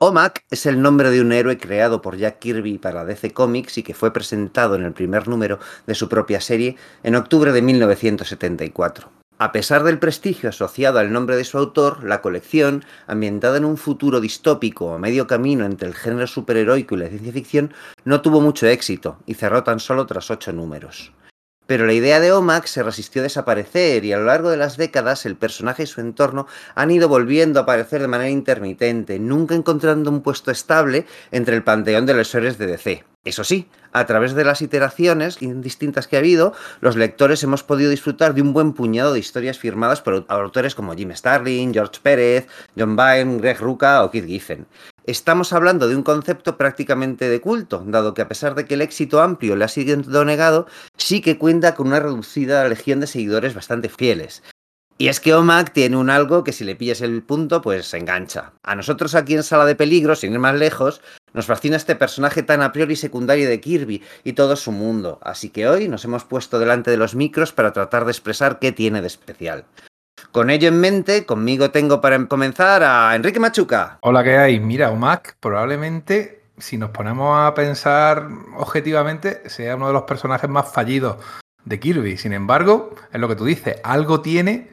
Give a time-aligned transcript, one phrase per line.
[0.00, 3.82] OMAC es el nombre de un héroe creado por Jack Kirby para DC Comics y
[3.82, 9.10] que fue presentado en el primer número de su propia serie en octubre de 1974.
[9.38, 13.76] A pesar del prestigio asociado al nombre de su autor, la colección, ambientada en un
[13.76, 17.74] futuro distópico a medio camino entre el género superheroico y la ciencia ficción,
[18.04, 21.12] no tuvo mucho éxito y cerró tan solo tras ocho números.
[21.68, 24.78] Pero la idea de OMAC se resistió a desaparecer y a lo largo de las
[24.78, 29.54] décadas el personaje y su entorno han ido volviendo a aparecer de manera intermitente, nunca
[29.54, 33.04] encontrando un puesto estable entre el panteón de los héroes de DC.
[33.22, 37.90] Eso sí, a través de las iteraciones distintas que ha habido, los lectores hemos podido
[37.90, 42.46] disfrutar de un buen puñado de historias firmadas por autores como Jim Starlin, George Pérez,
[42.78, 44.66] John Byrne, Greg Rucka o Keith Giffen.
[45.08, 48.82] Estamos hablando de un concepto prácticamente de culto, dado que a pesar de que el
[48.82, 50.66] éxito amplio le ha sido negado,
[50.98, 54.42] sí que cuenta con una reducida legión de seguidores bastante fieles.
[54.98, 57.96] Y es que OMAC tiene un algo que si le pillas el punto, pues se
[57.96, 58.52] engancha.
[58.62, 61.00] A nosotros aquí en Sala de Peligro, sin ir más lejos,
[61.32, 65.48] nos fascina este personaje tan a priori secundario de Kirby y todo su mundo, así
[65.48, 69.00] que hoy nos hemos puesto delante de los micros para tratar de expresar qué tiene
[69.00, 69.64] de especial.
[70.32, 73.98] Con ello en mente, conmigo tengo para comenzar a Enrique Machuca.
[74.02, 74.60] Hola, ¿qué hay?
[74.60, 80.70] Mira, Omac probablemente, si nos ponemos a pensar objetivamente, sea uno de los personajes más
[80.70, 81.16] fallidos
[81.64, 82.18] de Kirby.
[82.18, 84.68] Sin embargo, es lo que tú dices, algo tiene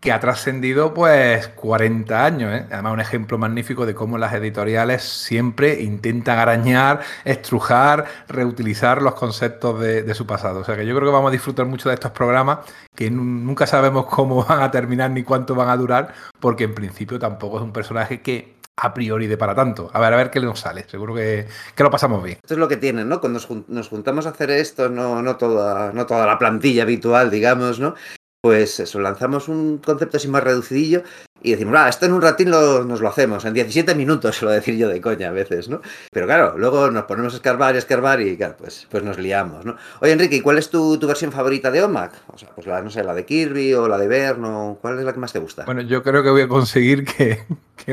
[0.00, 2.52] que ha trascendido pues 40 años.
[2.52, 2.66] ¿eh?
[2.70, 9.78] Además, un ejemplo magnífico de cómo las editoriales siempre intentan arañar, estrujar, reutilizar los conceptos
[9.80, 10.60] de, su pasado.
[10.60, 12.60] O sea que yo creo que vamos a disfrutar mucho de estos programas
[12.94, 17.18] que nunca sabemos cómo van a terminar ni cuánto van a durar, porque en principio
[17.18, 19.90] tampoco es un personaje que a priori de para tanto.
[19.92, 20.86] A ver, a ver qué nos sale.
[20.88, 22.38] Seguro que, lo pasamos bien.
[22.42, 23.20] Esto es lo que tienen, ¿no?
[23.20, 27.78] Cuando nos, juntamos a hacer esto, no, no, toda, no toda la plantilla habitual, digamos,
[27.78, 27.94] ¿no?
[28.40, 31.02] Pues eso, lanzamos un concepto así más reducidillo
[31.42, 34.76] y decimos, ah, esto en un ratín nos lo hacemos, en 17 minutos, suelo decir
[34.76, 35.80] yo de coña a veces, ¿no?
[36.10, 39.76] Pero claro, luego nos ponemos a escarbar escarbar y claro, pues, pues nos liamos, ¿no?
[40.00, 42.12] Oye, Enrique, ¿y cuál es tu, versión favorita de OMAC?
[42.28, 45.04] O sea, pues la, no sé, la de Kirby o la de Verno, ¿cuál es
[45.04, 45.64] la que más te gusta?
[45.64, 47.44] Bueno, yo creo que voy a conseguir que,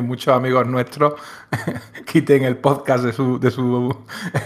[0.02, 1.14] muchos amigos nuestros
[2.06, 3.96] quiten el podcast de su, de su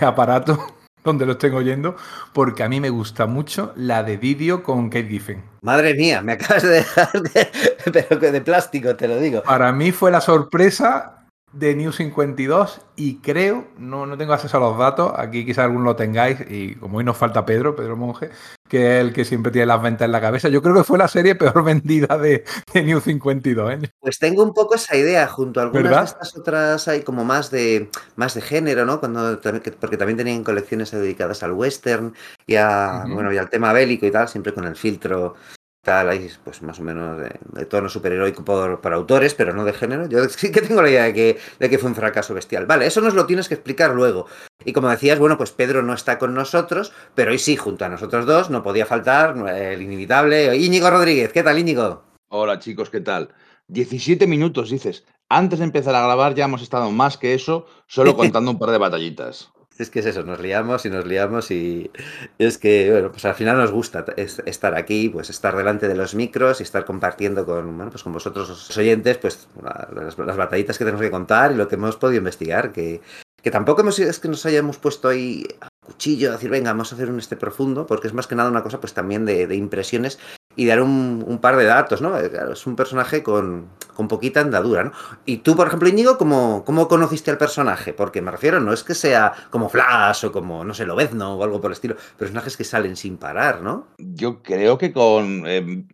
[0.02, 1.96] aparato donde lo estén oyendo,
[2.34, 5.44] porque a mí me gusta mucho la de vídeo con Kate Giffen.
[5.62, 7.48] Madre mía, me acabas de dejar de,
[7.92, 9.44] pero de plástico, te lo digo.
[9.44, 11.21] Para mí fue la sorpresa
[11.54, 15.84] de New 52 y creo, no, no tengo acceso a los datos, aquí quizás alguno
[15.86, 18.30] lo tengáis y como hoy nos falta Pedro, Pedro Monge,
[18.70, 20.98] que es el que siempre tiene las ventas en la cabeza, yo creo que fue
[20.98, 23.74] la serie peor vendida de, New 52.
[23.74, 23.92] ¿eh?
[24.00, 27.52] Pues tengo un poco esa idea junto a algunas de estas otras hay como más
[27.52, 29.00] de más de género, ¿no?
[29.00, 29.40] Cuando
[29.80, 32.14] porque también tenían colecciones dedicadas al western
[32.48, 35.36] y a bueno, y al tema bélico y tal, siempre con el filtro
[35.82, 39.74] tal, ahí, pues más o menos de, tono superheroico por, para autores, pero no de
[39.74, 40.08] género.
[40.08, 42.66] Yo sí que tengo la idea de que, de que fue un fracaso bestial.
[42.66, 44.28] Vale, eso nos lo tienes que explicar luego.
[44.64, 47.90] Y como decías, bueno, pues Pedro no está con nosotros, pero hoy sí, junto a
[47.90, 51.32] nosotros dos, no podía faltar el inimitable Íñigo Rodríguez.
[51.34, 52.04] ¿Qué tal, Íñigo?
[52.30, 53.34] Hola, chicos, ¿qué tal?
[53.68, 55.06] 17 minutos, dices.
[55.30, 58.72] Antes de empezar a grabar ya hemos estado más que eso, solo contando un par
[58.72, 59.52] de batallitas.
[59.82, 61.90] Es que es eso, nos liamos y nos liamos y
[62.38, 66.14] es que, bueno, pues al final nos gusta estar aquí, pues estar delante de los
[66.14, 70.86] micros y estar compartiendo con, bueno, pues con vosotros los oyentes, pues las, batallitas que
[70.86, 73.02] tenemos que contar y lo que hemos podido investigar, que,
[73.42, 76.92] que tampoco hemos, es que nos hayamos puesto ahí a cuchillo, a decir, venga, vamos
[76.92, 79.48] a hacer un este profundo, porque es más que nada una cosa pues también de,
[79.48, 80.20] de impresiones
[80.56, 82.18] y dar un, par de datos, ¿no?
[82.18, 83.70] Eh, es un personaje con,
[84.10, 84.92] poquita andadura, ¿no?
[85.26, 87.94] Y tú, por ejemplo, Íñigo, ¿cómo, ¿cómo conociste al personaje?
[87.94, 91.44] Porque me refiero, no es que sea como Flash o como, no sé, Lobezno o
[91.44, 93.88] algo por el estilo, personajes que salen sin parar, ¿no?
[94.00, 95.46] Yo creo que con...
[95.46, 95.88] Em,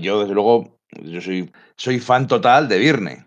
[0.00, 3.26] yo, desde luego, yo soy, soy fan total de Virne.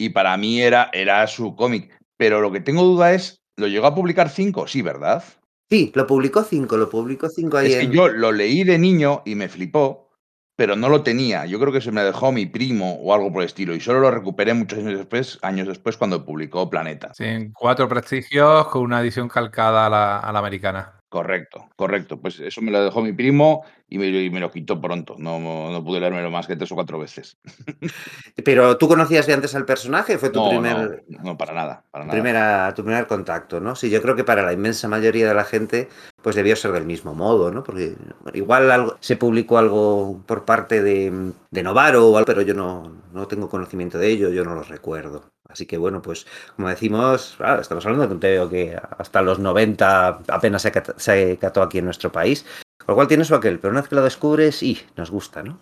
[0.00, 1.98] Y para mí era, era su cómic.
[2.16, 4.68] Pero lo que tengo duda es, ¿lo llegó a publicar cinco?
[4.68, 5.24] Sí, ¿verdad?
[5.70, 7.72] Sí, lo publicó cinco, lo publicó cinco ahí.
[7.72, 10.10] Es que yo lo leí de niño y me flipó,
[10.56, 11.44] pero no lo tenía.
[11.44, 13.74] Yo creo que se me dejó mi primo o algo por el estilo.
[13.74, 17.12] Y solo lo recuperé muchos años después, años después cuando publicó Planeta.
[17.14, 20.94] Sí, en cuatro prestigios con una edición calcada a la, a la americana.
[21.10, 22.20] Correcto, correcto.
[22.20, 25.14] Pues eso me lo dejó mi primo y me, lo quitó pronto.
[25.18, 27.38] No, no pude leérmelo más que tres o cuatro veces.
[28.44, 31.04] Pero tú conocías de antes al personaje, fue tu primer.
[31.08, 31.84] No, para nada.
[32.10, 33.74] Primera, tu primer contacto, ¿no?
[33.74, 35.88] Sí, yo creo que para la inmensa mayoría de la gente,
[36.22, 37.64] pues debió ser del mismo modo, ¿no?
[37.64, 37.94] Porque
[38.34, 43.48] igual algo, se publicó algo por parte de, de Novaro, pero yo no, no tengo
[43.48, 45.24] conocimiento de ello, yo no lo recuerdo.
[45.48, 46.26] Así que bueno, pues
[46.56, 50.62] como decimos, estamos hablando de un que hasta los 90 apenas
[50.96, 52.44] se, cató aquí en nuestro país.
[52.78, 55.42] Con lo cual tiene su aquel, pero una vez que lo descubres, y nos gusta,
[55.42, 55.58] ¿no?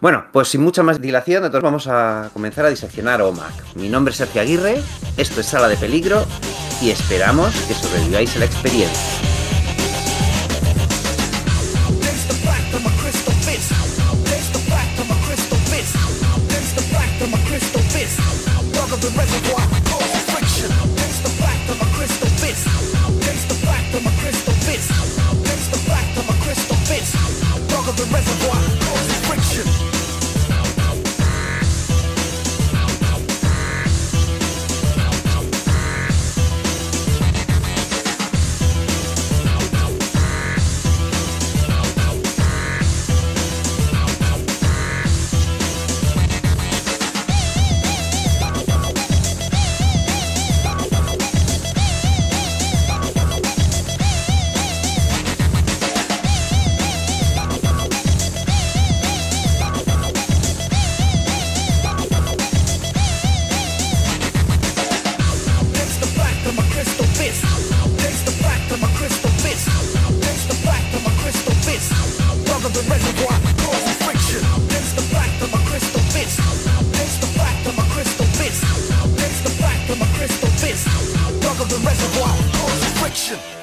[0.00, 3.74] Bueno, pues sin mucha más dilación, entonces vamos a comenzar a diseccionar OMAC.
[3.74, 4.80] Mi nombre es Sergio Aguirre,
[5.16, 6.24] esto es Sala de Peligro
[6.80, 9.39] y esperamos que sobreviváis a la experiencia.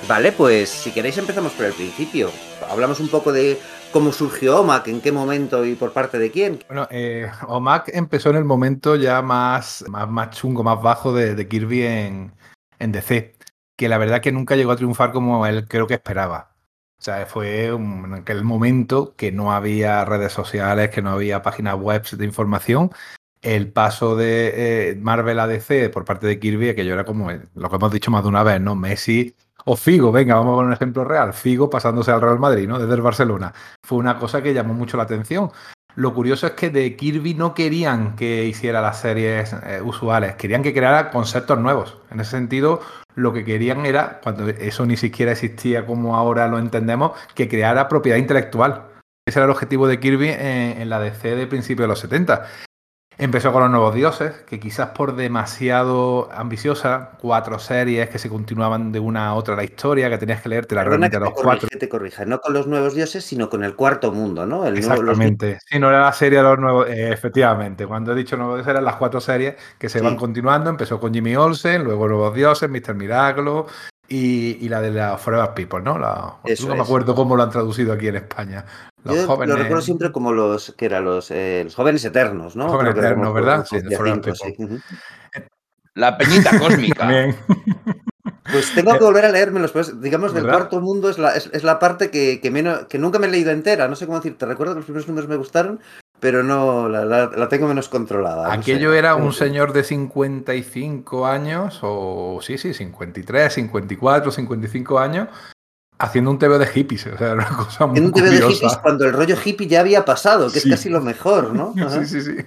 [0.07, 2.31] Vale, pues si queréis empezamos por el principio.
[2.69, 3.59] Hablamos un poco de
[3.92, 6.59] cómo surgió OMAC, en qué momento y por parte de quién.
[6.68, 11.83] Bueno, eh, OMAC empezó en el momento ya más, más, chungo, más bajo de, Kirby
[11.83, 12.31] en,
[12.80, 13.36] en, DC,
[13.75, 16.56] que la verdad que nunca llegó a triunfar como él creo que esperaba.
[16.98, 21.75] O sea, fue en aquel momento que no había redes sociales, que no había páginas
[21.75, 22.92] web de información.
[23.42, 27.30] El paso de eh, Marvel a DC por parte de Kirby, que yo era como
[27.30, 28.75] lo que hemos dicho más de una vez, ¿no?
[28.75, 29.36] Messi
[29.69, 31.34] o Figo, venga, vamos a poner un ejemplo real.
[31.34, 32.80] Figo pasándose al Real Madrid, ¿no?
[32.80, 33.54] Desde el Barcelona.
[33.86, 35.52] Fue una cosa que llamó mucho la atención.
[35.96, 40.64] Lo curioso es que de Kirby no querían que hiciera las series eh, usuales, querían
[40.64, 41.98] que creara conceptos nuevos.
[42.12, 42.80] En ese sentido,
[43.16, 47.90] lo que querían era, cuando eso ni siquiera existía como ahora lo entendemos, que creara
[47.90, 48.86] propiedad intelectual.
[49.28, 52.48] Ese era el objetivo de Kirby en, en la DC de principios de los 70.
[53.19, 58.92] Empezó con los nuevos dioses, que quizás por demasiado ambiciosa, cuatro series que se continuaban
[58.92, 61.68] de una a otra la historia, que tenías que leerte la realmente a los cuatro.
[61.68, 64.68] Que te corrija, no con los nuevos dioses, sino con el cuarto mundo, ¿no?
[64.68, 65.58] Exactamente.
[65.66, 66.88] Si no era la serie de los nuevos.
[66.90, 70.70] Eh, efectivamente, cuando he dicho nuevos dioses eran las cuatro series que se van continuando.
[70.70, 72.94] Empezó con Jimmy Olsen, luego Nuevos Dioses, Mr.
[72.94, 73.66] Milagro,
[74.08, 75.98] y, la de la Forever People, ¿no?
[75.98, 76.36] La,
[76.68, 78.66] no me acuerdo cómo lo han traducido aquí en España.
[79.13, 82.69] Yo lo recuerdo siempre como los que eran los, eh, los jóvenes eternos, ¿no?
[82.69, 83.65] Jóvenes eternos, ¿verdad?
[83.65, 83.77] Sí,
[85.95, 87.36] La peñita cósmica.
[88.51, 91.80] Pues tengo que volver a leérmelos, pues digamos, del cuarto mundo es la, es, la
[91.80, 94.45] parte que, que, menos, que nunca me he leído entera, no sé cómo decir, te
[94.45, 95.80] recuerdo que los primeros números me gustaron,
[96.19, 98.51] pero no, la, tengo menos controlada.
[98.51, 105.30] Aquello era un señor de 55 años, o sí, sí, 53, 54, 55 años,
[106.00, 107.08] haciendo un TV de hippies.
[107.08, 109.68] O sea, era una cosa muy En un TV de hippies cuando el rollo hippie
[109.68, 111.74] ya había pasado, que es casi lo mejor, ¿no?
[111.90, 112.38] Sí, sí, sí.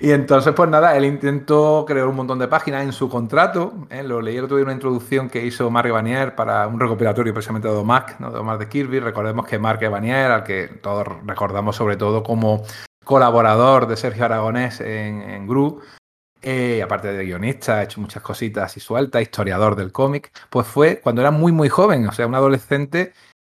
[0.00, 3.86] Y, entonces, pues nada, él intentó crear un montón de páginas en su contrato.
[3.90, 4.02] ¿eh?
[4.04, 7.66] Lo leí el otro día una introducción que hizo Mark Vanier para un recopilatorio precisamente
[7.66, 8.30] de Omac, ¿no?
[8.30, 9.00] de Omar de Kirby.
[9.00, 12.62] Recordemos que Mark Vanier, al que todos recordamos sobre todo como
[13.04, 15.80] colaborador de Sergio Aragonés en, en Gru,
[16.42, 21.00] eh, aparte de guionista, ha hecho muchas cositas y sueltas, historiador del cómic, pues fue
[21.00, 23.12] cuando era muy, muy joven, o sea, un adolescente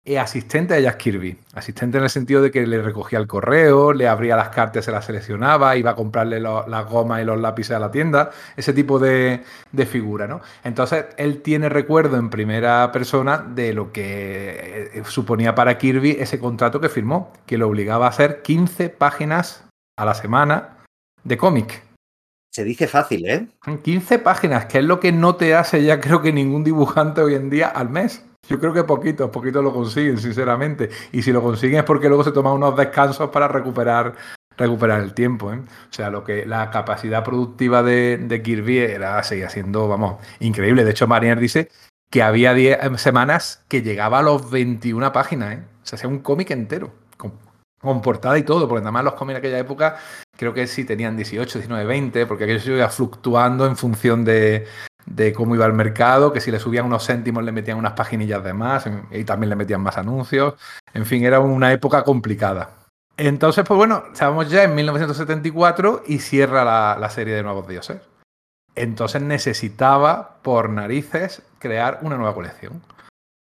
[0.06, 1.38] eh, asistente de Jack Kirby.
[1.54, 4.92] Asistente en el sentido de que le recogía el correo, le abría las cartas, se
[4.92, 8.98] las seleccionaba, iba a comprarle las gomas y los lápices a la tienda, ese tipo
[8.98, 9.42] de,
[9.86, 10.42] figura, ¿no?
[10.62, 16.38] Entonces, él tiene recuerdo en primera persona de lo que eh, suponía para Kirby ese
[16.38, 19.64] contrato que firmó, que lo obligaba a hacer 15 páginas
[19.96, 20.84] a la semana
[21.22, 21.83] de cómic.
[22.54, 23.48] Se dice fácil, ¿eh?
[23.82, 27.34] 15 páginas, que es lo que no te hace ya creo que ningún dibujante hoy
[27.34, 28.24] en día al mes.
[28.48, 30.88] Yo creo que poquito, poquito lo consiguen, sinceramente.
[31.10, 34.14] Y si lo consiguen es porque luego se toman unos descansos para recuperar,
[34.56, 35.52] recuperar el tiempo.
[35.52, 35.56] ¿eh?
[35.56, 40.84] O sea, lo que la capacidad productiva de, Kirby era, seguía siendo, vamos, increíble.
[40.84, 41.72] De hecho, Mariner dice
[42.08, 45.54] que había 10 eh, semanas que llegaba a los 21 páginas.
[45.54, 45.62] ¿eh?
[45.82, 47.32] O sea, hacía un cómic entero, con,
[47.80, 49.96] con, portada y todo, porque nada más los cómics de aquella época
[50.36, 54.66] creo que sí tenían 18, 19, 20, porque aquello se iba fluctuando en función de,
[55.34, 58.52] cómo iba el mercado, que si le subían unos céntimos le metían unas paginillas de
[58.52, 60.54] más y también le metían más anuncios.
[60.92, 62.84] En fin, era una época complicada.
[63.16, 66.64] Entonces, pues bueno, estábamos ya en 1974 y cierra
[66.98, 68.00] la, serie de Nuevos Dioses.
[68.74, 72.82] Entonces necesitaba, por narices, crear una nueva colección.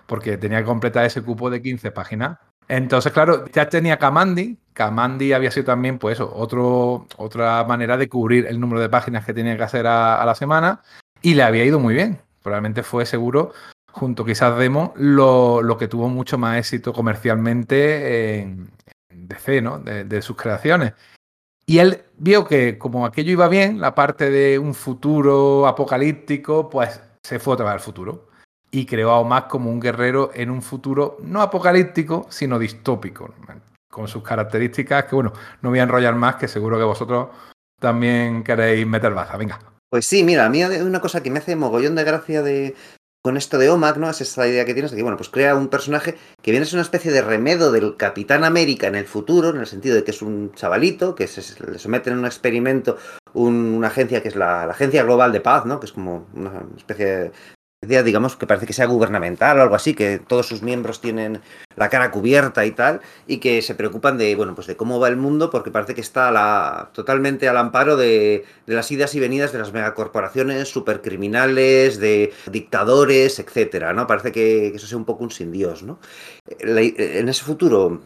[0.06, 2.38] porque tenía que completar ese cupo de 15 páginas.
[2.67, 4.57] Entonces, claro, ya tenía Kamandi.
[4.74, 9.33] Kamandi había sido también, pues otro, otra manera de cubrir el número de páginas que
[9.33, 10.81] tenía que hacer a, la semana
[11.21, 12.19] y le había ido muy bien.
[12.43, 13.53] Probablemente fue seguro,
[13.91, 18.69] junto quizás Demo, lo, lo que tuvo mucho más éxito comercialmente en,
[19.09, 19.79] DC, ¿no?
[19.79, 20.93] De, sus creaciones.
[21.65, 27.01] Y él vio que como aquello iba bien, la parte de un futuro apocalíptico, pues
[27.24, 28.26] se fue otra vez al futuro.
[28.69, 33.33] Y creó a Omak como un guerrero en un futuro no apocalíptico, sino distópico,
[33.89, 37.29] con sus características que, bueno, no voy a enrollar más, que seguro que vosotros
[37.79, 39.38] también queréis meter baza.
[39.38, 39.59] Venga.
[39.89, 42.75] Pues sí, mira, a mí una cosa que me hace mogollón de gracia de,
[43.27, 44.09] con esto de OMAC, ¿no?
[44.09, 46.65] Es esta idea que tienes de que, bueno, pues crea un personaje que viene a
[46.65, 50.03] ser una especie de remedo del Capitán América en el futuro, en el sentido de
[50.03, 52.97] que es un chavalito, que se, le someten a un experimento
[53.33, 55.79] una agencia que es la, la, Agencia Global de Paz, ¿no?
[55.79, 57.31] Que es como una especie
[57.81, 61.41] digamos, que parece que sea gubernamental o algo así, que todos sus miembros tienen
[61.75, 65.10] la cara cubierta y tal, y que se preocupan de, bueno, pues de cómo va
[65.10, 69.60] el mundo, porque parece que está totalmente al amparo de, las idas y venidas de
[69.60, 74.07] las megacorporaciones, supercriminales, de dictadores, etcétera, ¿no?
[74.07, 76.00] Parece que, eso sea un poco un sin Dios, ¿no?
[76.60, 78.01] En ese futuro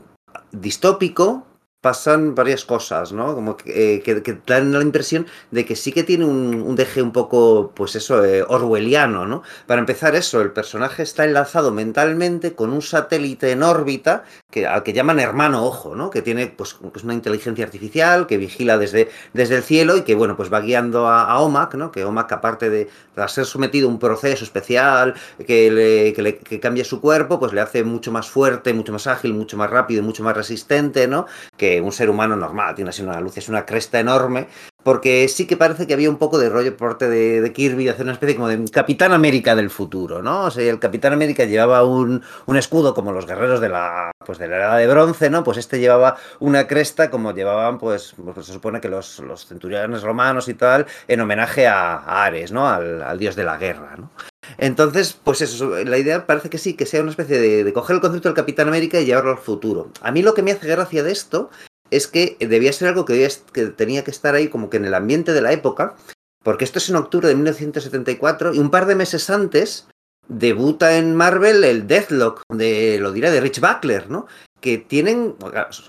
[0.52, 1.48] distópico,
[1.82, 3.34] pasan varias cosas, ¿no?
[3.34, 7.12] Como que, eh, que, dan la impresión de que sí que tiene un, deje un
[7.12, 9.42] poco, pues eso, eh, orwelliano, ¿no?
[9.66, 14.84] Para empezar eso, el personaje está enlazado mentalmente con un satélite en órbita que, al
[14.84, 16.12] que llaman hermano ojo, ¿no?
[16.12, 20.14] Que tiene, pues, pues, una inteligencia artificial que vigila desde, desde el cielo y que,
[20.14, 21.92] bueno, pues va guiando a, OMAC, ¿no?
[21.92, 22.90] Que OMAC, aparte de,
[23.28, 25.16] ser sometido a un proceso especial
[25.48, 28.92] que le, que le que cambia su cuerpo, pues le hace mucho más fuerte, mucho
[28.92, 31.26] más ágil, mucho más rápido, mucho más resistente, ¿no?
[31.58, 34.48] Que un ser humano normal, tiene así una luz, es una cresta enorme,
[34.84, 37.92] porque sí que parece que había un poco de rollo por parte de, Kirby de
[37.92, 40.46] hacer una especie como de Capitán América del futuro, ¿no?
[40.46, 42.24] O sea, el Capitán América llevaba un,
[42.56, 45.44] escudo como los guerreros de la, pues de la edad de bronce, ¿no?
[45.44, 50.02] Pues este llevaba una cresta como llevaban, pues, pues se supone que los, los centuriones
[50.02, 52.68] romanos y tal, en homenaje a, Ares, ¿no?
[52.68, 54.12] Al, al, dios de la guerra, ¿no?
[54.58, 57.96] Entonces, pues eso, la idea parece que sí, que sea una especie de, de, coger
[57.96, 59.92] el concepto del Capitán América y llevarlo al futuro.
[60.02, 61.52] A mí lo que me hace gracia de esto
[61.92, 64.94] es que debía ser algo que, que tenía que estar ahí como que en el
[64.94, 65.96] ambiente de la época,
[66.44, 69.88] porque esto es en octubre de 1974 y un par de meses antes
[70.28, 74.28] debuta en Marvel el Deathlock de, lo diré, de Rich Buckler, ¿no?
[74.62, 75.36] Que tienen,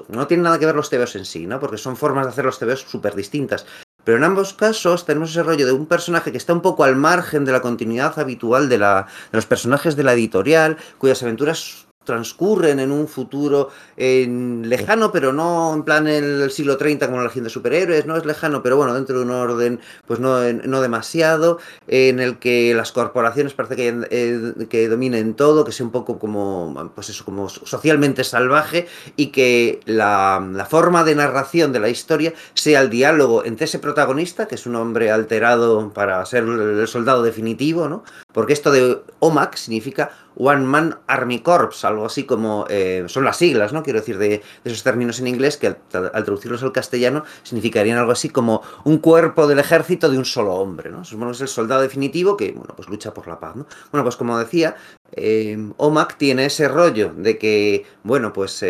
[0.09, 1.61] no tienen nada que ver los TVOs en sí, ¿no?
[1.61, 3.67] Porque son formas de hacer los TVOs súper distintas.
[4.05, 6.97] Pero en ambos casos tenemos ese rollo de un personaje que está un poco al
[6.97, 11.87] margen de la continuidad habitual de, la, de los personajes de la editorial, cuyas aventuras
[12.05, 17.45] transcurren en un futuro lejano, pero no en plan el siglo 30 como la legión
[17.45, 21.59] de superhéroes, no es lejano, pero bueno, dentro de un orden pues no, no demasiado,
[21.87, 26.19] en el que las corporaciones parece que, eh, que dominen todo, que sea un poco
[26.19, 31.89] como, pues eso, como socialmente salvaje y que la, la forma de narración de la
[31.89, 36.89] historia sea el diálogo entre ese protagonista, que es un hombre alterado para ser el
[36.89, 38.05] soldado definitivo, ¿no?
[38.33, 43.37] Porque esto de OMAC significa One Man Army Corps, algo así como eh, son las
[43.37, 43.83] siglas, ¿no?
[43.83, 45.77] Quiero decir, de, esos términos en inglés que al,
[46.25, 50.91] traducirlos al castellano significarían algo así como un cuerpo del ejército de un solo hombre,
[50.91, 51.03] ¿no?
[51.03, 53.67] es el soldado definitivo que, bueno, pues lucha por la paz, ¿no?
[53.91, 54.77] Bueno, pues como decía,
[55.13, 58.65] eh, OMAC tiene ese rollo de que, bueno, pues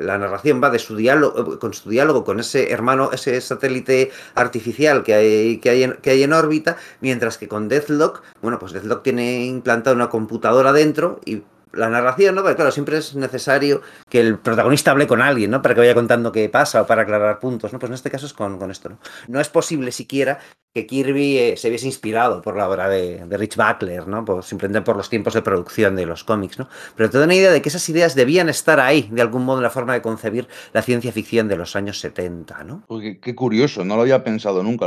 [0.00, 5.02] la narración va de su diálogo, con su diálogo con ese hermano, ese satélite artificial
[5.02, 8.72] que hay, que hay, en, que hay en órbita, mientras que con Deathlock, bueno, pues
[8.72, 12.42] Deathlock tiene implantada una computadora dentro y la narración, ¿no?
[12.42, 15.62] Porque claro, siempre es necesario que el protagonista hable con alguien, ¿no?
[15.62, 17.78] Para que vaya contando qué pasa o para aclarar puntos, ¿no?
[17.78, 18.98] Pues en este caso es con, con esto, ¿no?
[19.28, 20.38] No es posible siquiera
[20.72, 24.24] que Kirby eh, se hubiese inspirado por la obra de, Rich Buckler, ¿no?
[24.24, 26.68] Pues simplemente por los tiempos de producción de los cómics, ¿no?
[26.94, 29.58] Pero te da una idea de que esas ideas debían estar ahí, de algún modo,
[29.58, 32.84] en la forma de concebir la ciencia ficción de los años 70, ¿no?
[33.20, 34.86] qué, curioso, no lo había pensado nunca,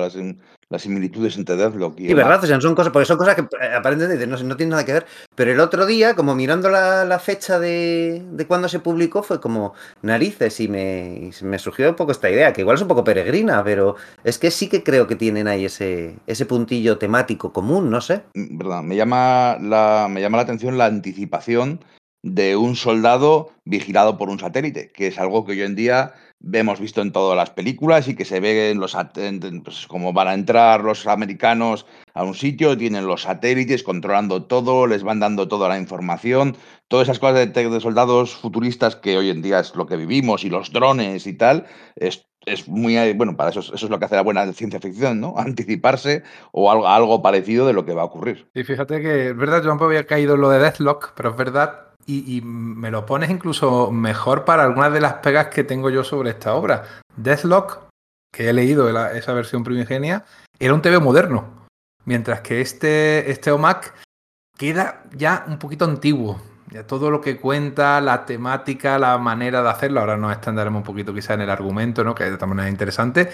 [0.73, 2.07] las similitudes entre Deathlock y...
[2.07, 4.93] Sí, verdad, son cosas, porque son cosas que eh, aparentemente no, no tienen nada que
[4.93, 9.39] ver, pero el otro día, como mirando la, fecha de, de cuando se publicó, fue
[9.39, 13.03] como narices y me, me surgió un poco esta idea, que igual es un poco
[13.03, 16.17] peregrina, pero es que sí que creo que tienen ahí ese,
[16.49, 18.23] puntillo temático común, no sé.
[18.33, 21.81] Mm, verdad, me llama, la, me llama la atención la anticipación
[22.23, 26.13] de un soldado vigilado por un satélite, que es algo que hoy en día
[26.51, 28.97] hemos visto en todas las películas y que se ve en los
[29.63, 34.87] pues, como van a entrar los americanos a un sitio, tienen los satélites controlando todo,
[34.87, 36.57] les van dando toda la información,
[36.87, 40.49] todas esas cosas de, soldados futuristas que hoy en día es lo que vivimos y
[40.49, 44.15] los drones y tal, es, es muy, bueno, para eso, eso es lo que hace
[44.15, 45.35] la buena ciencia ficción, ¿no?
[45.37, 48.49] Anticiparse o algo, algo parecido de lo que va a ocurrir.
[48.53, 51.92] Y fíjate que es verdad, yo no había caído lo de Deathlock, pero es verdad
[52.05, 56.31] y, me lo pones incluso mejor para algunas de las pegas que tengo yo sobre
[56.31, 56.83] esta obra.
[57.15, 57.89] Deathlock,
[58.31, 60.25] que he leído esa versión primigenia,
[60.59, 61.67] era un TV moderno.
[62.05, 63.93] Mientras que este, este OMAC
[64.57, 66.41] queda ya un poquito antiguo.
[66.69, 70.83] Ya todo lo que cuenta, la temática, la manera de hacerlo, ahora nos extenderemos un
[70.83, 72.15] poquito quizá en el argumento, ¿no?
[72.15, 73.29] que de también es interesante.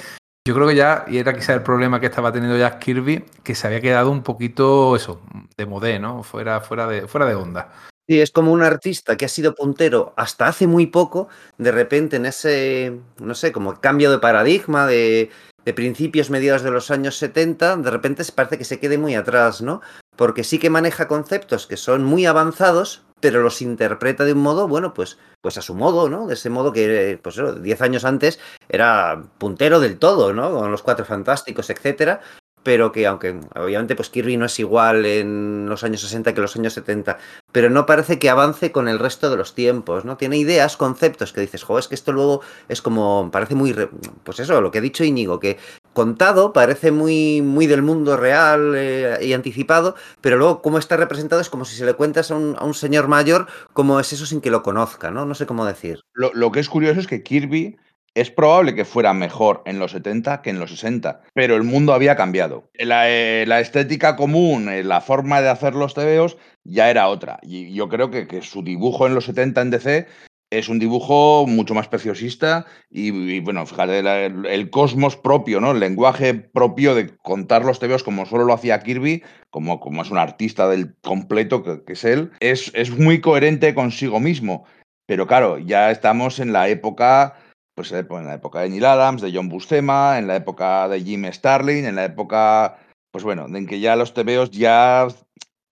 [0.46, 3.56] Yo creo que ya, y era quizá el problema que estaba teniendo Jack Kirby, que
[3.56, 5.22] se había quedado un poquito eso,
[5.56, 6.24] de modé, ¿no?
[6.24, 7.70] Fuera, fuera, de, fuera de onda.
[8.10, 11.28] Sí, es como un artista que ha sido puntero hasta hace muy poco,
[11.60, 15.30] de repente en ese, no sé, como cambio de paradigma de,
[15.64, 19.62] de principios, mediados de los años 70, de repente parece que se quede muy atrás,
[19.62, 19.82] ¿no?
[20.16, 24.68] Porque sí que maneja conceptos que son muy avanzados, pero los interpreta de un modo,
[24.68, 26.26] bueno, pues, pues a su modo, ¿no?
[26.26, 28.40] De ese modo que, pues, 10 años antes
[28.70, 30.52] era puntero del todo, ¿no?
[30.52, 32.22] Con los Cuatro Fantásticos, etcétera
[32.64, 36.56] pero que aunque obviamente pues Kirby no es igual en los años 60 que los
[36.56, 37.18] años 70,
[37.52, 40.18] pero no parece que avance con el resto de los tiempos, ¿no?
[40.18, 43.76] Tiene ideas, conceptos que dices, jo, es que esto luego es como, parece muy,
[44.24, 45.58] pues eso, lo que ha dicho Íñigo, que
[45.94, 51.42] contado parece muy, muy del mundo real eh, y anticipado, pero luego cómo está representado
[51.42, 54.26] es como si se le cuentas a un, a un, señor mayor cómo es eso
[54.26, 55.26] sin que lo conozca, ¿no?
[55.26, 56.02] No sé cómo decir.
[56.14, 57.78] Lo, lo que es curioso es que Kirby
[58.20, 61.94] es probable que fuera mejor en los 70 que en los 60, pero el mundo
[61.94, 62.70] había cambiado.
[62.74, 67.40] La, eh, estética común, eh, la forma de hacer los tebeos ya era otra.
[67.42, 70.08] Y yo creo que, su dibujo en los 70 en DC
[70.52, 75.72] es un dibujo mucho más preciosista y, bueno, fíjate, el, cosmos propio, ¿no?
[75.72, 80.10] El lenguaje propio de contar los tebeos como solo lo hacía Kirby, como, como es
[80.10, 84.66] un artista del completo que, que es él, es, es muy coherente consigo mismo.
[85.06, 87.36] Pero claro, ya estamos en la época
[87.80, 91.24] pues en la época de Neil Adams, de John Buscema, en la época de Jim
[91.32, 92.78] Starlin, en la época,
[93.10, 95.08] pues bueno, en que ya los tebeos ya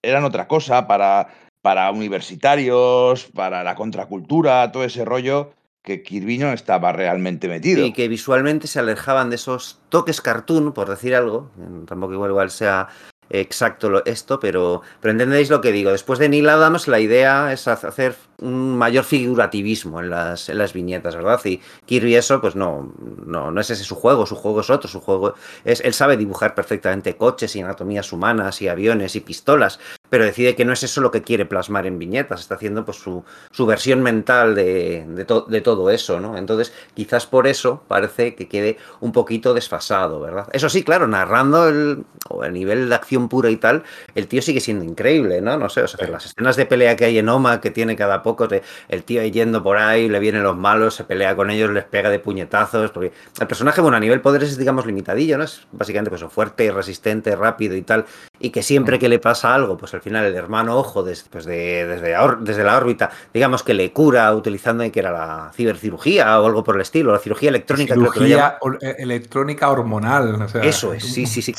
[0.01, 1.27] eran otra cosa para,
[1.61, 7.85] para universitarios, para la contracultura, todo ese rollo que Kirby no estaba realmente metido.
[7.85, 11.51] Y que visualmente se alejaban de esos toques cartoon, por decir algo,
[11.87, 12.87] tampoco igual, igual sea
[13.29, 15.91] exacto esto, pero, pero entendéis lo que digo.
[15.91, 20.73] Después de Neil Adams, la idea es hacer un mayor figurativismo en las, en las
[20.73, 21.41] viñetas, ¿verdad?
[21.45, 22.93] Y Kirby eso, pues no,
[23.25, 25.33] no, no es ese su juego, su juego es otro, su juego
[25.65, 30.55] es, él sabe dibujar perfectamente coches y anatomías humanas y aviones y pistolas, pero decide
[30.55, 33.65] que no es eso lo que quiere plasmar en viñetas, está haciendo pues su, su
[33.65, 36.37] versión mental de, de, todo eso, ¿no?
[36.37, 40.47] Entonces, quizás por eso parece que quede un poquito desfasado, ¿verdad?
[40.53, 43.83] Eso sí, claro, narrando el, o el nivel de acción pura y tal,
[44.15, 45.57] el tío sigue siendo increíble, ¿no?
[45.57, 48.23] No sé, o sea, las escenas de pelea que hay en Oma, que tiene cada
[48.23, 48.47] poco,
[48.89, 52.09] el tío yendo por ahí, le vienen los malos, se pelea con ellos, les pega
[52.09, 55.43] de puñetazos, porque el personaje, bueno, a nivel poderes es, digamos, limitadillo, ¿no?
[55.43, 58.05] Es básicamente pues fuerte, resistente, rápido y tal,
[58.39, 61.45] y que siempre que le pasa algo, pues al final el hermano ojo desde, pues
[61.45, 66.45] de, desde, desde la órbita, digamos que le cura utilizando que era la cibercirugía o
[66.45, 67.93] algo por el estilo, la cirugía electrónica.
[67.93, 70.47] Cirugía eh, electrónica hormonal.
[70.61, 71.53] Eso es, sí, sí, sí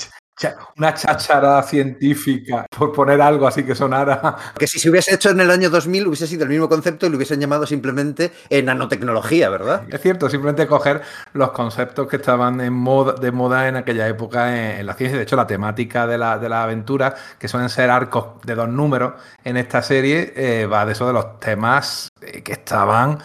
[0.77, 4.37] una cháchara científica, por poner algo así que sonara.
[4.59, 7.11] Que si se hubiese hecho en el año 2000 hubiese sido el mismo concepto y
[7.11, 9.83] lo hubiesen llamado simplemente nanotecnología, ¿verdad?
[9.90, 14.79] Es cierto, simplemente coger los conceptos que estaban en moda, de moda en aquella época
[14.79, 15.16] en, la ciencia.
[15.16, 18.68] De hecho, la temática de la, de la, aventura, que suelen ser arcos de dos
[18.68, 23.18] números en esta serie, eh, va de eso de los temas eh, que estaban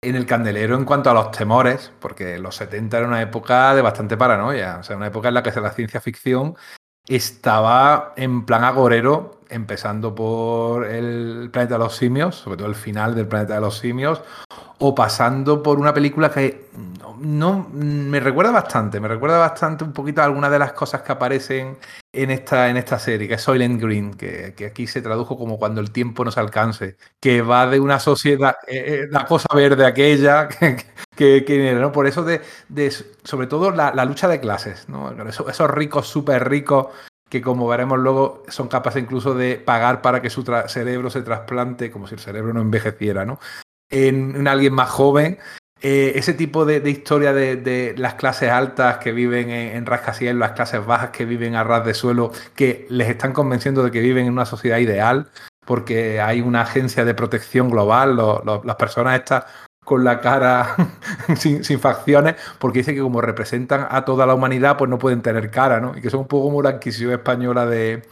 [0.00, 3.82] en el candelero en cuanto a los temores, porque los 70 era una época de
[3.82, 6.56] bastante paranoia, o sea, una época en la que la ciencia ficción
[7.08, 13.14] estaba en plan agorero, empezando por el planeta de los simios, sobre todo el final
[13.14, 14.22] del planeta de los simios,
[14.78, 16.68] o pasando por una película que
[17.20, 21.12] no, me recuerda bastante, me recuerda bastante un poquito a algunas de las cosas que
[21.12, 21.76] aparecen
[22.12, 25.80] en esta, en esta serie, que es Soylent Green, que, aquí se tradujo como cuando
[25.80, 30.48] el tiempo nos alcance, que va de una sociedad, eh, eh, la cosa verde aquella,
[31.16, 31.92] que, que, ¿no?
[31.92, 32.90] por eso de, de
[33.24, 35.10] sobre todo la, lucha de clases, ¿no?
[35.28, 36.88] esos, esos ricos, súper ricos,
[37.28, 41.90] que como veremos luego son capaces incluso de pagar para que su cerebro se trasplante,
[41.90, 43.38] como si el cerebro no envejeciera, ¿no?
[43.90, 45.38] en, alguien más joven.
[45.80, 50.52] Eh, ese tipo de, historia de, las clases altas que viven en, en rascacielos, las
[50.52, 54.26] clases bajas que viven a ras de suelo, que les están convenciendo de que viven
[54.26, 55.30] en una sociedad ideal,
[55.64, 58.16] porque hay una agencia de protección global,
[58.64, 59.44] las personas estas
[59.84, 60.76] con la cara
[61.36, 65.50] sin, facciones, porque dice que como representan a toda la humanidad, pues no pueden tener
[65.50, 65.96] cara, ¿no?
[65.96, 68.02] Y que son un poco como la Inquisición española de,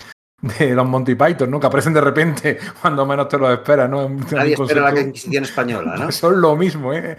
[0.40, 1.58] de los Monty Python, ¿no?
[1.58, 4.08] Que aparecen de repente cuando menos te lo esperas, ¿no?
[4.08, 6.12] Nadie espera la Inquisición española, ¿no?
[6.12, 7.16] Son lo mismo, ¿eh?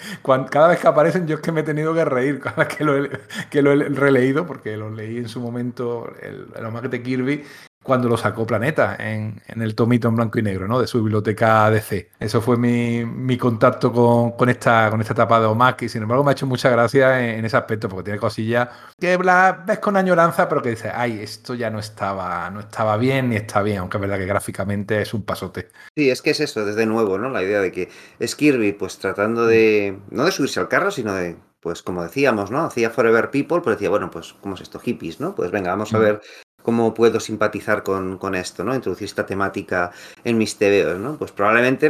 [0.49, 2.83] cada vez que aparecen yo es que me he tenido que reír cada vez que
[2.83, 3.09] lo he,
[3.49, 7.43] que lo he releído, porque lo leí en su momento, el, el de Kirby,
[7.87, 10.81] cuando lo sacó Planeta en, el tomito en blanco y negro, ¿no?
[10.81, 12.11] De su biblioteca DC.
[12.19, 16.31] Eso fue mi, contacto con, esta, con esta etapa de OMAC y sin embargo me
[16.31, 18.67] ha hecho mucha gracia en, ese aspecto porque tiene cosillas
[18.99, 22.97] que la ves con añoranza pero que dices, ay, esto ya no estaba, no estaba
[22.97, 25.69] bien ni está bien, aunque es verdad que gráficamente es un pasote.
[25.95, 27.29] Sí, es que es eso, desde nuevo, ¿no?
[27.29, 31.13] La idea de que es Kirby pues tratando de, no de subirse al carro, sino
[31.13, 32.65] de pues como decíamos, ¿no?
[32.65, 34.79] Hacía Forever People, pero decía, bueno, pues, ¿cómo es esto?
[34.79, 35.35] Hippies, ¿no?
[35.35, 36.21] Pues venga, vamos a ver
[36.67, 38.75] cómo puedo simpatizar con, esto, ¿no?
[38.75, 39.91] Introducir esta temática
[40.25, 41.15] en mis tebeos, ¿no?
[41.17, 41.89] Pues probablemente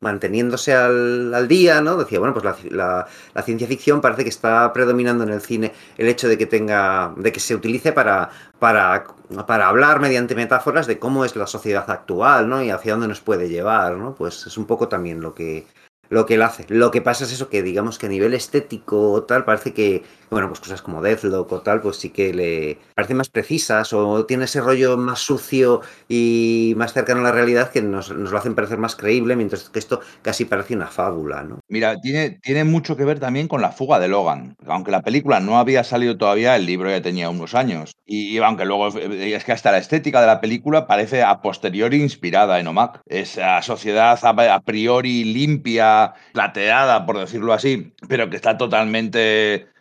[0.00, 1.96] manteniéndose al, día, ¿no?
[1.96, 3.06] Decía, bueno, pues la,
[3.44, 7.30] ciencia ficción parece que está predominando en el cine el hecho de que tenga, de
[7.30, 9.04] que se utilice para, para,
[9.46, 12.60] para hablar mediante metáforas de cómo es la sociedad actual, ¿no?
[12.60, 14.16] Y hacia dónde nos puede llevar, ¿no?
[14.16, 15.64] Pues es un poco también lo que,
[16.08, 16.66] lo que él hace.
[16.70, 20.02] Lo que pasa es eso, que digamos que a nivel estético o tal, parece que,
[20.32, 24.24] bueno, pues cosas como Deathlock o tal, pues sí que le parecen más precisas o
[24.24, 28.54] tiene ese rollo más sucio y más cercano a la realidad que nos, lo hacen
[28.54, 31.58] parecer más creíble, mientras que esto casi parece una fábula, ¿no?
[31.68, 34.56] Mira, tiene, tiene mucho que ver también con la fuga de Logan.
[34.66, 37.92] Aunque la película no había salido todavía, el libro ya tenía unos años.
[38.06, 42.58] Y, aunque luego es que hasta la estética de la película parece a posteriori inspirada
[42.58, 43.00] en Omak.
[43.06, 49.71] Esa sociedad a priori limpia plateada, por decirlo así, pero que está totalmente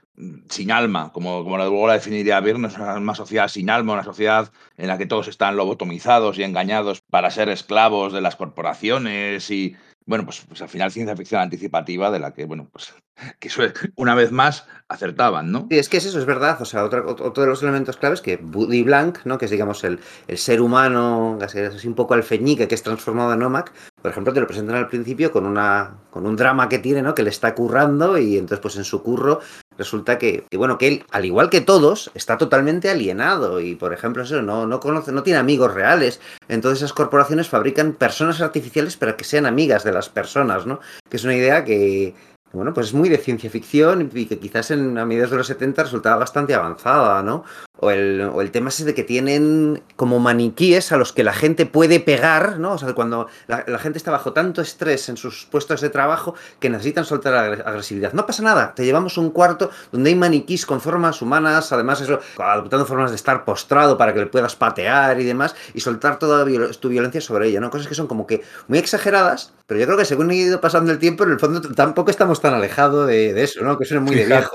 [0.49, 4.51] sin alma, como, como luego la definiría Byrne, es una, sociedad sin alma, una sociedad
[4.77, 9.75] en la que todos están lobotomizados y engañados para ser esclavos de las corporaciones y,
[10.05, 12.93] bueno, pues, pues al final ciencia ficción anticipativa de la que, bueno, pues
[13.39, 13.49] que
[13.95, 15.67] una vez más acertaban, ¿no?
[15.69, 16.61] Sí, es que es eso, es verdad.
[16.61, 19.37] O sea, otro, otro de los elementos claves que Buddy Blank, ¿no?
[19.37, 23.43] Que es, digamos, el, el ser humano, así un poco alfeñique que es transformado en
[23.43, 27.01] Omac, por ejemplo, te lo presentan al principio con una con un drama que tiene,
[27.01, 27.15] ¿no?
[27.15, 29.39] Que le está currando y entonces, pues en su curro
[29.81, 34.21] resulta que, bueno, que él, al igual que todos, está totalmente alienado y, por ejemplo,
[34.21, 36.21] eso no, no conoce, no tiene amigos reales.
[36.47, 40.79] Entonces esas corporaciones fabrican personas artificiales para que sean amigas de las personas, ¿no?
[41.09, 42.13] Que es una idea que,
[42.53, 45.47] bueno, pues es muy de ciencia ficción y que quizás en, a mediados de los
[45.47, 47.43] 70 resultaba bastante avanzada, ¿no?
[47.79, 51.33] O el, o el tema es de que tienen como maniquíes a los que la
[51.33, 52.73] gente puede pegar, ¿no?
[52.73, 56.69] O sea, cuando la, gente está bajo tanto estrés en sus puestos de trabajo que
[56.69, 57.33] necesitan soltar
[57.65, 58.13] agresividad.
[58.13, 62.19] No pasa nada, te llevamos un cuarto donde hay maniquís con formas humanas, además eso,
[62.37, 66.45] adoptando formas de estar postrado para que le puedas patear y demás, y soltar toda
[66.79, 67.69] tu violencia sobre ella, ¿no?
[67.69, 70.91] Cosas que son como que muy exageradas, pero yo creo que según ha ido pasando
[70.91, 73.77] el tiempo, en el fondo tampoco estamos tan alejados de, eso, ¿no?
[73.77, 74.51] Que suena muy de viejo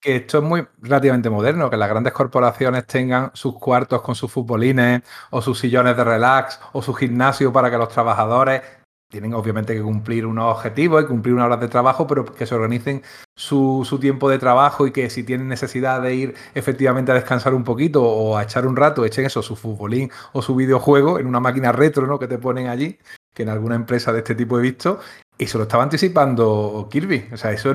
[0.00, 4.32] que esto es muy relativamente moderno, que las grandes corporaciones tengan sus cuartos con sus
[4.32, 8.62] futbolines o sus sillones de relax o su gimnasio para que los trabajadores
[9.10, 12.54] tienen obviamente que cumplir unos objetivos y cumplir unas horas de trabajo, pero que se
[12.54, 13.02] organicen
[13.36, 17.52] su, su, tiempo de trabajo y que si tienen necesidad de ir efectivamente a descansar
[17.52, 21.26] un poquito o a echar un rato, echen eso, su futbolín o su videojuego en
[21.26, 22.20] una máquina retro ¿no?
[22.20, 22.98] que te ponen allí,
[23.34, 25.00] que en alguna empresa de este tipo he visto,
[25.40, 27.30] y se lo estaba anticipando Kirby.
[27.32, 27.74] O sea, eso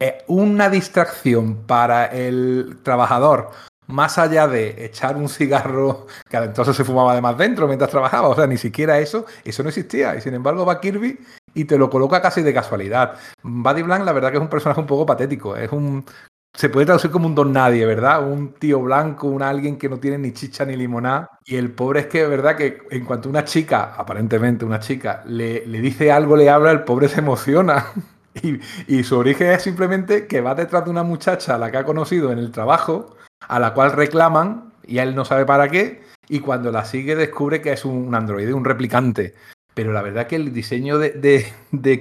[0.00, 3.50] eh, una distracción para el trabajador
[3.86, 8.34] más allá de echar un cigarro, que entonces se fumaba además dentro mientras trabajaba, o
[8.34, 10.16] sea, ni siquiera eso, eso no existía.
[10.16, 11.18] Y sin embargo va Kirby
[11.54, 13.16] y te lo coloca casi de casualidad.
[13.42, 16.04] Buddy Blank, la verdad que es un personaje un poco patético, es un...
[16.56, 18.26] Se puede traducir como un don nadie, ¿verdad?
[18.26, 21.38] Un tío blanco, un alguien que no tiene ni chicha ni limonada.
[21.44, 22.56] Y el pobre es que, ¿verdad?
[22.56, 26.82] Que en cuanto una chica, aparentemente una chica, le, le dice algo, le habla, el
[26.82, 27.86] pobre se emociona.
[28.86, 31.84] Y, su origen es simplemente que va detrás de una muchacha a la que ha
[31.84, 36.40] conocido en el trabajo, a la cual reclaman y él no sabe para qué, y
[36.40, 39.34] cuando la sigue descubre que es un androide, un replicante.
[39.76, 41.52] Pero la verdad que el diseño de,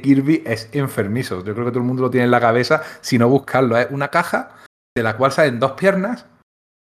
[0.02, 1.44] Kirby es enfermizo.
[1.44, 3.78] Yo creo que todo el mundo lo tiene en la cabeza, si no buscarlo.
[3.78, 4.52] Es una caja
[4.96, 6.26] de la cual salen dos piernas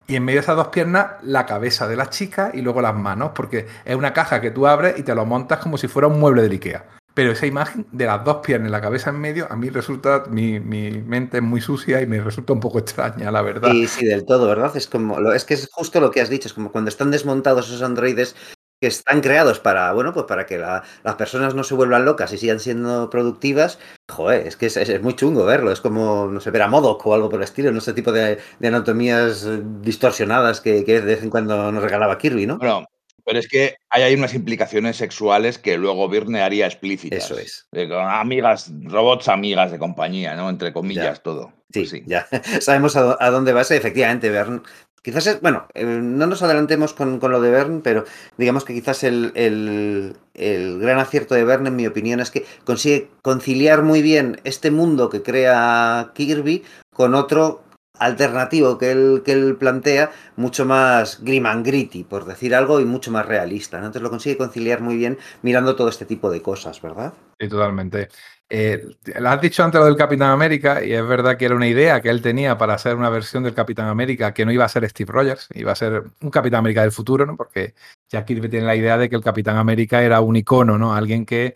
[0.07, 2.95] y en medio de esas dos piernas la cabeza de la chica y luego las
[2.95, 6.07] manos, porque es una caja que tú abres y te lo montas como si fuera
[6.07, 6.85] un mueble de Ikea.
[7.13, 10.23] Pero esa imagen de las dos piernas y la cabeza en medio, a mí resulta,
[10.31, 13.73] mi, mente es muy sucia y me resulta un poco extraña, la verdad.
[13.73, 14.77] Sí, sí, del todo, ¿verdad?
[14.77, 17.67] Es como, es que es justo lo que has dicho, es como cuando están desmontados
[17.67, 18.37] esos androides
[18.85, 22.37] que están creados para, bueno, pues para que las personas no se vuelvan locas y
[22.37, 23.79] sigan siendo productivas,
[24.11, 27.15] joder, es que es, muy chungo verlo, es como, no sé, ver a Modoc o
[27.15, 29.49] algo por el estilo, no sé, tipo de, anatomías
[29.81, 32.59] distorsionadas que, de vez en cuando nos regalaba Kirby, ¿no?
[32.59, 32.85] Bueno,
[33.25, 37.25] Pero es que hay, hay unas implicaciones sexuales que luego Virne haría explícitas.
[37.25, 37.67] Eso es.
[37.73, 40.51] Con amigas, robots amigas de compañía, ¿no?
[40.51, 41.23] Entre comillas, Ya.
[41.23, 41.55] todo.
[41.73, 42.03] Sí, Pues sí.
[42.07, 42.29] ya
[42.61, 43.71] sabemos a, dó- a dónde vas.
[43.71, 44.63] Efectivamente, Bern.
[45.05, 48.05] Quizás es, bueno, eh, no nos adelantemos con, con lo de Bern, pero
[48.39, 52.47] digamos que quizás el, el- el gran acierto de Bern, en mi opinión, es que
[52.65, 57.64] consigue conciliar muy bien este mundo que crea Kirby con otro
[57.99, 62.85] alternativo que él, que él plantea, mucho más grim and gritty, por decir algo, y
[62.85, 63.79] mucho más realista.
[63.79, 63.87] ¿no?
[63.87, 67.13] Entonces lo consigue conciliar muy bien mirando todo este tipo de cosas, ¿verdad?
[67.41, 68.09] Sí, totalmente.
[68.51, 68.85] Eh,
[69.19, 72.01] lo has dicho antes lo del Capitán América y es verdad que era una idea
[72.01, 74.89] que él tenía para hacer una versión del Capitán América que no iba a ser
[74.89, 77.37] Steve Rogers, iba a ser un Capitán América del futuro, ¿no?
[77.37, 77.75] Porque
[78.09, 80.95] Jack Kirby tiene la idea de que el Capitán América era un icono, ¿no?
[80.95, 81.55] Alguien que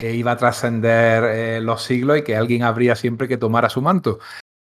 [0.00, 4.18] iba a trascender eh, los siglos y que alguien habría siempre que tomara su manto.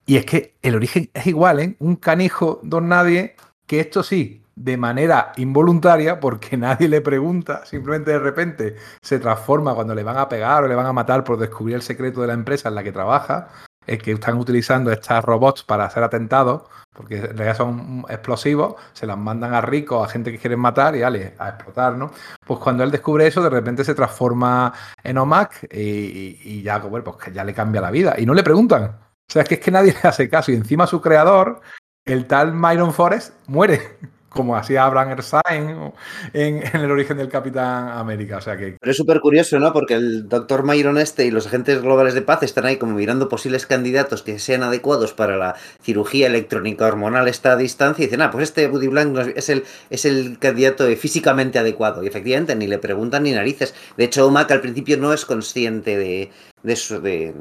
[0.07, 1.77] Y es que el origen es igual, ¿eh?
[1.79, 3.37] Un canijo don nadie
[3.67, 9.75] que esto sí, de manera involuntaria, porque nadie le pregunta, simplemente de repente se transforma
[9.75, 12.27] cuando le van a pegar o le van a matar por descubrir el secreto de
[12.27, 13.49] la empresa en la que trabaja,
[13.87, 16.63] es que están utilizando estas robots para hacer atentados,
[16.93, 21.09] porque son explosivos, se las mandan a ricos, a gente que quieren matar y a
[21.09, 22.13] explotar, ¿no?
[22.47, 27.17] Pues cuando él descubre eso, de repente se transforma en OMAC y, ya, bueno, pues
[27.17, 28.15] que ya le cambia la vida.
[28.19, 28.99] Y no le preguntan.
[29.29, 30.53] O sea, es que es que nadie le hace caso.
[30.53, 31.61] Y encima su creador,
[32.05, 33.81] el tal Myron Forrest, muere.
[34.33, 35.93] Como hacía Abraham Erskine
[36.33, 38.39] en, en el origen del Capitán América.
[38.39, 39.75] O sea que Pero es súper curioso, ¿no?
[39.75, 43.29] Porque el doctor Myron este y los agentes globales de paz están ahí como mirando
[43.29, 48.31] posibles candidatos que sean adecuados para la cirugía electrónica hormonal esta distancia y dicen, ah,
[48.31, 52.03] pues este Buddy Blank es el, es el candidato físicamente adecuado.
[52.03, 53.75] Y efectivamente, ni le preguntan ni narices.
[53.99, 56.31] De hecho, Omak al principio no es consciente de,
[56.63, 57.35] de eso, de,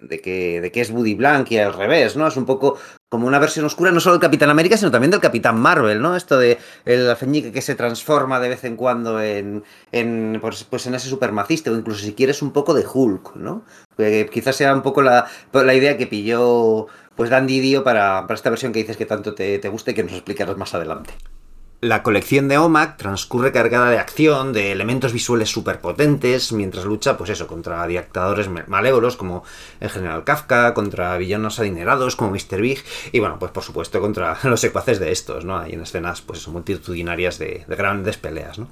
[0.00, 2.26] de, que, de que es Buddy Blank y al revés, ¿no?
[2.26, 5.20] Es un poco como una versión oscura no solo del Capitán América, sino también del
[5.20, 6.16] Capitán Marvel, ¿no?
[6.16, 10.86] Esto de el alfeñique que se transforma de vez en cuando en, en pues, pues
[10.86, 13.64] en ese supermacista, o incluso si quieres un poco de Hulk, ¿no?
[13.96, 18.34] Que quizás sea un poco la, la idea que pilló pues Dan Didio para, para
[18.34, 21.14] esta versión que dices que tanto te, te gusta y que nos explicarás más adelante.
[21.82, 27.30] La colección de OMAC transcurre cargada de acción, de elementos visuales superpotentes, mientras lucha, pues
[27.30, 29.42] eso, contra dictadores malévolos como
[29.80, 32.60] el general Kafka, contra villanos adinerados como Mr.
[32.60, 35.58] Big, y bueno, pues por supuesto contra los secuaces de estos, ¿no?
[35.58, 38.68] Hay en escenas, pues multitudinarias de, de grandes peleas, ¿no?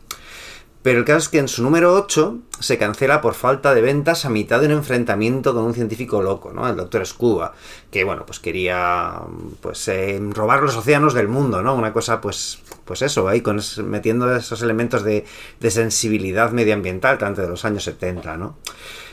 [0.83, 4.25] Pero el caso es que en su número 8 se cancela por falta de ventas
[4.25, 6.67] a mitad de un enfrentamiento con un científico loco, ¿no?
[6.67, 7.53] El doctor Scuba,
[7.91, 9.21] que bueno, pues quería
[9.61, 11.75] pues eh, robar los océanos del mundo, ¿no?
[11.75, 15.25] Una cosa pues pues eso, ahí con metiendo esos elementos de,
[15.61, 18.57] de, sensibilidad medioambiental tanto de los años 70, ¿no?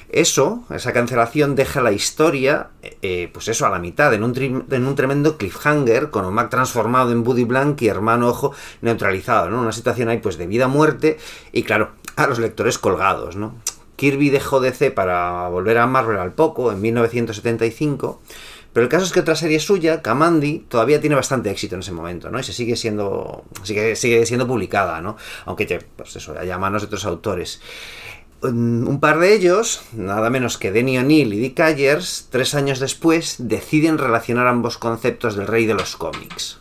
[0.10, 2.70] Eso, esa cancelación deja la historia,
[3.04, 7.12] eh, pues eso, a la mitad, en un, en un, tremendo cliffhanger, con Omak transformado
[7.12, 9.62] en Buddy Blank y Hermano Ojo neutralizado, ¿no?
[9.62, 11.20] Una situación ahí, pues, de vida-muerte
[11.52, 13.54] y, claro, a los lectores colgados, ¿no?
[13.96, 18.24] Kirby dejó DC para volver a Marvel al poco, en 1975,
[18.78, 21.92] pero el caso es que otra serie suya, Kamandi, todavía tiene bastante éxito en ese
[21.92, 22.40] momento, ¿no?
[22.40, 25.18] Y se sigue siendo, sigue, siendo publicada, ¿no?
[25.46, 27.60] Aunque, pues eso, haya manos de otros autores.
[28.44, 33.38] Un par de ellos, nada menos que Denny O'Neill y Dick Ayers, tres años después,
[33.40, 36.60] deciden relacionar ambos conceptos del rey de los cómics.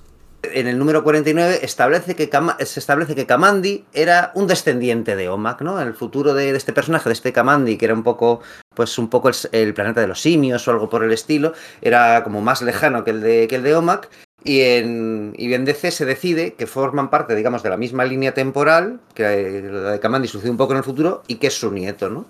[0.52, 2.30] En el número 49 establece que
[2.64, 5.80] se establece que Kamandi era un descendiente de Omak, ¿no?
[5.80, 8.40] El futuro de, este personaje, de este Kamandi, que era un poco,
[8.74, 12.22] pues un poco el, el, planeta de los simios o algo por el estilo, era
[12.24, 14.08] como más lejano que el de, que el de Omak.
[14.44, 18.32] Y en, y en DC se decide que forman parte, digamos, de la misma línea
[18.32, 21.72] temporal, que la de Kamandi sucede un poco en el futuro, y que es su
[21.72, 22.26] nieto, ¿no?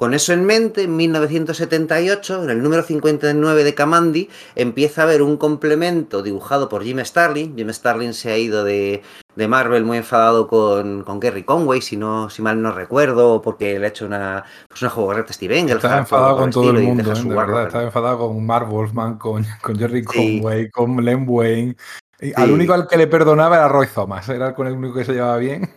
[0.00, 5.20] Con eso en mente, en 1978, en el número 59 de Kamandi, empieza a haber
[5.20, 7.54] un complemento dibujado por Jim Starlin.
[7.54, 9.02] Jim Starlin se ha ido de,
[9.36, 13.78] de Marvel muy enfadado con, con Gary Conway, si, no, si mal no recuerdo, porque
[13.78, 15.84] le ha hecho una, pues una jugarreta Steve Engels.
[15.84, 17.22] Está enfadado con todo el mundo, ¿eh?
[17.22, 17.66] de verdad.
[17.66, 20.70] Está enfadado con Mark Wolfman, con, con Jerry Conway, sí.
[20.70, 21.76] con Len Wayne.
[22.18, 22.32] Sí.
[22.36, 25.12] Al único al que le perdonaba era Roy Thomas, era con el único que se
[25.12, 25.68] llevaba bien.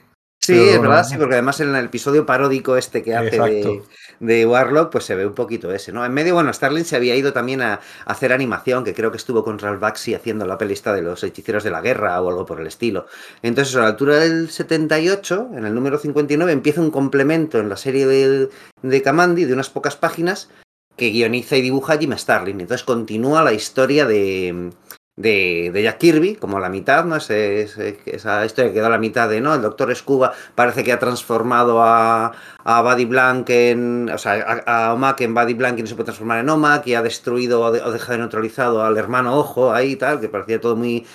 [0.44, 3.82] Sí, Pero, es verdad, sí, porque además en el episodio paródico este que hace de,
[4.26, 6.06] de, Warlock, pues se ve un poquito ese, ¿no?
[6.06, 9.44] En medio, bueno, Starling se había ido también a, hacer animación, que creo que estuvo
[9.44, 12.62] con Ralph Baxi haciendo la pelista de los hechiceros de la guerra o algo por
[12.62, 13.08] el estilo.
[13.42, 17.78] Entonces, a la altura del 78, en el número 59, empieza un complemento en la
[17.78, 18.50] serie de,
[18.82, 20.50] de Kamandi de unas pocas páginas
[20.96, 22.62] que guioniza y dibuja Jim Starlin.
[22.62, 24.72] Entonces continúa la historia de,
[25.16, 27.16] de, de, Jack Kirby, como la mitad, ¿no?
[27.18, 29.54] Ese, ese, esa historia que quedó la mitad de, ¿no?
[29.54, 32.32] El Doctor Scuba parece que ha transformado a,
[32.64, 35.96] a Buddy Blank en, o sea, a, a Omak en Buddy Blank y no se
[35.96, 39.72] puede transformar en Omak y ha destruido o, de, o dejado neutralizado al hermano Ojo
[39.72, 41.06] ahí y tal, que parecía todo muy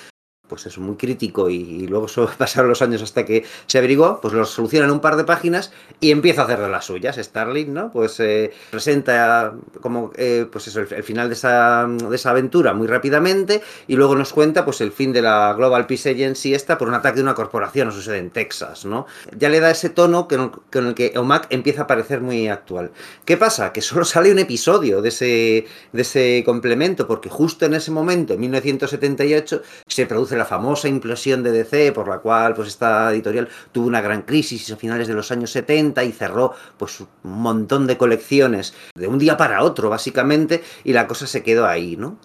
[0.49, 2.07] pues es muy crítico y, luego
[2.39, 5.73] pasaron los años hasta que se averiguó, pues lo soluciona en un par de páginas
[6.01, 7.17] y empieza a hacerle las suyas.
[7.17, 7.91] Starling, ¿no?
[7.93, 12.87] Pues eh, presenta como, eh, pues eso, el, final de esa, de esa aventura muy
[12.87, 16.89] rápidamente y luego nos cuenta, pues el fin de la Global Peace Agency esta por
[16.89, 19.07] un ataque de una corporación, o sucede en Texas, ¿no?
[19.37, 22.91] Ya le da ese tono con el que OMAC empieza a parecer muy actual.
[23.25, 23.73] ¿Qué pasa?
[23.73, 28.35] Que solo sale un episodio de ese, de ese complemento, porque justo en ese momento,
[28.35, 33.49] en 1978, se produce la famosa implosión de DC, por la cual pues esta editorial
[33.73, 37.87] tuvo una gran crisis a finales de los años 70 y cerró pues un montón
[37.87, 42.19] de colecciones de un día para otro, básicamente, y la cosa se quedó ahí, ¿no?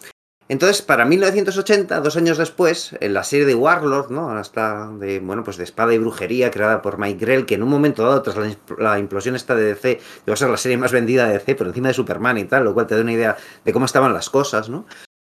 [0.49, 4.29] Entonces, para 1980, dos años después, en la serie de Warlord, ¿no?
[4.29, 7.69] Hasta de, bueno, pues de espada y brujería, creada por Mike Grell, que en un
[7.69, 11.27] momento dado, tras la, implosión esta de DC, iba a ser la serie más vendida
[11.27, 13.73] de DC por encima de Superman y tal, lo cual te da una idea de
[13.73, 14.85] cómo estaban las cosas, ¿no?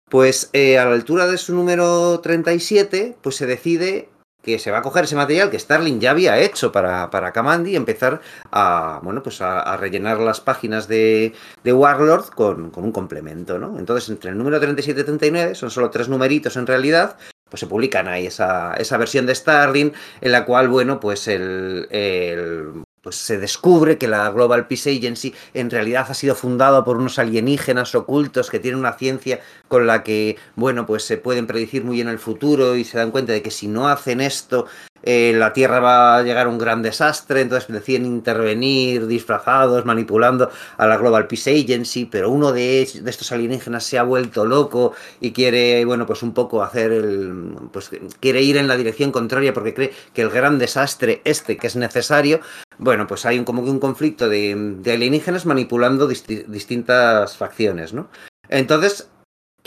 [0.10, 4.10] Pues eh, a la altura de su número 37, pues se decide
[4.42, 7.72] que se va a coger ese material que Starling ya había hecho para, para Kamandi
[7.72, 11.34] y empezar a, bueno, pues a, rellenar las páginas de,
[11.66, 13.78] de Warlord con, con, un complemento, ¿no?
[13.78, 17.18] Entonces, entre el número 37 y 39, son solo tres numeritos en realidad,
[17.50, 19.92] pues se publican ahí esa, esa versión de Starling
[20.22, 25.34] en la cual, bueno, pues el, el pues se descubre que la Global Peace Agency
[25.54, 30.04] en realidad ha sido fundada por unos alienígenas ocultos que tienen una ciencia con la
[30.04, 33.42] que, bueno, pues se pueden predecir muy bien el futuro y se dan cuenta de
[33.42, 34.68] que si no hacen esto,
[35.04, 40.50] eh, la Tierra va a llegar a un gran desastre, entonces deciden intervenir disfrazados, manipulando
[40.78, 45.32] a la Global Peace Agency, pero uno de, estos alienígenas se ha vuelto loco y
[45.32, 49.74] quiere, bueno, pues un poco hacer el, pues quiere ir en la dirección contraria porque
[49.74, 52.42] cree que el gran desastre este que es necesario,
[52.80, 58.10] bueno, pues hay un, como que un conflicto de, alienígenas manipulando distintas facciones, ¿no?
[58.50, 59.10] Entonces,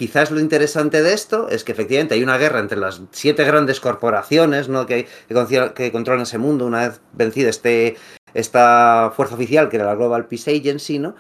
[0.01, 3.81] Quizás lo interesante de esto es que efectivamente hay una guerra entre las siete grandes
[3.81, 4.87] corporaciones ¿no?
[4.87, 5.07] que,
[5.75, 7.99] que, controlan ese mundo una vez vencida este,
[8.33, 11.17] esta fuerza oficial que era la Global Peace Agency, ¿no?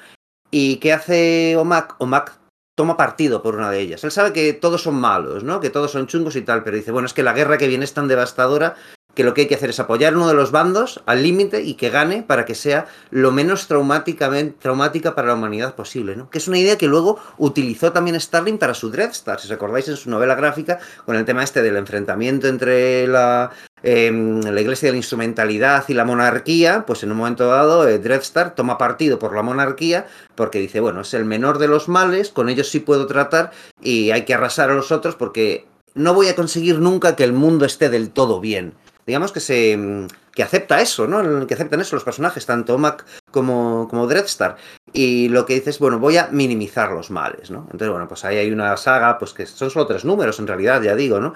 [0.50, 1.96] ¿Y qué hace OMAC?
[1.98, 2.38] OMAC
[2.74, 4.02] toma partido por una de ellas.
[4.02, 5.60] Él sabe que todos son malos, ¿no?
[5.60, 7.84] Que todos son chungos y tal, pero dice, bueno, es que la guerra que viene
[7.84, 8.76] es tan devastadora
[9.14, 11.74] que lo que hay que hacer es apoyar uno de los bandos al límite y
[11.74, 16.30] que gane para que sea lo menos traumáticamente, traumática para la humanidad posible, ¿no?
[16.30, 19.88] Que es una idea que luego utilizó también Starling para su Dreadstar, si os acordáis
[19.88, 23.50] en su novela gráfica, con el tema este del enfrentamiento entre la,
[23.82, 27.98] em, la Iglesia de la Instrumentalidad y la monarquía, pues en un momento dado eh,
[27.98, 32.30] Dreadstar toma partido por la monarquía porque dice, bueno, es el menor de los males,
[32.30, 33.50] con ellos sí puedo tratar
[33.82, 37.32] y hay que arrasar a los otros porque no voy a conseguir nunca que el
[37.32, 38.74] mundo esté del todo bien
[39.10, 41.46] digamos que se mm, que acepta eso, ¿no?
[41.46, 44.56] Que aceptan eso los personajes, tanto Mac como, como Dreadstar.
[44.92, 47.62] Y lo que dices, bueno, voy a minimizar los males, ¿no?
[47.72, 50.80] Entonces, bueno, pues ahí hay una saga, pues que son solo tres números en realidad,
[50.82, 51.34] ya digo, ¿no?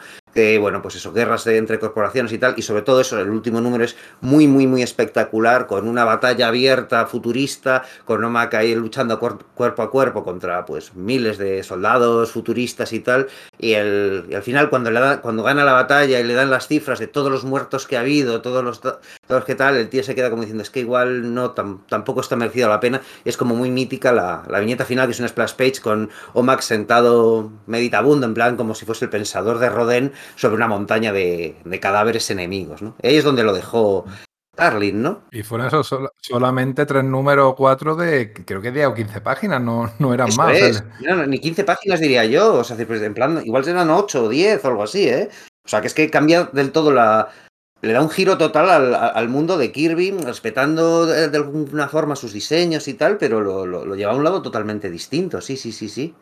[0.61, 3.85] Bueno, pues eso, guerras entre corporaciones y tal, y sobre todo eso, el último número
[3.85, 9.83] es muy, muy, muy espectacular, con una batalla abierta, futurista, con Omak ahí luchando cuerpo
[9.83, 14.91] a cuerpo contra, pues, miles de soldados futuristas y tal, y, el, al final cuando,
[14.91, 17.87] le da, cuando gana la batalla y le dan las cifras de todos los muertos
[17.87, 18.81] que ha habido, todos los,
[19.45, 22.69] que tal, el tío se queda como diciendo, es que igual no, tampoco está merecido
[22.69, 25.81] la pena, es como muy mítica la, la viñeta final, que es una splash page
[25.81, 30.69] con Omak sentado meditabundo, en plan como si fuese el pensador de Rodin, sobre una
[30.69, 32.97] montaña de, cadáveres enemigos, ¿no?
[33.03, 34.05] Ahí es donde lo dejó
[34.55, 35.23] Starling, ¿no?
[35.33, 35.83] Y fueron eso,
[36.21, 40.29] solamente tres números o cuatro de, creo que 10 o 15 páginas, no, no eran
[40.37, 40.85] más.
[41.27, 44.65] ni 15 páginas diría yo, o sea, pues, en plan, igual eran 8 o 10
[44.65, 45.29] o algo así, ¿eh?
[45.65, 47.31] O sea, que es que cambia del todo la,
[47.85, 52.89] le da un giro total al, mundo de Kirby, respetando de, alguna forma sus diseños
[52.89, 55.41] y tal, pero lo, lleva a un lado totalmente distinto.
[55.41, 56.15] Sí, sí, sí, sí.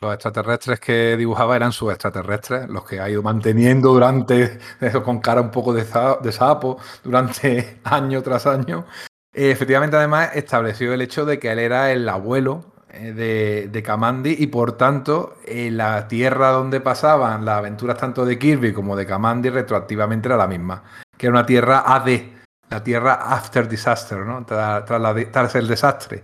[0.00, 4.58] Los extraterrestres que dibujaba eran sus extraterrestres, los que ha ido manteniendo durante,
[5.04, 5.84] con cara un poco de,
[6.32, 8.86] sapo, durante año tras año.
[9.32, 14.36] efectivamente, además, estableció el hecho de que él era el abuelo eh, de, de Kamandi
[14.38, 19.50] y por tanto la tierra donde pasaban las aventuras tanto de Kirby como de Kamandi
[19.50, 20.82] retroactivamente era la misma
[21.18, 22.08] que era una tierra AD,
[22.70, 24.46] la tierra after disaster, ¿no?
[24.46, 26.22] Tras, el desastre.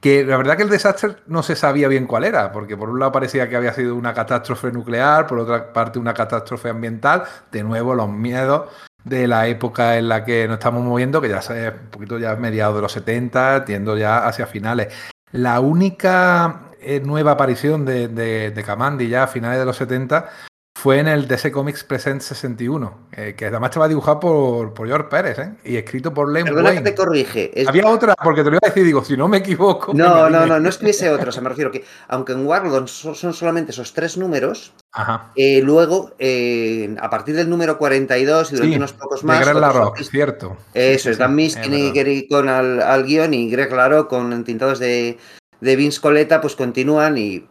[0.00, 2.98] Que la verdad que el desastre no se sabía bien cuál era, porque por un
[2.98, 7.62] lado parecía que había sido una catástrofe nuclear, por otra parte una catástrofe ambiental, de
[7.62, 8.68] nuevo los miedos
[9.04, 12.34] de la época en la que nos estamos moviendo, que ya es un poquito ya
[12.34, 14.92] mediados de los 70, tiendo ya hacia finales.
[15.30, 20.28] La única eh, nueva aparición de, de, de Kamandi ya a finales de los 70
[20.82, 25.08] fue en el DC Comics Present 61, eh, que además estaba dibujado por, por George
[25.08, 25.52] Pérez ¿eh?
[25.64, 26.82] y escrito por Len Perdona Wayne.
[26.82, 27.50] que te corrige.
[27.54, 29.94] es- Había otra, porque te lo iba a decir, digo, si no me equivoco.
[29.94, 31.28] No, me no, no, no es que hubiese otro.
[31.28, 35.30] O sea, me refiero que, aunque en Warlord so- son solamente esos tres números, Ajá.
[35.36, 39.38] eh, luego, eh, a partir del número 42 y durante Sí, unos pocos de más.
[39.38, 40.56] Greg otros Larroque, artistas- cierto.
[40.74, 41.92] Eso es, Dan Miskin es y.
[41.92, 45.16] Gary con al, al guion y Greg Laro con entintados de,
[45.60, 47.46] de Vince Coletta, pues continúan y,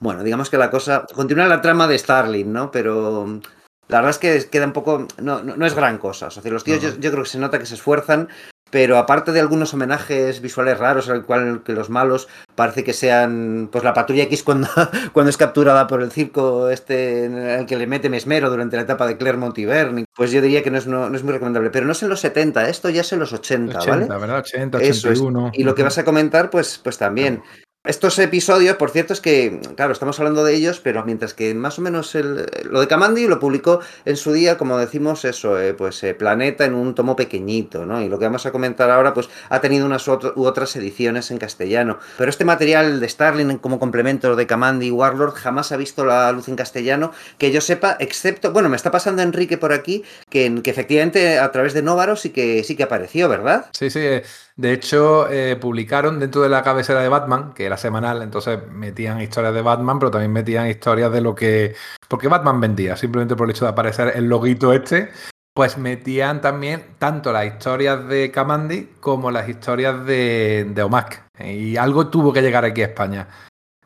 [0.00, 2.70] bueno, digamos que la cosa, continúa la trama de Starling, ¿no?
[2.70, 3.40] Pero mm,
[3.88, 6.26] la verdad es que queda un poco, no, no, no es gran cosa.
[6.26, 8.28] O sea, los tíos yo, yo creo que se nota que se esfuerzan,
[8.70, 13.68] pero aparte de algunos homenajes visuales raros, al cual que los malos parece que sean,
[13.70, 14.68] pues la patrulla X cuando,
[15.12, 19.06] cuando es capturada por el circo este el que le mete Mesmero durante la etapa
[19.06, 21.70] de Clermont y Bernie, pues yo diría que no es, no, no es muy recomendable.
[21.70, 24.20] Pero no es en los 70, esto ya es en los 80, 80, ¿vale?
[24.20, 24.38] ¿verdad?
[24.38, 25.20] 80, Eso es.
[25.20, 25.50] 81.
[25.54, 27.42] Y lo que vas a comentar, pues, pues también.
[27.82, 31.78] Estos episodios, por cierto, es que, claro, estamos hablando de ellos, pero mientras que más
[31.78, 35.72] o menos el- lo de Kamandi lo publicó en su día, como decimos, eso, eh,
[35.72, 38.02] pues eh, Planeta en un tomo pequeñito, ¿no?
[38.02, 40.12] Y lo que vamos a comentar ahora, pues ha tenido unas u
[40.44, 41.98] otras ediciones en castellano.
[42.18, 46.30] Pero este material de Starling como complemento de Kamandi y Warlord jamás ha visto la
[46.32, 50.60] luz en castellano, que yo sepa, excepto, bueno, me está pasando Enrique por aquí, que,
[50.62, 53.70] que efectivamente a través de Novaro sí que, sí que apareció, ¿verdad?
[53.72, 54.00] Sí, sí.
[54.00, 54.22] eh,
[54.60, 59.18] De hecho, eh, publicaron dentro de la cabecera de Batman, que era semanal, entonces metían
[59.18, 61.74] historias de Batman, pero también metían historias de lo que.
[62.08, 65.12] Porque Batman vendía, simplemente por el hecho de aparecer el loguito este.
[65.54, 71.50] Pues metían también tanto las historias de Kamandi como las historias de, de.
[71.50, 73.28] Y algo tuvo que llegar aquí a España.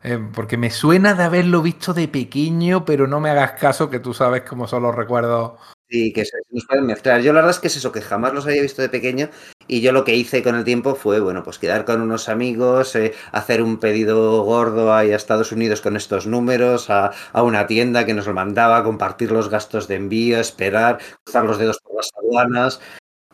[0.03, 3.99] Eh, porque me suena de haberlo visto de pequeño, pero no me hagas caso, que
[3.99, 5.53] tú sabes cómo son los recuerdos.
[5.87, 7.21] Sí, que se se nos pueden mezclar.
[7.21, 9.29] Yo la verdad es que es eso, que jamás los había visto de pequeño
[9.67, 12.95] y yo lo que hice con el tiempo fue, bueno, pues quedar con unos amigos,
[12.95, 17.67] eh, hacer un pedido gordo ahí a Estados Unidos con estos números, a, a una
[17.67, 21.95] tienda que nos lo mandaba, compartir los gastos de envío, esperar, cruzar los dedos por
[21.97, 22.79] las aduanas.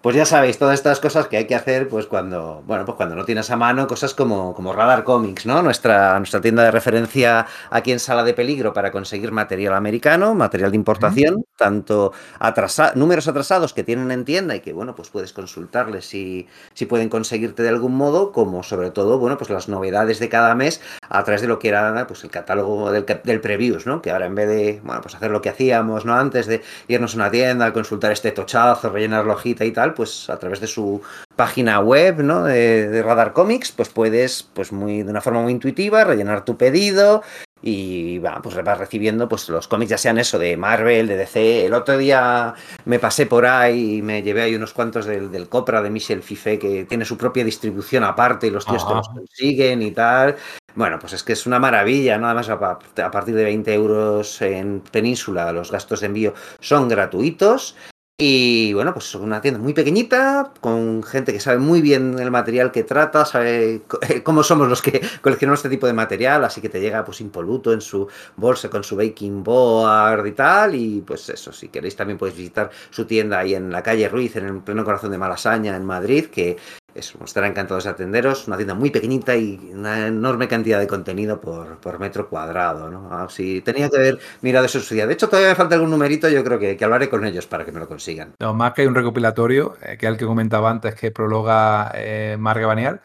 [0.02, 3.16] Pues ya sabéis, todas estas cosas que hay que hacer, pues cuando, bueno, pues cuando
[3.16, 5.62] no tienes a mano cosas como, como Radar Comics, ¿no?
[5.62, 10.72] Nuestra, nuestra tienda de referencia aquí en Sala de Peligro para conseguir material americano, material
[10.72, 15.34] de importación, tanto atrasa- números atrasados que tienen en tienda y que, bueno, pues puedes
[15.34, 20.18] consultarles si, si pueden conseguirte de algún modo, como sobre todo, bueno, pues las novedades
[20.18, 23.86] de cada mes a través de lo que era, pues el catálogo del, del previews,
[23.86, 24.02] ¿no?
[24.02, 26.16] Que ahora en vez de, bueno, pues hacer lo que hacíamos, ¿no?
[26.16, 30.30] Antes de irnos a una tienda, consultar este tochazo, rellenar la hojita y tal, pues
[30.30, 31.02] a través de su
[31.36, 32.44] página web, ¿no?
[32.44, 36.58] De, de Radar Comics, pues puedes, pues muy, de una forma muy intuitiva, rellenar tu
[36.58, 37.22] pedido
[37.64, 41.66] y va, pues vas recibiendo pues los cómics, ya sean eso, de Marvel, de DC.
[41.66, 45.48] El otro día me pasé por ahí y me llevé ahí unos cuantos del, del
[45.48, 48.98] Copra de Michel Fifé, que tiene su propia distribución aparte y los tíos te Ajá.
[48.98, 50.36] los consiguen y tal.
[50.74, 52.28] Bueno, pues es que es una maravilla, ¿no?
[52.28, 56.88] Además, a, pa- a partir de 20 euros en Península, los gastos de envío son
[56.88, 57.76] gratuitos.
[58.24, 62.30] Y bueno, pues es una tienda muy pequeñita, con gente que sabe muy bien el
[62.30, 63.82] material que trata, sabe
[64.24, 67.74] cómo somos los que coleccionamos este tipo de material, así que te llega pues impoluto
[67.74, 70.76] en su bolsa con su baking board y tal.
[70.76, 74.36] Y pues eso, si queréis también podéis visitar su tienda ahí en la calle Ruiz,
[74.36, 76.58] en el pleno corazón de Malasaña, en Madrid, que
[76.96, 78.48] eso, estará encantados de atenderos.
[78.48, 83.10] Una tienda muy pequeñita y una enorme cantidad de contenido por, por metro cuadrado, ¿no?
[83.12, 85.08] Ah, sí, tenía que haber mirado eso en su día.
[85.08, 87.66] De hecho, todavía me falta algún numerito, yo creo que, que hablaré con ellos para
[87.66, 88.34] que me lo consigan.
[88.40, 91.92] No, más que hay un recopilatorio, eh, que es el que comentaba antes, que prologa
[91.96, 93.02] eh, Mark Banial,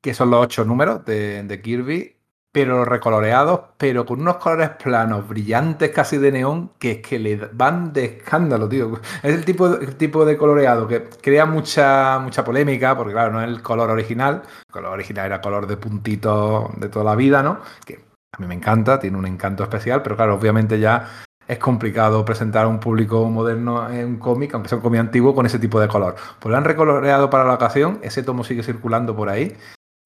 [0.00, 2.15] que son los ocho números de Kirby,
[2.56, 7.36] pero recoloreados, pero con unos colores planos, brillantes casi de neón, que es que le
[7.52, 8.98] van de escándalo, tío.
[9.22, 13.30] Es el tipo, de- el tipo de coloreado que crea mucha, mucha polémica, porque claro,
[13.34, 14.40] no es el color original.
[14.68, 17.58] El color original era color de puntito de toda la vida, ¿no?
[17.84, 18.00] Que
[18.32, 21.06] a mí me encanta, tiene un encanto especial, pero claro, obviamente ya
[21.46, 25.34] es complicado presentar a un público moderno en un cómic, aunque sea un cómic antiguo,
[25.34, 26.16] con ese tipo de color.
[26.40, 29.54] Pues lo han recoloreado para la ocasión, ese tomo sigue circulando por ahí.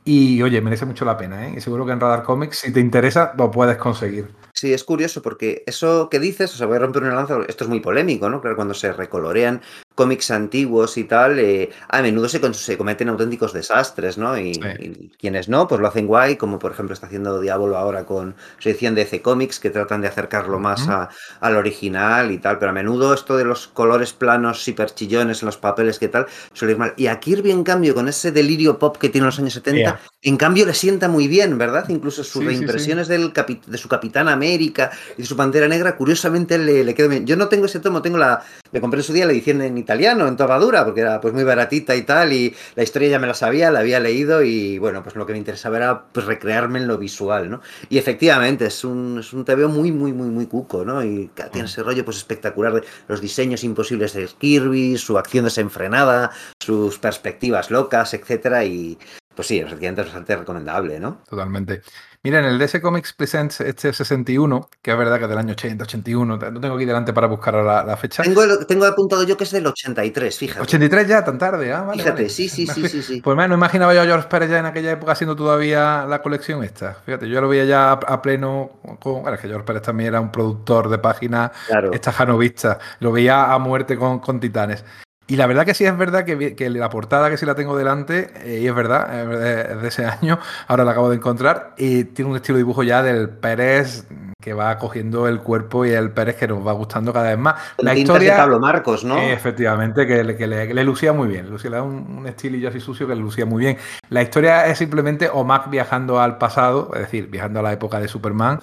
[0.05, 1.55] Y oye, merece mucho la pena, ¿eh?
[1.57, 4.31] Y seguro que en Radar Comics, si te interesa, lo puedes conseguir.
[4.61, 7.65] Sí, es curioso porque eso que dices, o sea, voy a romper una lanza, esto
[7.65, 8.43] es muy polémico, ¿no?
[8.43, 9.63] Claro, cuando se recolorean
[9.95, 14.37] cómics antiguos y tal, eh, a menudo se, cometen auténticos desastres, ¿no?
[14.39, 14.61] Y, Sí.
[14.81, 18.35] y quienes no, pues lo hacen guay, como por ejemplo está haciendo Diablo ahora con
[18.59, 21.09] su edición de EC Comics, que tratan de acercarlo más a-
[21.41, 25.47] al original y tal, pero a menudo esto de los colores planos hiper chillones en
[25.47, 26.93] los papeles, que tal, suele ir mal.
[26.99, 29.71] Y a Kirby, en cambio, con ese delirio pop que tiene en los años 70,
[29.81, 30.01] Yeah.
[30.23, 31.89] en cambio le sienta muy bien, ¿verdad?
[31.89, 32.51] Incluso sus Sí, sí, sí.
[32.51, 33.33] reimpresiones del
[33.67, 37.27] de su Capitán América América y su Pantera Negra, curiosamente le, le quedó bien.
[37.27, 38.43] Yo no tengo ese tomo, tengo la.
[38.73, 41.43] Me compré en su día la edición en italiano, en topadura, porque era pues muy
[41.43, 45.03] baratita y tal, y la historia ya me la sabía, la había leído, y bueno,
[45.03, 47.61] pues lo que me interesaba era pues recrearme en lo visual, ¿no?
[47.89, 51.05] Y efectivamente, es un, es un TVO muy, muy, muy, muy cuco, ¿no?
[51.05, 56.31] Y tiene ese rollo pues espectacular de los diseños imposibles de Kirby, su acción desenfrenada,
[56.61, 58.99] sus perspectivas locas, etcétera, y
[59.41, 61.23] pues sí, efectivamente es bastante recomendable, ¿no?
[61.29, 61.81] Totalmente.
[62.23, 65.53] Mira, en el DC Comics Presents este 61, que es verdad que es del año
[65.53, 68.23] 80, 81, no tengo aquí delante para buscar la, la fecha.
[68.23, 70.61] Tengo, el- tengo apuntado yo que es del 83, fíjate.
[70.61, 72.29] 83 ya, tan tarde, ah, vale, Fíjate, vale.
[72.29, 73.21] sí, sí, sí, sí, sí.
[73.25, 76.21] Pues me no imaginaba yo a George Pérez ya en aquella época haciendo todavía la
[76.21, 76.93] colección esta.
[77.07, 79.23] Fíjate, yo lo veía ya a, a pleno con.
[79.23, 81.91] Bueno, es que George Pérez también era un productor de páginas Claro.
[81.95, 82.79] esta janovista.
[82.99, 84.85] Lo veía a muerte con, con Titanes.
[85.31, 88.33] Y la verdad que sí es verdad que, la portada que sí la tengo delante,
[88.45, 92.33] eh, y es verdad, es de ese año, ahora la acabo de encontrar, y tiene
[92.33, 94.09] un estilo de dibujo ya del Pérez
[94.43, 97.55] que va cogiendo el cuerpo y el Pérez que nos va gustando cada vez más.
[97.79, 99.19] La tintas historia, de Pablo Marcos, ¿no?
[99.19, 101.49] eh, Efectivamente, que, le, que le- que le lucía muy bien.
[101.49, 103.77] Lucía, le da un, un estilillo así sucio que le lucía muy bien.
[104.09, 108.09] La historia es simplemente Omak viajando al pasado, es decir, viajando a la época de
[108.09, 108.59] Superman.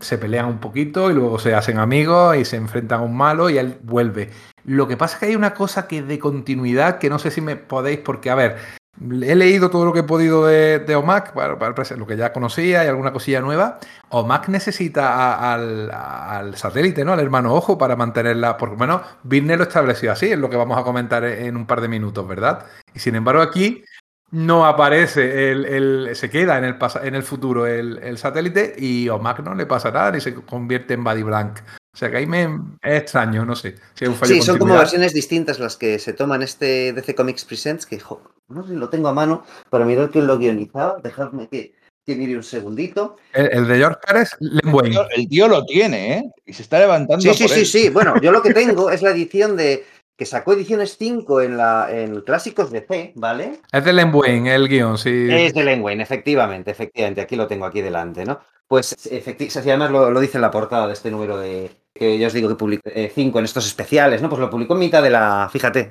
[0.00, 3.50] Se pelean un poquito y luego se hacen amigos y se enfrentan a un malo
[3.50, 4.30] y él vuelve.
[4.66, 7.40] Lo que pasa es que hay una cosa que de continuidad que no sé si
[7.40, 8.56] me podéis, porque a ver,
[9.00, 12.88] he leído todo lo que he podido de, Omak, para, lo que ya conocía y
[12.88, 13.78] alguna cosilla nueva.
[14.08, 17.12] Omak necesita al, satélite, ¿no?
[17.12, 20.56] Al hermano ojo para mantenerla, por lo menos Birne lo estableció así, es lo que
[20.56, 22.66] vamos a comentar en un par de minutos, ¿verdad?
[22.92, 23.84] Y sin embargo aquí
[24.32, 29.54] no aparece, el, se queda en el, en el futuro el, satélite y Omak no
[29.54, 31.60] le pasa nada y se convierte en Buddy Blank.
[31.96, 32.42] O sea que ahí me
[32.82, 33.76] es extraño, no sé.
[33.94, 36.92] Si hay un fallo Sí, de son como versiones distintas las que se toman este
[36.92, 40.26] DC Comics Presents, que jo, no sé si lo tengo a mano para mirar quién
[40.26, 40.98] lo guionizaba.
[41.02, 41.72] Dejadme que,
[42.04, 43.16] que mire un segundito.
[43.32, 46.22] El, el de George Pérez, Len El el tío lo tiene, ¿eh?
[46.44, 47.22] Y se está levantando.
[47.22, 47.66] Sí, sí, por sí, él.
[47.66, 47.88] sí.
[47.88, 49.86] Bueno, yo lo que tengo es la edición de
[50.18, 53.60] que sacó ediciones 5 en la en Clásicos DC, ¿vale?
[53.72, 55.28] Es de Len Wayne, el guion, sí.
[55.30, 57.22] Es de Len Wayne, efectivamente, efectivamente.
[57.22, 58.38] Aquí lo tengo aquí delante, ¿no?
[58.68, 62.26] Pues efectivamente, además lo, lo dice en la portada de este número de que ya
[62.26, 64.28] os digo que publicó 5 en estos especiales, ¿no?
[64.28, 65.90] Pues lo publicó en mitad de la, fíjate,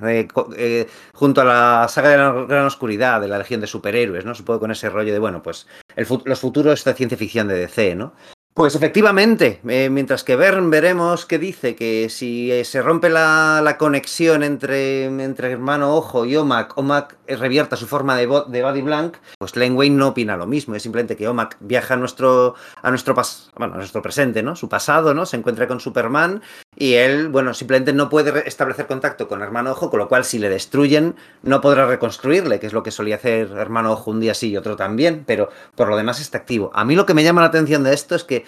[0.57, 4.35] eh, junto a la saga de la Gran Oscuridad, de la Legión de Superhéroes, ¿no?
[4.35, 7.95] Supongo con ese rollo de, bueno, pues el los futuros de ciencia ficción de DC,
[7.95, 8.13] ¿no?
[8.57, 13.59] Pues efectivamente, eh, mientras que Bern veremos que dice que si eh, se rompe la,
[13.61, 18.63] la conexión entre, entre hermano Ojo y Omak, Omak eh, revierta su forma de, de
[18.63, 21.97] Buddy Blank, pues Len Wayne no opina lo mismo, es simplemente que Omak viaja a
[21.97, 24.55] nuestro, a nuestro, pas- bueno, a nuestro presente, ¿no?
[24.55, 25.25] Su pasado, ¿no?
[25.25, 26.41] Se encuentra con Superman
[26.77, 30.39] y él, bueno, simplemente no puede establecer contacto con hermano Ojo, con lo cual si
[30.39, 34.33] le destruyen no podrá reconstruirle, que es lo que solía hacer hermano Ojo un día
[34.33, 36.71] sí y otro también, pero por lo demás está activo.
[36.73, 38.45] A mí lo que me llama la atención de esto es que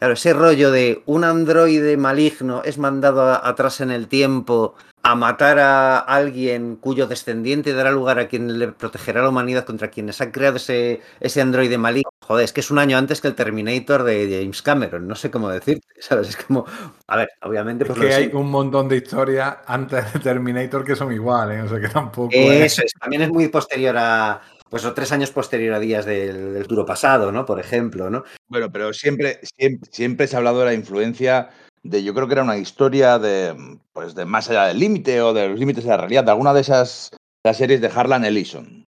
[0.00, 5.58] Claro, ese rollo de un androide maligno es mandado atrás en el tiempo a matar
[5.58, 10.20] a alguien cuyo descendiente dará lugar a quien le protegerá a la humanidad contra quienes
[10.20, 12.10] han creado ese, ese androide maligno.
[12.20, 15.30] Joder, es que es un año antes que el Terminator de James Cameron, no sé
[15.30, 16.28] cómo decirte, ¿sabes?
[16.30, 16.66] Es como,
[17.06, 18.36] a ver, obviamente pues que hay sé.
[18.36, 22.72] un montón de historias antes de Terminator que son iguales, o sea que tampoco es-
[22.72, 26.52] Eso es, también es muy posterior a, pues o tres años posterior a días del,
[26.54, 27.44] del duro pasado, ¿no?
[27.46, 28.22] Por ejemplo, ¿no?
[28.48, 31.48] Bueno, pero siempre, siempre, siempre se ha hablado de la influencia
[31.82, 35.32] de, yo creo que era una historia de, pues, de más allá del límite o
[35.32, 37.10] de los límites de la realidad, de alguna de esas
[37.44, 38.84] las series de Harlan Ellison,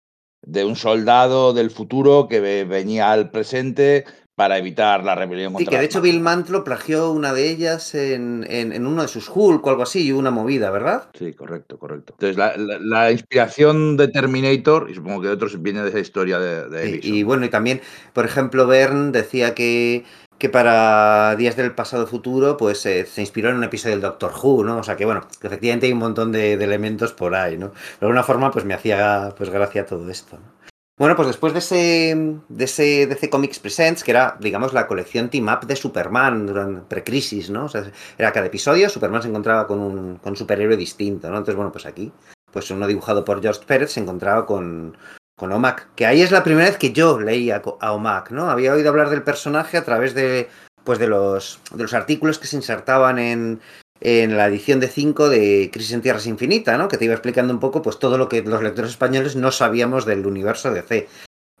[0.45, 4.03] de un soldado del futuro que ve- venía al presente
[4.35, 6.01] para evitar la rebelión Sí, contra que de hecho.
[6.01, 9.83] Bill Mantlo plagió una de ellas en, en- en uno de sus Hulk o algo
[9.83, 11.09] así, y una movida, ¿verdad?
[11.17, 12.13] Sí, correcto, correcto.
[12.17, 15.99] Entonces, la, la- la inspiración de Terminator, y supongo que de otros, viene de esa
[15.99, 17.15] historia de, de Sí, Ellison.
[17.15, 17.81] y bueno, y también,
[18.13, 20.05] por ejemplo, Bern decía que,
[20.41, 24.33] que para Días del Pasado Futuro, pues eh, se inspiró en un episodio del Doctor
[24.41, 24.79] Who, ¿no?
[24.79, 27.67] O sea que bueno, efectivamente hay un montón de, de elementos por ahí, ¿no?
[27.67, 30.61] De alguna forma, pues me hacía pues gracia todo esto, ¿no?
[30.97, 35.29] Bueno, pues después de ese, de ese DC Comics Presents, que era, digamos, la colección
[35.29, 37.65] Team Up de Superman durante precrisis, ¿no?
[37.65, 41.37] O sea, era cada episodio, Superman se encontraba con un, con un superhéroe distinto, ¿no?
[41.37, 42.11] Entonces, bueno, pues aquí,
[42.51, 44.97] pues uno dibujado por George Pérez se encontraba con,
[45.41, 48.51] con Omak, que ahí es la primera vez que yo leía co- a Omak, ¿no?
[48.51, 50.47] Había oído hablar del personaje a través de,
[50.83, 53.59] pues de los, de los artículos que se insertaban en,
[54.01, 56.87] en la edición de 5 de Crisis en Tierras Infinita, ¿no?
[56.87, 60.05] Que te iba explicando un poco pues todo lo que los lectores españoles no sabíamos
[60.05, 61.07] del universo de C.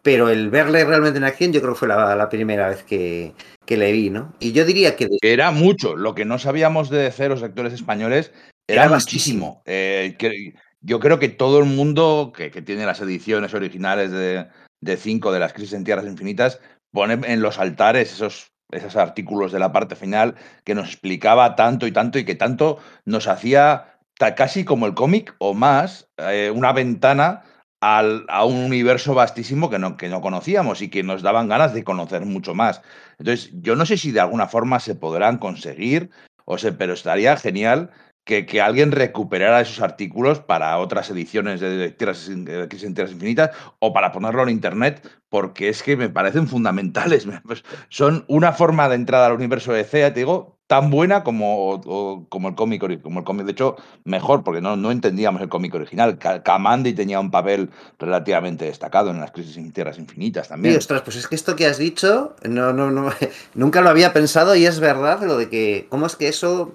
[0.03, 3.33] Pero el verle realmente en acción yo creo que fue la, la primera vez que,
[3.65, 4.31] que le vi, ¿no?
[4.39, 5.07] Y yo diría que...
[5.23, 5.95] Era mucho.
[5.95, 8.31] Lo que no sabíamos de DC, los actores españoles,
[8.67, 9.63] era, Era muchísimo.
[9.65, 14.47] Eh, que- yo creo que todo el mundo que, tiene las ediciones originales de,
[14.81, 16.59] de cinco de las Crisis en Tierras Infinitas
[16.91, 21.87] pone en los altares esos esos artículos de la parte final que nos explicaba tanto
[21.87, 23.97] y tanto y que tanto nos hacía
[24.35, 27.43] casi como el cómic o más, eh, una ventana
[27.81, 31.73] al, a un universo vastísimo que no, que no conocíamos y que nos daban ganas
[31.73, 32.81] de conocer mucho más.
[33.17, 36.11] Entonces, yo no sé si de alguna forma se podrán conseguir,
[36.45, 37.89] o sea, pero estaría genial
[38.23, 43.93] que, que, alguien recuperara esos artículos para otras ediciones de Tierras, de Tierras Infinitas o
[43.93, 47.27] para ponerlo en Internet, porque es que me parecen fundamentales.
[47.43, 51.81] Pues, son una forma de entrada al universo de CEA, te digo, tan buena como,
[52.29, 55.73] como el cómic como el cómic de hecho mejor porque no, no entendíamos el cómic
[55.75, 60.77] original Kamandi tenía un papel relativamente destacado en las crisis en tierras infinitas también sí,
[60.77, 63.11] ostras pues es que esto que has dicho no no no
[63.53, 66.73] nunca lo había pensado y es verdad lo de que cómo es que eso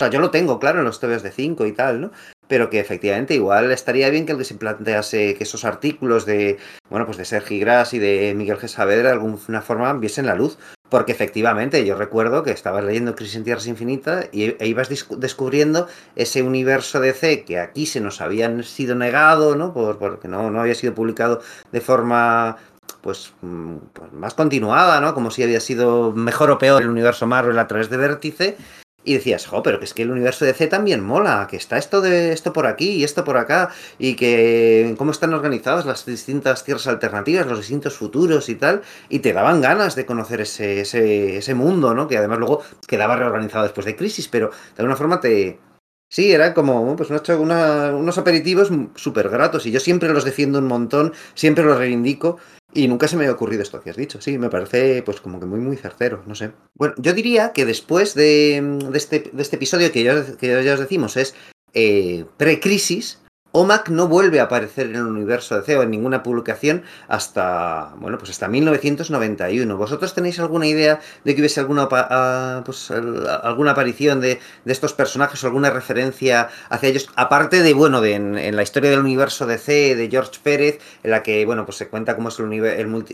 [0.00, 2.10] sea yo lo tengo claro en los TVs de 5 y tal no
[2.50, 6.58] pero que efectivamente igual estaría bien que el que se plantease que esos artículos de,
[6.90, 8.66] bueno, pues de Sergi Gras y de Miguel G.
[8.66, 13.36] Saavedra de alguna forma viesen la luz, porque efectivamente yo recuerdo que estabas leyendo Crisis
[13.36, 15.86] en Tierras Infinitas y e ibas descubriendo
[16.16, 19.72] ese universo de C que aquí se nos habían sido negado, ¿no?
[19.72, 21.40] Por, porque no, no había sido publicado
[21.70, 22.56] de forma
[23.00, 25.14] pues, mm, pues, más continuada, ¿no?
[25.14, 28.56] Como si había sido mejor o peor el universo Marvel a través de Vértice.
[29.10, 31.78] Y decías, jo, pero que es que el universo de C también mola, que está
[31.78, 36.06] esto de esto por aquí y esto por acá, y que cómo están organizadas las
[36.06, 40.82] distintas tierras alternativas, los distintos futuros y tal, y te daban ganas de conocer ese,
[40.82, 42.06] ese, ese mundo, ¿no?
[42.06, 45.58] Que además luego quedaba reorganizado después de Crisis, pero de alguna forma te,
[46.12, 50.66] Sí, era como pues una, unos aperitivos súper gratos y yo siempre los defiendo un
[50.66, 52.38] montón, siempre los reivindico
[52.72, 54.20] y nunca se me ha ocurrido esto que has dicho.
[54.20, 56.52] Sí, me parece pues como que muy, muy certero, no sé.
[56.74, 60.74] Bueno, yo diría que después de, de, este, de este, episodio que ya, que ya
[60.74, 61.34] os decimos es
[61.74, 63.20] eh, pre-crisis,
[63.52, 68.16] OMAC no vuelve a aparecer en el universo de CEO en ninguna publicación hasta, bueno,
[68.16, 69.76] pues hasta 1991.
[69.76, 71.88] ¿Vosotros tenéis alguna idea de que hubiese alguna,
[72.64, 77.10] pues, alguna aparición de, de, estos personajes o alguna referencia hacia ellos?
[77.16, 81.10] Aparte de, bueno, de, en, la historia del universo de DC de George Pérez, en
[81.10, 82.52] la que, bueno, pues se cuenta cómo es el,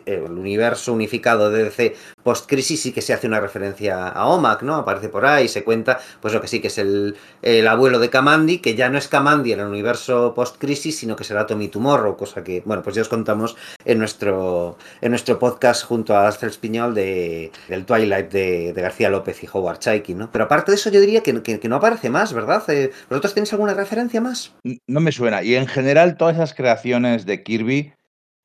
[0.06, 4.74] el universo unificado de DC post-crisis y que se hace una referencia a OMAC, ¿no?
[4.74, 8.10] Aparece por ahí, se cuenta, pues lo que sí que es el, el abuelo de
[8.10, 12.16] Kamandi, que ya no es Kamandi en el universo post-crisis, sino que será Tommy Tomorrow,
[12.16, 16.50] cosa que, bueno, pues ya os contamos en nuestro, en nuestro podcast junto a Astrid
[16.50, 20.30] Espiñol de, del Twilight de, de, García López y Howard Chaiki, ¿no?
[20.30, 22.62] Pero aparte de eso yo diría que, que, que no aparece más, ¿verdad?
[22.68, 24.54] Eh, ¿Vosotros tenéis alguna referencia más?
[24.86, 25.42] No me suena.
[25.42, 27.92] Y en general todas esas creaciones de Kirby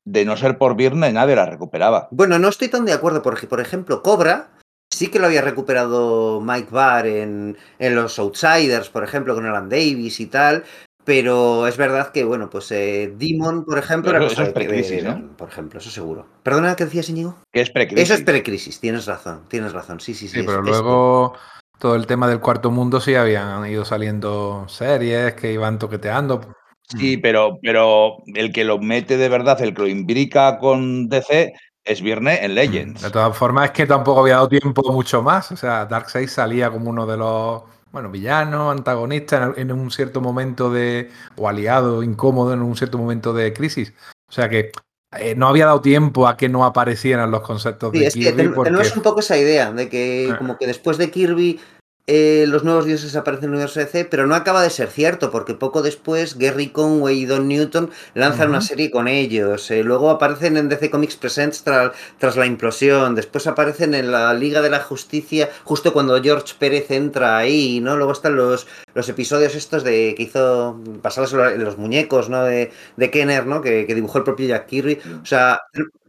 [0.04, 2.08] de no ser por Virne, nadie las recuperaba.
[2.10, 4.50] Bueno, no estoy tan de acuerdo, porque, por ejemplo, Cobra
[4.90, 9.68] sí que lo había recuperado Mike Barr en, en Los Outsiders, por ejemplo, con Alan
[9.68, 10.64] Davis y tal,
[11.04, 15.36] pero es verdad que, bueno, pues eh, Demon, por ejemplo, era eso es precrisis, ¿no?
[15.36, 16.26] Por ejemplo, eso seguro.
[16.42, 17.36] ¿Perdona, qué decías, Íñigo?
[17.52, 18.04] Que es precrisis.
[18.04, 20.34] Eso es precrisis, tienes razón, tienes razón, sí, sí, sí.
[20.34, 21.34] Sí, es, pero es, luego
[21.78, 26.54] todo el tema del cuarto mundo sí habían ido saliendo series que iban toqueteando.
[26.96, 31.52] Sí, pero, pero el que lo mete de verdad, el que lo imbrica con DC,
[31.84, 33.02] es Viernes en Legends.
[33.02, 35.50] De todas formas, es que tampoco había dado tiempo mucho más.
[35.52, 37.62] O sea, Darkseid salía como uno de los
[37.92, 41.10] bueno, villano, antagonista en, un cierto momento de.
[41.36, 43.92] o aliado, incómodo en un cierto momento de crisis.
[44.28, 44.72] O sea que
[45.18, 48.30] eh, no había dado tiempo a que no aparecieran los conceptos sí, de es Kirby.
[48.30, 48.70] Que ten, porque...
[48.70, 50.36] Tenemos un poco esa idea de que, eh.
[50.38, 51.60] como que después de Kirby.
[52.08, 55.30] Eh, los nuevos dioses aparecen en el universo DC, pero no acaba de ser cierto,
[55.30, 58.56] porque poco después Gary Conway y Don Newton lanzan uh -huh.
[58.56, 59.70] una serie con ellos.
[59.70, 63.14] Eh, luego aparecen en DC Comics Presents tra tras la implosión.
[63.14, 67.96] Después aparecen en la Liga de la Justicia, justo cuando George Pérez entra ahí, ¿no?
[67.96, 72.42] Luego están los, los episodios estos de que hizo basados en los muñecos, ¿no?
[72.44, 73.60] De, de Kenner, ¿no?
[73.60, 74.98] Que, que, dibujó el propio Jack Kirby.
[75.22, 75.60] O sea.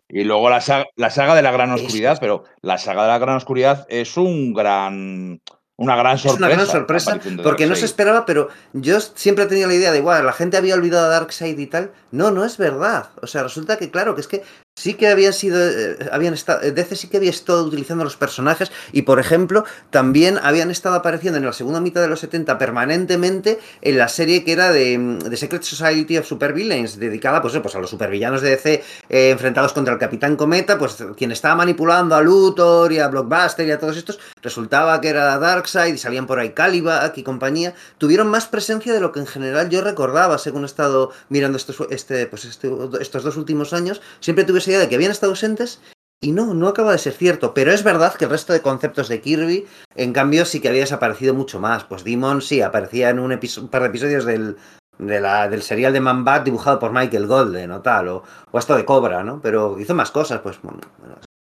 [0.09, 3.19] Y luego la saga, la saga de la Gran Oscuridad, pero la saga de la
[3.19, 5.39] Gran Oscuridad es un gran
[5.77, 6.33] una gran sorpresa.
[6.33, 9.91] Es una gran sorpresa porque no se esperaba, pero yo siempre he tenido la idea
[9.91, 11.91] de, igual, la gente había olvidado a Darkseid y tal.
[12.11, 13.09] No, no es verdad.
[13.21, 14.43] O sea, resulta que, claro, que es que
[14.75, 18.71] sí que habían sido, eh, habían estado, DC sí que había estado utilizando los personajes
[18.91, 23.59] y, por ejemplo, también habían estado apareciendo en la segunda mitad de los 70 permanentemente
[23.81, 27.79] en la serie que era de, de Secret Society of Supervillains, dedicada pues, pues a
[27.79, 32.21] los supervillanos de DC eh, enfrentados contra el Capitán Cometa, pues quien estaba manipulando a
[32.21, 36.39] Luthor y a Blockbuster y a todos estos, resultaba que era Darkseid y salían por
[36.39, 40.63] ahí Calibac y compañía, tuvieron más presencia de lo que en general yo recordaba según
[40.63, 44.89] he estado mirando estos, este, pues este, estos dos últimos años, siempre tuve idea de
[44.89, 45.79] que habían estado ausentes
[46.21, 49.09] y no, no acaba de ser cierto, pero es verdad que el resto de conceptos
[49.09, 51.83] de Kirby, en cambio, sí que había desaparecido mucho más.
[51.83, 54.55] Pues Demon sí aparecía en un, un par de episodios del,
[54.97, 58.85] del serial de Man Bat dibujado por Michael Golden o tal, o, o hasta de
[58.85, 59.41] Cobra, ¿no?
[59.41, 60.59] Pero hizo más cosas, pues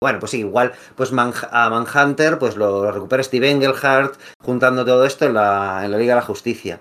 [0.00, 5.26] bueno, pues sí, igual pues a Manhunter pues lo, recupera Steve Engelhardt juntando todo esto
[5.26, 6.80] en la, en la Liga de la Justicia.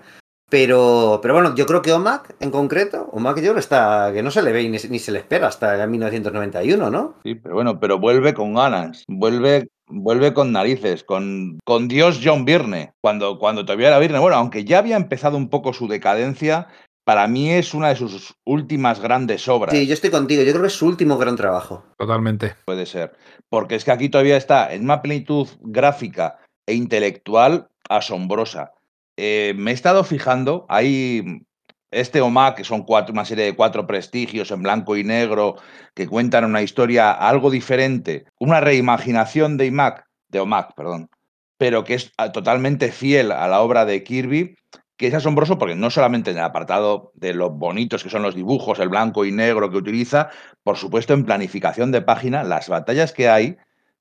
[0.52, 4.42] Pero, pero bueno, yo creo que OMAC en concreto, OMAC yo está, que no se
[4.42, 7.14] le ve ni, ni, se le espera hasta 1991, ¿no?
[7.24, 12.44] Sí, pero bueno, pero vuelve con ganas, vuelve, vuelve con narices, con, con Dios John
[12.44, 14.18] Byrne, cuando, cuando todavía era Byrne.
[14.18, 16.68] Bueno, aunque ya había empezado un poco su decadencia,
[17.06, 19.74] para mí es una de sus últimas grandes obras.
[19.74, 21.82] Sí, yo estoy contigo, yo creo que es su último gran trabajo.
[21.96, 22.56] Totalmente.
[22.66, 23.16] Puede ser,
[23.48, 28.72] porque es que aquí todavía está en una plenitud gráfica e intelectual asombrosa.
[29.16, 31.42] Eh, me he estado fijando, hay
[31.90, 35.56] este OMAC, que son cuatro, una serie de cuatro prestigios en blanco y negro,
[35.94, 41.10] que cuentan una historia algo diferente, una reimaginación de IMAC, de OMAC, perdón,
[41.58, 44.56] pero que es ah, totalmente fiel a la obra de Kirby,
[44.96, 48.34] que es asombroso porque no solamente en el apartado de lo bonitos que son los
[48.34, 50.30] dibujos, el blanco y negro que utiliza,
[50.62, 53.56] por supuesto en planificación de página, las batallas que hay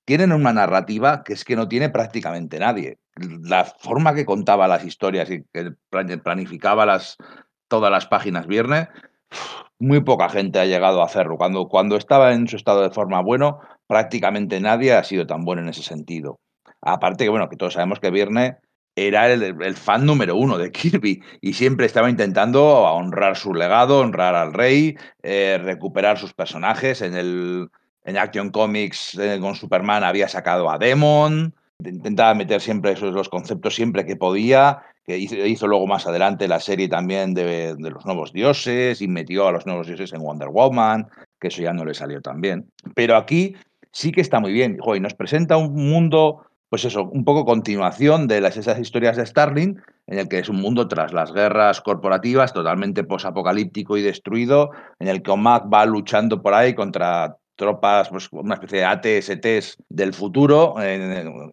[0.05, 3.01] tienen una narrativa que es que no tiene prácticamente nadie.
[3.16, 5.74] La forma que contaba las historias y que
[6.24, 7.18] planificaba las,
[7.68, 8.88] todas las páginas viernes,
[9.80, 11.38] muy poca gente ha llegado a hacerlo.
[11.38, 15.62] Cuando, cuando estaba en su estado de forma bueno, prácticamente nadie ha sido tan bueno
[15.62, 16.39] en ese sentido.
[16.82, 18.55] Aparte que, bueno, que todos sabemos que Viernes
[18.95, 24.36] era el, fan número uno de Kirby y siempre estaba intentando honrar su legado, honrar
[24.36, 27.01] al rey, eh, recuperar sus personajes.
[27.01, 27.70] En el,
[28.03, 31.55] en Action Comics eh, con Superman había sacado a Demon,
[31.86, 36.60] intentaba meter siempre esos los conceptos siempre que podía, que hizo, luego más adelante la
[36.60, 41.08] serie también de, los nuevos dioses y metió a los nuevos dioses en Wonder Woman,
[41.40, 42.70] que eso ya no le salió tan bien.
[42.96, 43.56] Pero aquí
[43.92, 48.28] sí que está muy bien, y nos presenta un mundo, pues eso, un poco continuación
[48.28, 51.82] de las, esas historias de Starling, en el que es un mundo tras las guerras
[51.82, 58.10] corporativas, totalmente posapocalíptico y destruido, en el que Omak va luchando por ahí contra tropas,
[58.10, 60.76] pues una especie de ATSTs del futuro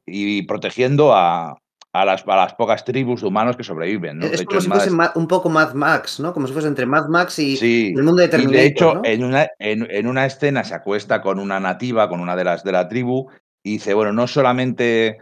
[0.06, 1.58] y protegiendo a,
[1.92, 4.22] a las, las, pocas tribus de humanos que sobreviven.
[4.22, 6.32] Es como si fuese un poco Mad Max, ¿no?
[6.32, 8.56] Como si fuese entre Mad Max y el mundo de Terminator.
[8.56, 12.36] Y de hecho, en, una, en, una escena se acuesta con una nativa, con una
[12.36, 13.28] de las de la tribu,
[13.62, 15.18] y dice, bueno, no solamente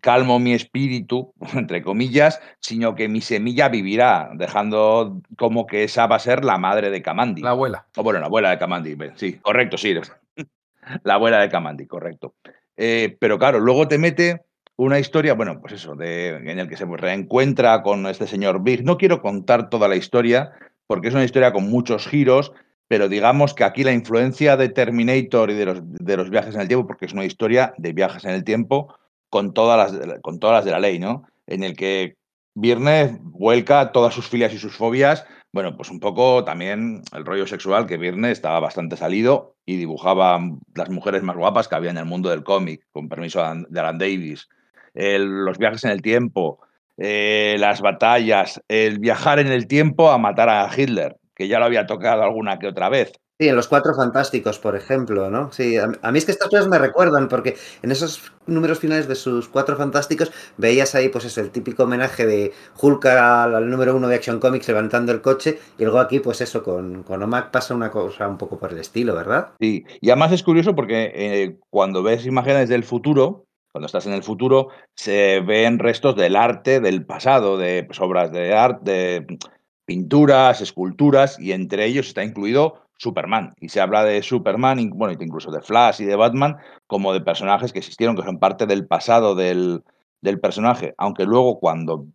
[0.00, 6.16] calmo mi espíritu, entre comillas, sino que mi semilla vivirá, dejando como que esa va
[6.16, 7.42] a ser la madre de Kamandi.
[7.42, 7.86] La abuela.
[7.96, 9.94] O bueno, la abuela de Kamandi, sí, correcto, sí.
[11.04, 12.34] la abuela de Kamandi, correcto.
[12.76, 14.42] Eh, pero claro, luego te mete
[14.76, 18.82] una historia, bueno, pues eso, de, en el que se reencuentra con este señor Big.
[18.82, 20.52] No quiero contar toda la historia,
[20.86, 22.52] porque es una historia con muchos giros,
[22.88, 26.62] pero digamos que aquí la influencia de Terminator y de los, de los viajes en
[26.62, 28.94] el tiempo, porque es una historia de viajes en el tiempo,
[29.30, 31.24] con todas las, con todas las de la ley, ¿no?
[31.46, 32.16] En el que
[32.54, 35.24] Viernes vuelca todas sus filias y sus fobias.
[35.52, 40.40] Bueno, pues un poco también el rollo sexual, que Viernes estaba bastante salido y dibujaba
[40.74, 43.98] las mujeres más guapas que había en el mundo del cómic, con permiso de Alan
[43.98, 44.48] Davis.
[44.94, 46.60] los viajes en el tiempo,
[46.98, 51.64] eh, las batallas, el viajar en el tiempo a matar a Hitler, que ya lo
[51.64, 53.12] había tocado alguna que otra vez.
[53.40, 55.50] Sí, en los Cuatro Fantásticos, por ejemplo, ¿no?
[55.50, 59.14] Sí, a, mí es que estas cosas me recuerdan, porque en esos números finales de
[59.14, 64.08] sus Cuatro Fantásticos veías ahí, pues eso, el típico homenaje de Hulk al, número uno
[64.08, 67.74] de Action Comics levantando el coche, y luego aquí, pues eso, con, con OMAC pasa
[67.74, 69.52] una cosa un poco por el estilo, ¿verdad?
[69.58, 74.12] Sí, y además es curioso porque eh, cuando ves imágenes del futuro, cuando estás en
[74.12, 79.38] el futuro, se ven restos del arte del pasado, de pues, obras de arte, de
[79.86, 83.54] pinturas, esculturas, y entre ellos está incluido Superman.
[83.60, 87.72] Y se habla de Superman, bueno, incluso de Flash y de Batman, como de personajes
[87.72, 89.82] que existieron, que son parte del pasado del,
[90.20, 90.94] del personaje.
[90.98, 92.06] Aunque luego cuando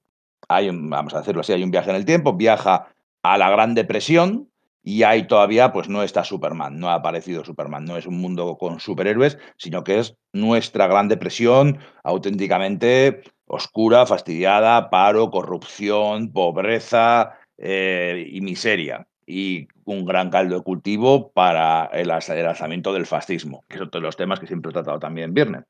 [0.47, 2.87] hay, un, vamos a decirlo así, hay un viaje en el tiempo, viaja
[3.23, 4.51] a la Gran Depresión
[4.83, 8.55] y ahí todavía pues no está Superman, no ha aparecido Superman, no es un mundo
[8.59, 18.27] con superhéroes, sino que es nuestra Gran Depresión auténticamente oscura, fastidiada, paro, corrupción, pobreza eh,
[18.29, 23.89] y miseria y un gran caldo de cultivo para el, lanzamiento del fascismo, que son
[23.89, 25.63] todos los temas que siempre he tratado también Viernes.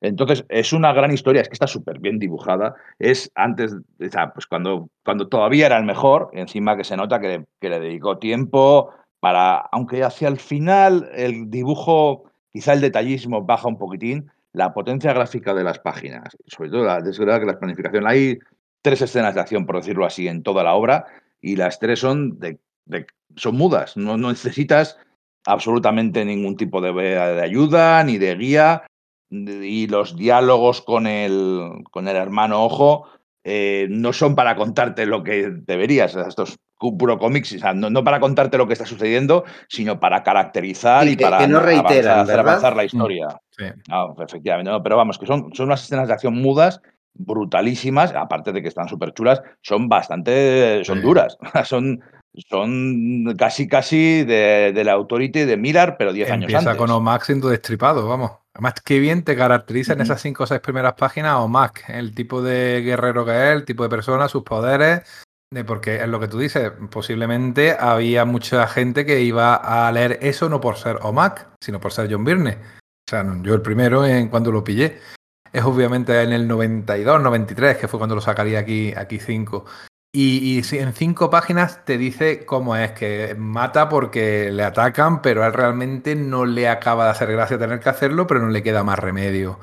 [0.00, 2.74] Entonces, es una gran historia, es que está súper bien dibujada.
[2.98, 7.20] Es antes, o sea, pues cuando, cuando todavía era el mejor, encima que se nota
[7.20, 13.42] que, que le dedicó tiempo para, aunque hacia el final el dibujo, quizá el detallismo
[13.42, 17.46] baja un poquitín, la potencia gráfica de las páginas, sobre todo, la, es verdad que
[17.46, 18.38] la planificación, hay
[18.82, 21.04] tres escenas de acción, por decirlo así, en toda la obra,
[21.40, 22.58] y las tres son de
[23.36, 24.98] son mudas, no, necesitas
[25.46, 28.82] absolutamente ningún tipo de, ayuda ni de guía
[29.30, 33.06] y los diálogos con el, con el hermano Ojo
[33.44, 36.14] eh, no son para contarte lo que deberías.
[36.14, 41.06] Estos puro cómics, o sea, no, para contarte lo que está sucediendo, sino para caracterizar
[41.06, 43.28] y, para no reiteran, hacer avanzar la historia.
[43.50, 43.64] Sí.
[44.18, 46.80] efectivamente, pero vamos, que son, son unas escenas de acción mudas
[47.12, 52.00] brutalísimas, aparte de que están súper chulas, son bastante, son duras, son,
[52.48, 56.54] son casi casi de, de la Authority de Mirar, pero 10 años antes.
[56.54, 58.32] Empieza con Omac siendo destripado, vamos.
[58.54, 62.42] Además, qué bien te caracteriza en esas 5 o 6 primeras páginas Omac, el tipo
[62.42, 65.02] de guerrero que es, el tipo de persona, sus poderes,
[65.52, 70.18] de porque es lo que tú dices, posiblemente había mucha gente que iba a leer
[70.20, 72.58] eso no por ser Omac, sino por ser John Byrne.
[73.08, 74.98] O sea, yo el primero en cuando lo pillé.
[75.52, 79.64] Es obviamente en el 92, 93, que fue cuando lo sacaría aquí, aquí 5.
[80.12, 85.46] Y, en cinco páginas te dice cómo es, que mata porque le atacan, pero a
[85.46, 88.82] él realmente no le acaba de hacer gracia tener que hacerlo, pero no le queda
[88.82, 89.60] más remedio.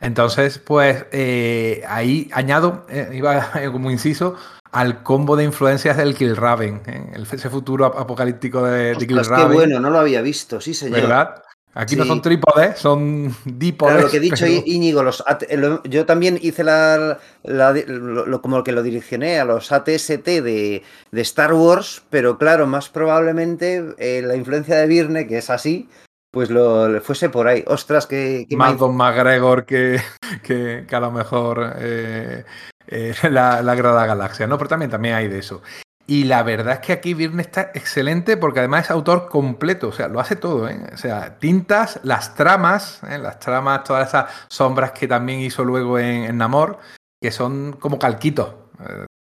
[0.00, 4.36] Entonces, pues eh, ahí añado, eh, iba como inciso,
[4.70, 7.10] al combo de influencias del Kill ¿eh?
[7.32, 9.48] ese futuro apocalíptico de, de Kill Raven.
[9.48, 11.00] Qué bueno, no lo había visto, sí señor.
[11.00, 11.42] ¿Verdad?
[11.74, 13.92] Aquí no son trípodes, son dípodes.
[13.92, 15.22] Claro, lo que he dicho Íñigo, los
[15.84, 17.18] yo también hice la,
[18.42, 23.94] como que lo direccioné a los ATST de, de, Star Wars, pero claro, más probablemente
[23.98, 25.88] eh, la influencia de Virne, que es así,
[26.32, 27.62] pues lo fuese por ahí.
[27.66, 28.46] Ostras, que...
[28.56, 30.00] más Don McGregor que,
[30.42, 32.44] que, a lo mejor eh,
[32.88, 34.58] eh, la, la Grada Galaxia, ¿no?
[34.58, 35.62] Pero también, también hay de eso.
[36.10, 39.92] Y la verdad es que aquí Virne está excelente porque además es autor completo, o
[39.92, 40.80] sea, lo hace todo, ¿eh?
[40.90, 43.18] O sea, tintas, las tramas, ¿eh?
[43.18, 46.78] las tramas, todas esas sombras que también hizo luego en, en Namor,
[47.20, 48.54] que son como calquitos.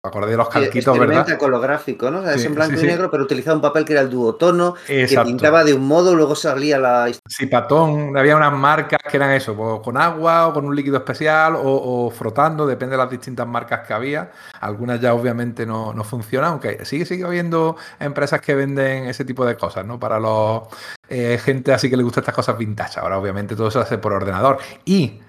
[0.05, 1.37] Acordé de los calquitos, ¿verdad?
[1.39, 2.21] con lo gráfico, ¿no?
[2.21, 4.75] O sea, es en blanco y negro, pero utilizaba un papel que era el duotono,
[4.87, 7.11] que pintaba de un modo, luego salía la...
[7.27, 10.99] Sí, patón, había unas marcas que eran eso, pues, con agua o con un líquido
[10.99, 14.31] especial o, frotando, depende de las distintas marcas que había.
[14.61, 19.45] Algunas ya obviamente no, no funcionan, aunque sigue, sigue habiendo empresas que venden ese tipo
[19.45, 19.99] de cosas, ¿no?
[19.99, 20.63] Para los
[21.09, 23.01] eh, gente así que le gusta estas cosas vintage.
[23.01, 24.59] Ahora obviamente todo se hace por ordenador.
[24.85, 25.21] Y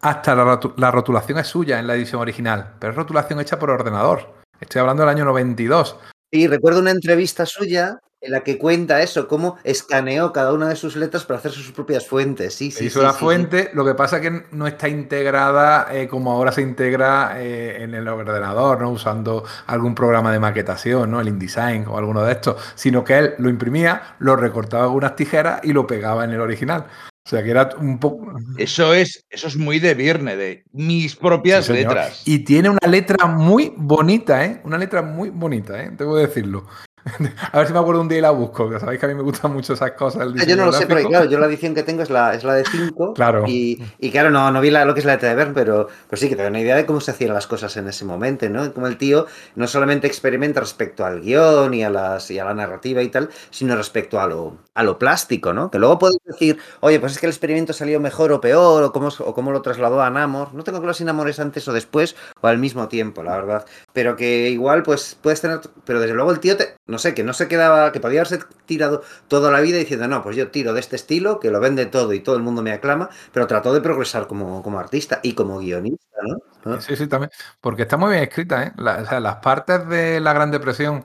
[0.00, 4.34] hasta la, rotulación es suya en la edición original, pero es rotulación hecha por ordenador.
[4.60, 5.96] Estoy hablando del año 92.
[6.30, 10.76] Y recuerdo una entrevista suya en la que cuenta eso, cómo escaneó cada una de
[10.76, 12.54] sus letras para hacer sus propias fuentes.
[12.54, 16.32] Sí, sí, Hizo la fuente, lo que pasa es que no está integrada eh, como
[16.32, 18.90] ahora se integra eh, en el ordenador, ¿no?
[18.90, 21.20] Usando algún programa de maquetación, ¿no?
[21.20, 25.14] El InDesign o alguno de estos, sino que él lo imprimía, lo recortaba con unas
[25.14, 26.86] tijeras y lo pegaba en el original.
[27.26, 28.36] O sea, que era un poco.
[28.56, 32.22] Eso es, eso es muy de Virne, de mis propias letras.
[32.24, 34.60] Y tiene una letra muy bonita, ¿eh?
[34.62, 35.90] Una letra muy bonita, ¿eh?
[35.98, 36.68] Tengo que decirlo.
[37.52, 39.14] A ver si me acuerdo un día y la busco, que sabéis que a mí
[39.14, 40.28] me gustan mucho esas cosas.
[40.38, 42.42] Ah, yo no lo sé, porque claro, yo la edición que tengo es la, es
[42.42, 43.14] la de 5.
[43.16, 43.44] Claro.
[43.46, 43.78] Y,
[44.10, 46.48] claro, no, no vi lo que es la de Bern, pero, pero sí que tengo
[46.48, 48.72] una idea de cómo se hacían las cosas en ese momento, ¿no?
[48.72, 52.54] Como el tío no solamente experimenta respecto al guion y a, las, y a la
[52.54, 55.70] narrativa y tal, sino respecto a lo, a lo plástico, ¿no?
[55.70, 58.92] Que luego puedes decir, oye, pues es que el experimento salió mejor o peor, o
[58.92, 60.52] cómo, o cómo lo trasladó a Namor.
[60.54, 63.66] No tengo que los enamores antes o después, o al mismo tiempo, la verdad.
[63.92, 65.60] Pero que igual, pues puedes tener.
[65.84, 68.40] Pero desde luego el tío, te, no sé, que no se quedaba que podía haberse
[68.66, 71.86] tirado toda la vida diciendo, no, pues yo tiro de este estilo, que lo vende
[71.86, 75.34] todo y todo el mundo me aclama, pero trató de progresar como, como artista y
[75.34, 76.18] como guionista,
[76.64, 76.80] ¿no?
[76.80, 77.30] Sí, sí, también.
[77.60, 78.72] Porque está muy bien escrita, ¿eh?
[78.76, 81.04] las partes de la Gran Depresión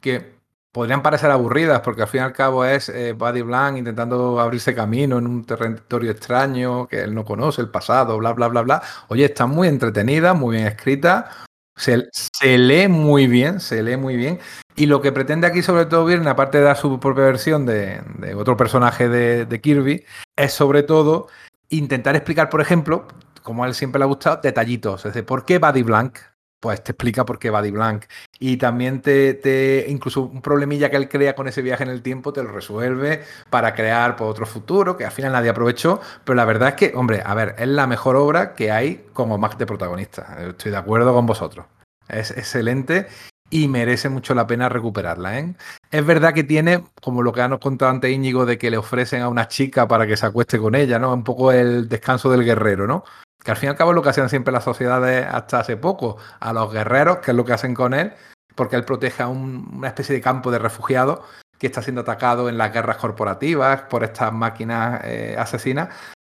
[0.00, 0.40] que
[0.72, 4.74] podrían parecer aburridas, porque al fin y al cabo es eh, Buddy Blanc intentando abrirse
[4.74, 8.82] camino en un territorio extraño que él no conoce, el pasado, bla, bla, bla, bla.
[9.08, 11.28] Oye, está muy entretenida, muy bien escrita,
[11.76, 14.38] se, lee muy bien, se lee muy bien.
[14.76, 18.02] Y lo que pretende aquí, sobre todo, Virne, aparte de dar su propia versión de,
[18.36, 20.04] otro personaje de, Kirby,
[20.36, 21.28] es sobre todo
[21.68, 23.06] intentar explicar, por ejemplo,
[23.42, 25.04] como a él siempre le ha gustado, detallitos.
[25.04, 26.18] Es decir, ¿por qué Buddy Blank?
[26.60, 28.04] Pues te explica por qué Buddy Blank.
[28.38, 32.02] Y también te, te, incluso un problemilla que él crea con ese viaje en el
[32.02, 36.00] tiempo, te lo resuelve para crear por otro futuro, que al final nadie aprovechó.
[36.24, 39.38] Pero la verdad es que, hombre, a ver, es la mejor obra que hay como
[39.38, 40.36] Mac de protagonista.
[40.48, 41.66] Estoy de acuerdo con vosotros.
[42.08, 43.06] Es excelente
[43.50, 45.38] y merece mucho la pena recuperarla.
[45.38, 45.54] ¿eh?
[45.90, 49.22] Es verdad que tiene, como lo que nos contado antes Íñigo, de que le ofrecen
[49.22, 51.12] a una chica para que se acueste con ella, ¿no?
[51.12, 53.04] Un poco el descanso del guerrero, ¿no?
[53.42, 55.76] Que al fin y al cabo es lo que hacían siempre las sociedades hasta hace
[55.76, 58.12] poco, a los guerreros, que es lo que hacen con él,
[58.54, 61.20] porque él protege a una especie de campo de refugiados
[61.58, 65.90] que está siendo atacado en las guerras corporativas por estas máquinas eh, asesinas,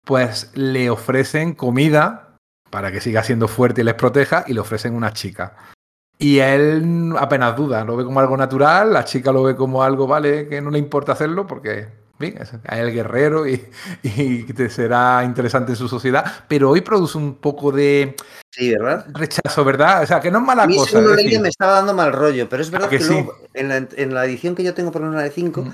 [0.04, 2.36] pues le ofrecen comida
[2.70, 5.56] para que siga siendo fuerte y les proteja y le ofrecen una chica.
[6.18, 10.06] Y él apenas duda, lo ve como algo natural, la chica lo ve como algo,
[10.06, 11.88] vale, que no le importa hacerlo porque,
[12.20, 13.46] el guerrero
[14.02, 18.16] y, te será interesante en su sociedad, pero hoy produce un poco de
[18.50, 19.06] sí, ¿verdad?
[19.12, 20.02] rechazo, ¿verdad?
[20.02, 21.00] O sea, que no es mala a mí, cosa.
[21.00, 23.26] Leía, me estaba dando mal rollo, pero es verdad que, sí?
[23.54, 25.64] en, la, en, la, edición que yo tengo, por una de 5,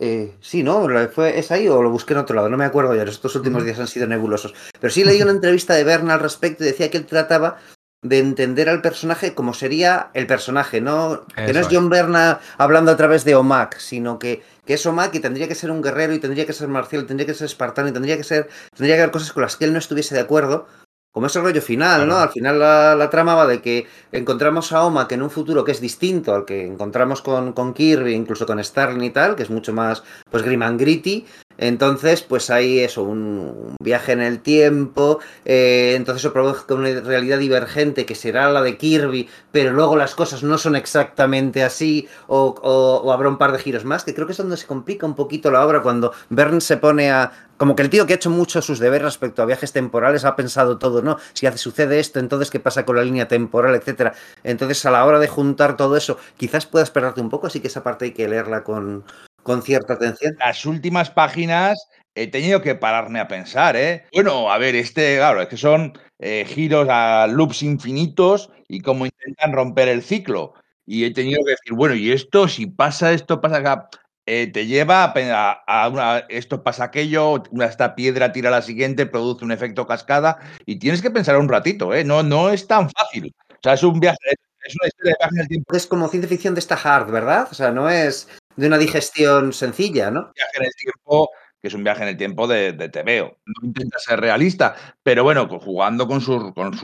[0.00, 0.88] eh, sí, ¿no?
[1.14, 2.48] Fue, ¿Es ahí o lo busqué en otro lado?
[2.48, 4.54] No me acuerdo ya, estos últimos días han sido nebulosos.
[4.80, 7.58] Pero sí leí una entrevista de Berna al respecto y decía que él trataba
[8.02, 11.24] de entender al personaje como sería el personaje, ¿no?
[11.36, 15.14] que no es John Berna hablando a través de Omak, sino que, que es Omak
[15.14, 17.46] y tendría que ser un guerrero y tendría que ser marcial, y tendría que ser
[17.46, 20.14] espartano y tendría que ser, tendría que haber cosas con las que él no estuviese
[20.14, 20.66] de acuerdo,
[21.12, 22.16] como es el rollo final, ¿no?
[22.16, 25.72] Al final la, trama va de que encontramos a Oma que en un futuro que
[25.72, 29.50] es distinto al que encontramos con, con Kirby, incluso con Starling y tal, que es
[29.50, 31.26] mucho más pues grim and gritty,
[31.62, 37.38] entonces, pues hay eso, un, viaje en el tiempo, eh, entonces eso provoca una realidad
[37.38, 43.10] divergente que será la de Kirby, pero luego las cosas no son exactamente así, o,
[43.12, 45.52] habrá un par de giros más, que creo que es donde se complica un poquito
[45.52, 47.32] la obra cuando Bern se pone a...
[47.58, 50.34] Como que el tío que ha hecho mucho sus deberes respecto a viajes temporales ha
[50.34, 51.18] pensado todo, ¿no?
[51.32, 54.14] Si hace, sucede esto, entonces qué pasa con la línea temporal, etcétera.
[54.42, 57.68] Entonces, a la hora de juntar todo eso, quizás puedas esperarte un poco, así que
[57.68, 59.04] esa parte hay que leerla con,
[59.42, 60.34] con cierta atención.
[60.38, 64.04] Las últimas páginas he tenido que pararme a pensar, ¿eh?
[64.12, 69.06] Bueno, a ver, este, claro, es que son eh, giros a loops infinitos y cómo
[69.06, 70.54] intentan romper el ciclo.
[70.84, 73.88] Y he tenido que decir, bueno, y esto, si pasa esto, pasa acá.
[74.24, 78.62] Eh, te lleva a, a, una, esto pasa aquello, una, esta piedra tira a la
[78.62, 82.04] siguiente, produce un efecto cascada y tienes que pensar un ratito, ¿eh?
[82.04, 83.34] No, no es tan fácil.
[83.50, 84.18] O sea, es un viaje,
[84.64, 85.74] es una historia de tiempo.
[85.74, 87.48] Es como ciencia ficción de esta hard, ¿verdad?
[87.50, 90.32] O sea, no es de una digestión sencilla, ¿no?
[90.34, 91.30] Viaje en el tiempo,
[91.60, 93.38] que es un viaje en el tiempo de, de TVO.
[93.46, 96.42] No intenta ser realista, pero bueno, jugando con, sus,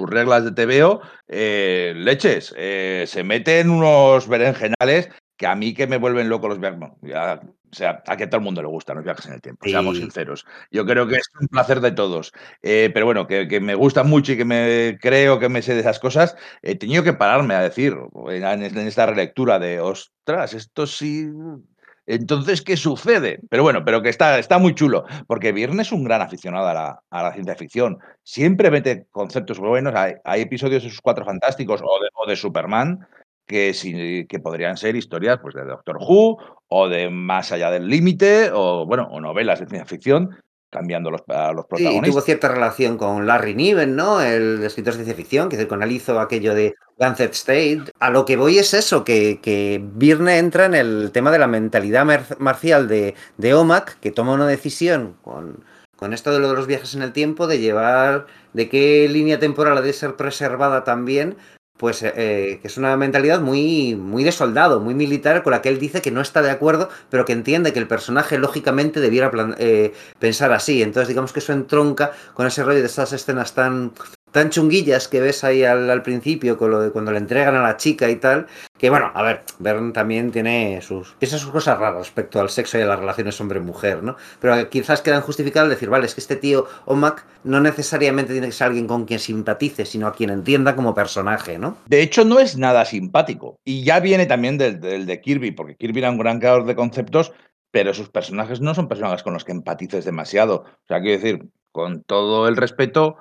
[0.09, 5.09] reglas de TVO, eh, leches, eh, se meten unos berenjenales
[5.39, 6.81] que a mí que me vuelven locos los viajes.
[6.83, 9.97] o sea, a que todo el mundo le gustan los viajes en el tiempo, seamos
[9.97, 10.45] sinceros.
[10.71, 12.33] Yo creo que es un placer de todos.
[12.61, 15.75] Eh, pero bueno, que, que, me gusta mucho y que me creo que me sé
[15.75, 17.97] de esas cosas, he tenido que pararme a decir
[18.29, 21.31] en, en esta relectura de, ostras, esto sí
[22.09, 23.39] entonces, ¿qué sucede?
[23.51, 26.73] Pero bueno, pero que está, está muy chulo, porque Viernes es un gran aficionado a
[26.73, 27.99] la, a la, ciencia ficción.
[28.23, 29.95] Siempre mete conceptos buenos.
[29.95, 33.07] Hay, hay episodios de sus cuatro fantásticos o de, o de Superman
[33.49, 36.39] que, que podrían ser historias pues, de Doctor Who
[36.69, 40.37] o de Más allá del límite o, bueno, o novelas de ciencia ficción
[40.71, 42.07] cambiando los, a los protagonistas.
[42.07, 44.21] Sí, tuvo cierta relación con Larry Niven, ¿no?
[44.21, 47.85] El escritor de ciencia ficción, que con él hizo aquello de Lancet State.
[47.99, 51.47] A lo que voy es eso, que, que Birne entra en el tema de la
[51.47, 52.05] mentalidad
[52.39, 55.65] marcial de, de Omak, que toma una decisión con,
[55.97, 59.39] con esto de, lo de los viajes en el tiempo, de llevar, de qué línea
[59.39, 61.37] temporal ha de ser preservada también
[61.79, 65.69] pues eh, que es una mentalidad muy, muy de soldado, muy militar, con la que
[65.69, 69.31] él dice que no está de acuerdo, pero que entiende que el personaje lógicamente debiera
[69.59, 70.83] eh, pensar así.
[70.83, 73.93] Entonces digamos que eso entronca con ese rollo de esas escenas tan
[74.33, 77.77] tan chunguillas que ves ahí al, principio con lo de cuando le entregan a la
[77.77, 78.47] chica y tal,
[78.79, 82.83] que bueno, a ver, Bern también tiene sus, sus cosas raras respecto al sexo y
[82.83, 84.17] a las relaciones hombre-mujer, ¿no?
[84.41, 88.53] Pero quizás quedan justificadas decir, vale, es que este tío Omak no necesariamente tiene que
[88.53, 91.79] ser alguien con quien simpatice, sino a quien entienda como personaje, ¿no?
[91.87, 93.59] De hecho, no es nada simpático.
[93.65, 96.77] Y ya viene también del, del de Kirby, porque Kirby era un gran creador de
[96.77, 97.33] conceptos,
[97.71, 100.65] pero sus personajes no son personajes con los que empatices demasiado.
[100.67, 103.17] O sea, quiero decir, con todo el respeto,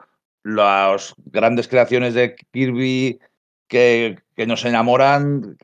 [0.48, 3.20] las grandes creaciones de Kirby
[3.68, 5.58] que, que nos enamoran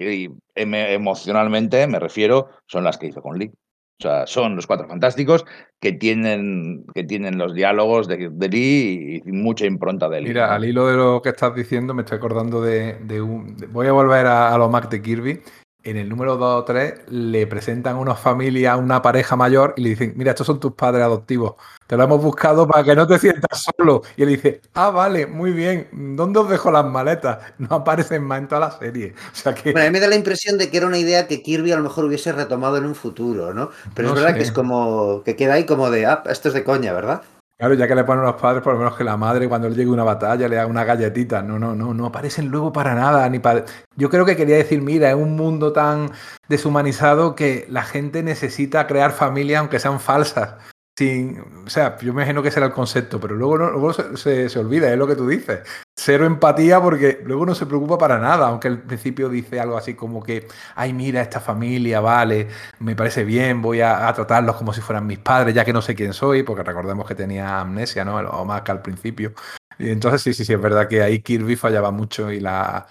[0.55, 3.51] emocionalmente, me refiero, son las que hizo con Lee.
[3.99, 5.45] O sea, son los cuatro fantásticos
[5.79, 10.27] que tienen, que tienen los diálogos de, de Lee y mucha impronta de Lee.
[10.29, 13.55] Mira, al hilo de lo que estás diciendo, me estoy acordando de, de un.
[13.69, 15.41] voy a volver a, a los Mac de Kirby
[15.84, 19.73] en el número 2 o 3 le presentan a una familia, a una pareja mayor
[19.75, 21.55] y le dicen, mira, estos son tus padres adoptivos.
[21.88, 24.01] Te lo hemos buscado para que no te sientas solo.
[24.15, 25.89] Y él dice, ah, vale, muy bien.
[25.91, 27.39] ¿Dónde os dejo las maletas?
[27.57, 29.13] No aparecen más en toda la serie.
[29.31, 29.71] O sea que...
[29.71, 31.77] Bueno, a mí me da la impresión de que era una idea que Kirby a
[31.77, 33.69] lo mejor hubiese retomado en un futuro, ¿no?
[33.93, 36.63] Pero es verdad que es como, que queda ahí como de, ah, esto es de
[36.63, 37.21] coña, ¿verdad?
[37.58, 39.76] Claro, ya que le ponen los padres, por lo menos que la madre cuando le
[39.76, 41.41] llegue una batalla le haga una galletita.
[41.41, 43.30] No, no, no, no aparecen luego para nada.
[43.30, 43.64] Ni para...
[43.95, 46.12] Yo creo que quería decir, mira, es un mundo tan
[46.49, 50.56] deshumanizado que la gente necesita crear familias aunque sean falsas
[50.96, 54.60] sin, o sea, yo me imagino que será el concepto, pero luego, luego se, se,
[54.60, 55.62] olvida, es lo que tú dices.
[55.96, 59.96] Cero empatía porque luego no se preocupa para nada, aunque al principio dice algo así
[59.96, 62.48] como que, ay, mira, esta familia, vale,
[62.80, 65.96] me parece bien, voy a, tratarlos como si fueran mis padres, ya que no sé
[65.96, 68.18] quién soy, porque recordemos que tenía amnesia, ¿no?
[68.18, 69.34] O más que al principio.
[69.80, 72.88] Y entonces sí, sí, sí, es verdad que ahí Kirby fallaba mucho y la,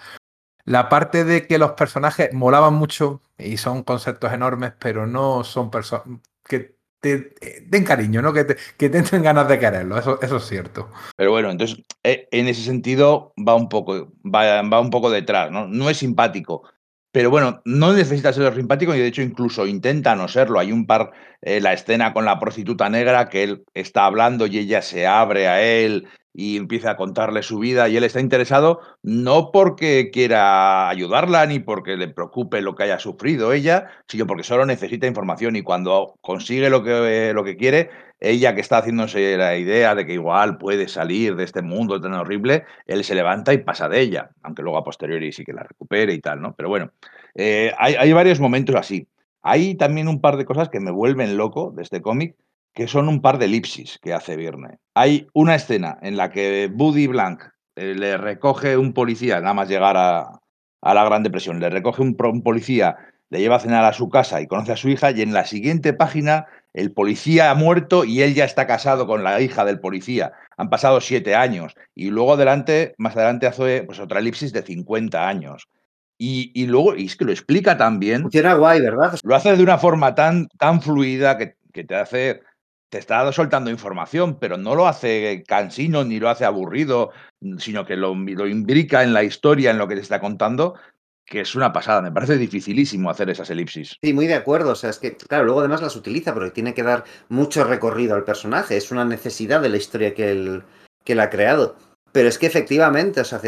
[0.65, 5.71] la parte de que los personajes molaban mucho y son conceptos enormes, pero no son
[5.71, 7.35] personas que te,
[7.67, 8.31] den cariño, ¿no?
[8.31, 10.89] Que te, que den ganas de quererlo, eso, eso es cierto.
[11.17, 15.51] Pero bueno, entonces, eh, en ese sentido va un poco, va, va un poco detrás,
[15.51, 15.67] ¿no?
[15.67, 16.63] No es simpático,
[17.11, 20.59] pero bueno, no necesita ser simpático y de hecho incluso intenta no serlo.
[20.59, 24.57] Hay un par, eh, la escena con la prostituta negra que él está hablando y
[24.57, 28.79] ella se abre a él y empieza a contarle su vida y él está interesado
[29.03, 34.43] no porque quiera ayudarla ni porque le preocupe lo que haya sufrido ella, sino porque
[34.43, 39.37] solo necesita información y cuando consigue lo que, lo que quiere, ella que está haciéndose
[39.37, 43.53] la idea de que igual puede salir de este mundo tan horrible, él se levanta
[43.53, 46.55] y pasa de ella, aunque luego a posteriori sí que la recupere y tal, ¿no?
[46.55, 46.91] Pero bueno,
[47.35, 49.07] eh, hay, hay varios momentos así.
[49.41, 52.35] Hay también un par de cosas que me vuelven loco de este cómic,
[52.73, 54.79] que son un par de elipsis que hace Virne.
[54.95, 57.43] Hay una escena en la que Buddy Blank
[57.75, 60.39] eh, le recoge un policía, nada más llegar a,
[60.81, 62.97] la Gran Depresión, le recoge un, policía,
[63.29, 65.45] le lleva a cenar a su casa y conoce a su hija, y en la
[65.45, 69.79] siguiente página el policía ha muerto y él ya está casado con la hija del
[69.79, 70.33] policía.
[70.57, 71.75] Han pasado siete años.
[71.93, 75.67] Y luego adelante, más adelante hace pues, otra elipsis de 50 años.
[76.17, 78.21] Y, luego, y es que lo explica también.
[78.21, 79.19] Funciona guay, ¿verdad?
[79.23, 82.41] Lo hace de una forma tan, tan fluida que, que te hace
[82.93, 87.09] te está soltando información, pero no lo hace cansino ni lo hace aburrido,
[87.57, 90.75] sino que lo, lo imbrica en la historia, en lo que te está contando,
[91.25, 92.03] que es una pasada.
[92.03, 93.97] Me parece dificilísimo hacer esas elipsis.
[93.99, 94.73] Sí, muy de acuerdo.
[94.73, 98.13] O sea, es que, claro, luego además las utiliza porque tiene que dar mucho recorrido
[98.13, 98.77] al personaje.
[98.77, 100.63] Es una necesidad de la historia que él,
[101.03, 101.75] que él ha creado.
[102.11, 103.41] Pero es que efectivamente, o sea,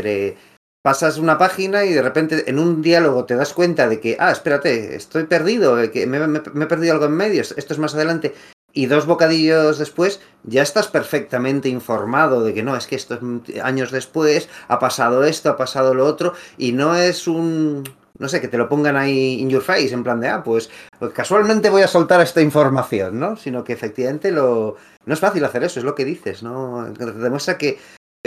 [0.81, 4.31] pasas una página y de repente en un diálogo te das cuenta de que, ah,
[4.31, 8.33] espérate, estoy perdido, eh, que me, he perdido algo en medio, esto es más adelante
[8.75, 13.19] y dos bocadillos después ya estás perfectamente informado de que no, es que estos
[13.63, 17.83] años después ha pasado esto, ha pasado lo otro, y no es un,
[18.19, 20.69] no sé, que te lo pongan ahí in your face, en plan de, ah, pues,
[20.99, 23.37] pues casualmente voy a soltar esta información, ¿no?
[23.37, 24.75] Sino que efectivamente lo...
[25.05, 26.91] No es fácil hacer eso, es lo que dices, ¿no?
[26.97, 27.79] Te demuestra que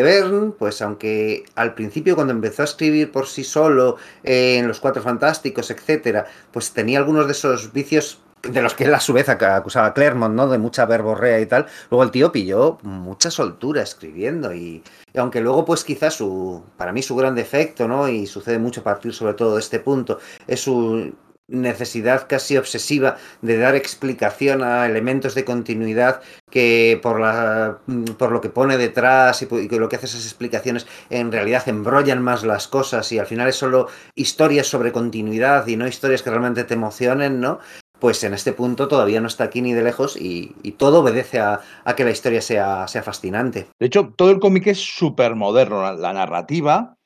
[0.03, 4.80] Verne, pues aunque al principio cuando empezó a escribir por sí solo eh, en Los
[4.80, 9.12] Cuatro Fantásticos, etcétera, pues tenía algunos de esos vicios de los que él a su
[9.12, 10.49] vez acusaba a Claremont, ¿no?
[10.49, 11.66] De mucha verborrea y tal.
[11.91, 14.82] Luego el tío pilló mucha soltura escribiendo y,
[15.16, 18.09] aunque luego pues quizás su, para mí su gran defecto, ¿no?
[18.09, 21.12] Y sucede mucho a partir sobre todo de este punto, es su
[21.49, 26.20] necesidad casi obsesiva de dar explicación a elementos de continuidad
[26.51, 27.78] que por, la,
[28.18, 32.22] por lo que pone detrás y, que lo que hace esas explicaciones en realidad embrollan
[32.22, 36.30] más las cosas y al final es solo historias sobre continuidad y no historias que
[36.30, 37.61] realmente te emocionen, ¿no?
[38.01, 41.61] Pues en este punto todavía no está aquí ni de lejos y, todo obedece a,
[41.96, 43.66] que la historia sea, sea, fascinante.
[43.80, 45.92] De hecho, todo el cómic es súper moderno.
[45.96, 46.96] La, narrativa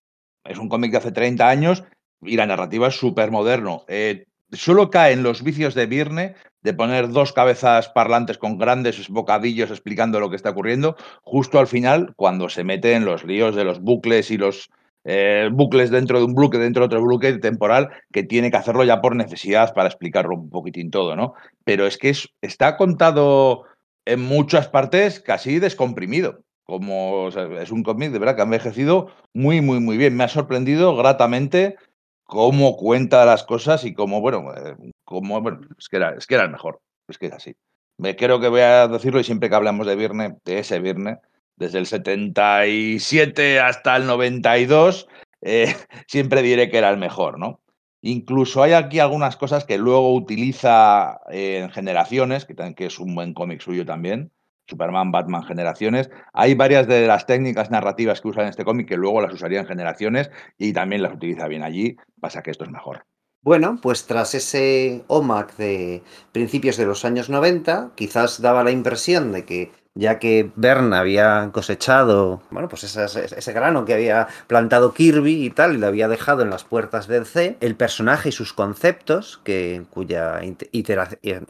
[0.45, 1.85] es un cómic de hace 30 años
[2.21, 3.85] y la narrativa es súper moderno.
[3.89, 9.09] Eh, solo cae en los vicios de Virne de poner dos cabezas parlantes con grandes
[9.09, 13.57] bocadillos explicando lo que está ocurriendo, justo al final, cuando se mete en los líos
[13.57, 14.71] de los bucles y los
[15.05, 18.85] eh, bucles dentro de un bloque, dentro de otro bloque temporal, que tiene que hacerlo
[18.85, 21.35] ya por necesidad para explicarlo un poquitín todo, ¿no?
[21.65, 23.65] Pero es que está contado
[24.05, 26.41] en muchas partes casi descomprimido.
[26.65, 30.17] Como es un cómic de verdad que ha envejecido muy, muy, muy bien.
[30.17, 31.77] Me ha sorprendido gratamente
[32.25, 36.37] cómo cuenta las cosas y cómo, bueno, eh, cómo, bueno es, que era, es que
[36.37, 36.81] era el mejor.
[37.09, 37.57] Es que es así.
[37.99, 41.19] Me creo que voy a decirlo y siempre que hablamos de Viernes, de ese Viernes,
[41.63, 45.09] desde el 77 hasta el 92,
[45.43, 45.75] eh,
[46.09, 47.61] siempre diré que era el mejor, ¿no?
[48.01, 53.33] Incluso hay aquí algunas cosas que luego utiliza en Generaciones, que, que es un buen
[53.33, 54.33] cómic suyo también,
[54.67, 56.11] Superman, Batman, Generaciones.
[56.33, 59.61] Hay varias de las técnicas narrativas que usa en este cómic que luego las usaría
[59.61, 63.07] en Generaciones y también las utiliza bien allí, pasa que esto es mejor.
[63.41, 66.03] Bueno, pues tras ese OMAC de
[66.33, 71.51] principios de los años 90, quizás daba la impresión de que ya que Bern había
[71.53, 76.43] cosechado, bueno, pues ese, grano que había plantado Kirby y tal, y lo había dejado
[76.43, 80.41] en las puertas del C, el personaje y sus conceptos, que, cuya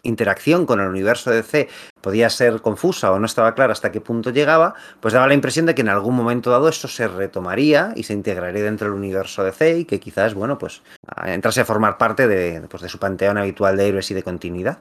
[0.03, 1.68] interacción con el universo de C
[2.01, 5.66] podía ser confusa o no estaba clara hasta qué punto llegaba, pues daba la impresión
[5.66, 9.45] de que en algún momento dado eso se retomaría y se integraría dentro del universo
[9.45, 10.82] de C y que quizás, bueno, pues
[11.24, 14.78] entrase a formar parte de, pues, de su panteón habitual de héroes y de continuidad.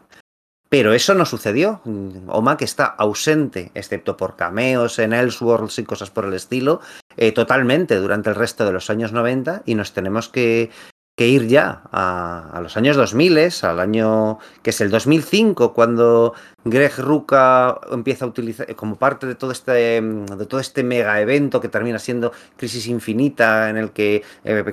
[0.71, 1.81] Pero eso no sucedió.
[2.27, 6.79] OMAC está ausente, excepto por cameos en Elseworlds y cosas por el estilo,
[7.17, 10.69] eh, totalmente durante el resto de los años 90 y nos tenemos que
[11.15, 16.33] que ir ya a, los años 2000, al año que es el 2005, cuando
[16.63, 21.59] Greg Ruca empieza a utilizar como parte de todo este de todo este mega evento
[21.61, 24.63] que termina siendo Crisis Infinita, en el que, eh,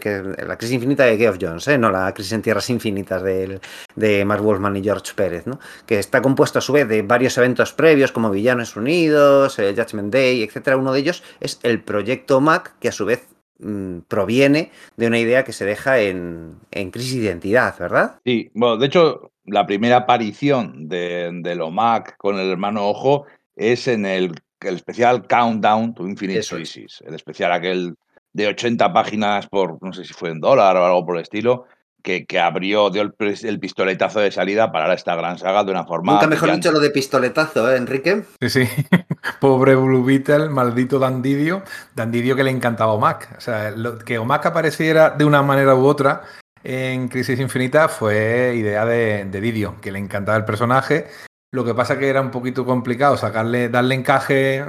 [0.47, 1.77] la Crisis Infinita de Geoff Jones, ¿eh?
[1.77, 3.61] no la Crisis en Tierras Infinitas de,
[3.95, 5.59] de Mark Wolfman y George Pérez, ¿no?
[5.87, 10.13] que está compuesto a su vez de varios eventos previos como Villanos Unidos, eh, Judgment
[10.13, 10.77] Day, etcétera.
[10.77, 13.27] Uno de ellos es el proyecto Mac, que a su vez
[13.61, 18.21] Mm, proviene de una idea que se deja en, crisis de identidad, ¿verdad?
[18.25, 23.27] Sí, bueno, de hecho, la primera aparición de, de OMAC con el hermano Ojo
[23.57, 27.97] es en el, especial Countdown to Infinite Crisis, el especial aquel
[28.33, 31.65] de 80 páginas por, no sé si fue en dólar o algo por el estilo,
[32.03, 36.13] que, abrió, dio el, pistoletazo de salida para esta gran saga de una forma.
[36.13, 38.25] Nunca mejor dicho lo de pistoletazo, ¿eh, Enrique?
[38.41, 38.69] Sí, sí.
[39.41, 41.63] Pobre Blue Beetle, maldito Dandidio.
[41.95, 43.37] Dandidio que le encantaba a Omac.
[43.37, 46.23] O sea, que Omac apareciera de una manera u otra
[46.65, 51.07] en Crisis Infinita fue idea de, de Didio, que le encantaba el personaje.
[51.51, 54.65] Lo que pasa que era un poquito complicado sacarle, darle encaje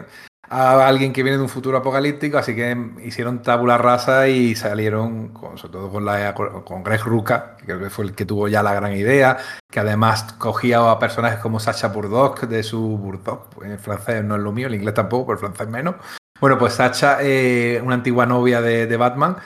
[0.49, 5.31] a alguien que viene de un futuro apocalíptico, así que hicieron tabula rasa y salieron,
[5.55, 8.63] sobre todo con, la, con Greg Ruca, que creo que fue el que tuvo ya
[8.63, 9.37] la gran idea,
[9.71, 14.41] que además cogía a personajes como Sacha Burdock de su Burdock, en francés no es
[14.41, 15.95] lo mío, el inglés tampoco, pero el francés menos.
[16.41, 19.37] Bueno, pues Sacha, eh, una antigua novia de, Batman,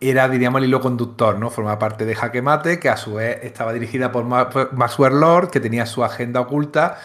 [0.00, 1.50] era, diríamos, el hilo conductor, ¿no?
[1.50, 5.60] Formaba parte de Jaque Mate, que a su vez estaba dirigida por Maxwell Lord, que
[5.60, 6.98] tenía su agenda oculta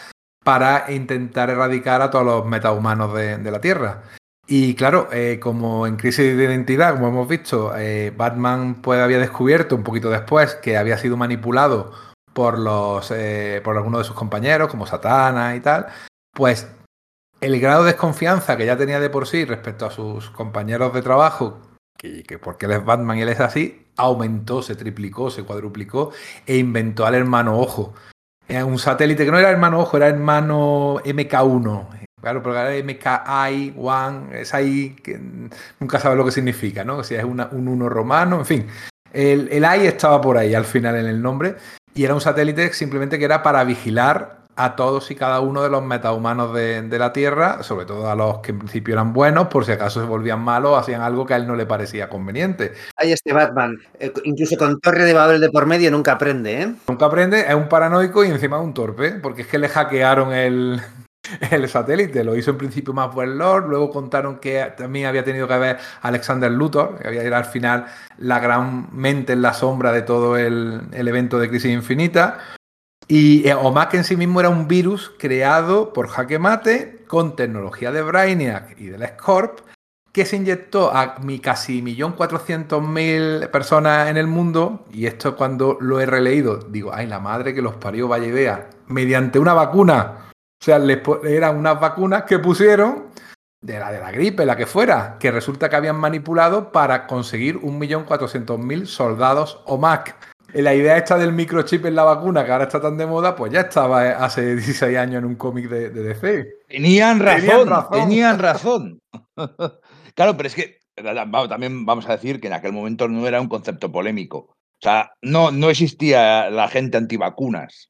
[0.43, 4.03] para intentar erradicar a todos los metahumanos de, de la Tierra.
[4.45, 9.17] Y claro, eh, como en Crisis de Identidad, como hemos visto, eh, Batman pues, había
[9.17, 11.93] descubierto un poquito después que había sido manipulado
[12.33, 15.87] por, los, eh, por algunos de sus compañeros, como Satana y tal,
[16.33, 16.67] pues
[17.39, 21.01] el grado de desconfianza que ya tenía de por sí respecto a sus compañeros de
[21.01, 21.61] trabajo,
[21.97, 26.11] que, que porque él es Batman y él es así, aumentó, se triplicó, se cuadruplicó
[26.45, 27.93] e inventó al hermano Ojo,
[28.61, 31.87] un satélite que no era hermano ojo, era hermano MK1.
[32.21, 35.19] Claro, pero era MKI, One, es ahí que
[35.79, 37.03] nunca sabe lo que significa, ¿no?
[37.03, 38.67] Si es un uno romano, en fin.
[39.11, 41.55] El, el AI estaba por ahí al final en el nombre
[41.93, 45.69] y era un satélite simplemente que era para vigilar a todos y cada uno de
[45.69, 49.47] los metahumanos de, de, la Tierra, sobre todo a los que en principio eran buenos,
[49.47, 52.73] por si acaso se volvían malos, hacían algo que a él no le parecía conveniente.
[52.97, 56.75] Hay este Batman, eh, incluso con Torre de Babel de por medio nunca aprende, ¿eh?
[56.87, 60.81] Nunca aprende, es un paranoico y encima un torpe, porque es que le hackearon el,
[61.51, 62.23] el satélite.
[62.23, 65.77] Lo hizo en principio más buen Lord, luego contaron que también había tenido que ver
[66.01, 67.85] Alexander Luthor, que había era al final
[68.17, 72.39] la gran mente en la sombra de todo el, el evento de Crisis Infinita.
[73.07, 77.91] Y eh, OMAC en sí mismo era un virus creado por Jaque Mate con tecnología
[77.91, 79.59] de Brainiac y del Scorp
[80.13, 86.05] que se inyectó a casi 1.400.000 personas en el mundo, y esto cuando lo he
[86.05, 90.29] releído, digo, ay, la madre que los parió, vaya idea, mediante una vacuna.
[90.29, 90.79] O sea,
[91.23, 93.07] eran unas vacunas que pusieron
[93.59, 97.59] de la de la gripe, la que fuera, que resulta que habían manipulado para conseguir
[97.61, 100.15] 1.400.000 soldados OMAC
[100.61, 103.51] la idea esta del microchip en la vacuna, que ahora está tan de moda, pues
[103.51, 106.47] ya estaba hace 16 años en un cómic de, DC.
[106.67, 108.99] Tenían razón, tenían razón.
[110.15, 110.79] claro, pero es que
[111.49, 114.37] también vamos a decir que en aquel momento no era un concepto polémico.
[114.37, 117.89] O sea, no, no existía la gente antivacunas.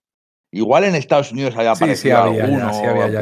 [0.52, 3.22] Igual en Estados Unidos había aparecido sí, había, alguno, sí había ya.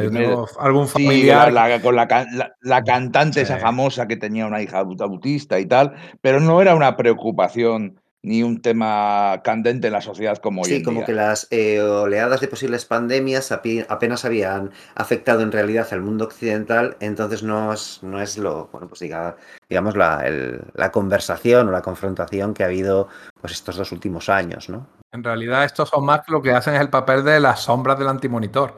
[0.60, 1.80] algún familiar.
[1.80, 6.74] con la, cantante esa famosa que tenía una hija autista y tal, pero no era
[6.74, 11.48] una preocupación ni un tema candente en la sociedad como hoy Sí, como que las
[11.50, 17.72] eh, oleadas de posibles pandemias apenas habían afectado en realidad al mundo occidental, entonces no
[17.72, 19.36] es, no es lo, bueno, pues diga,
[19.68, 20.24] digamos, la,
[20.74, 23.08] la conversación o la confrontación que ha habido
[23.40, 24.86] pues estos dos últimos años, ¿no?
[25.12, 28.08] En realidad estos son más lo que hacen es el papel de las sombras del
[28.08, 28.76] antimonitor.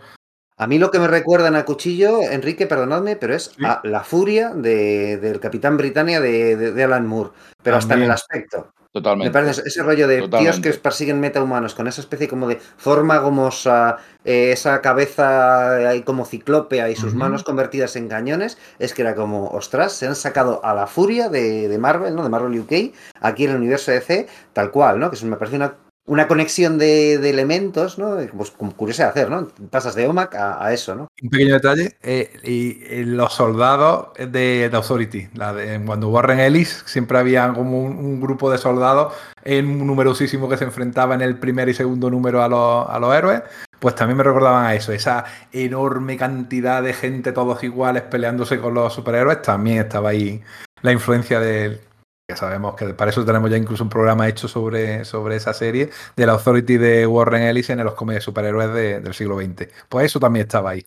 [0.56, 4.50] A mí lo que me recuerdan a Cuchillo, Enrique, perdonadme, pero es a la furia
[4.50, 7.30] del Capitán Britannia de, Alan Moore,
[7.62, 8.72] pero hasta en el aspecto.
[8.94, 9.28] Totalmente.
[9.28, 13.18] Me parece ese rollo de tíos que persiguen metahumanos con esa especie como de forma
[13.18, 19.02] gomosa, eh, esa cabeza ahí como ciclópea y sus manos convertidas en cañones, es que
[19.02, 22.22] era como, ostras, se han sacado a la furia de, Marvel, ¿no?
[22.22, 25.10] De Marvel UK, aquí en el universo DC, tal cual, ¿no?
[25.10, 25.74] Que me parece una
[26.06, 28.16] una conexión de, elementos, ¿no?
[28.36, 29.48] Pues curioso de hacer, ¿no?
[29.70, 31.08] Pasas de OMAC a, eso, ¿no?
[31.22, 35.54] Un pequeño detalle, eh, y, los soldados de, The Authority, la
[35.86, 39.14] cuando Warren Ellis, siempre había como un, grupo de soldados,
[39.44, 42.98] en un numerosísimo que se enfrentaba en el primer y segundo número a los, a
[42.98, 43.42] los héroes,
[43.78, 48.74] pues también me recordaban a eso, esa enorme cantidad de gente, todos iguales, peleándose con
[48.74, 50.42] los superhéroes, también estaba ahí
[50.82, 51.80] la influencia del
[52.28, 55.90] Ya sabemos que para eso tenemos ya incluso un programa hecho sobre, sobre esa serie
[56.16, 58.72] de la Authority de Warren Ellis en los cómics de superhéroes
[59.02, 59.68] del siglo XX.
[59.90, 60.86] Pues eso también estaba ahí.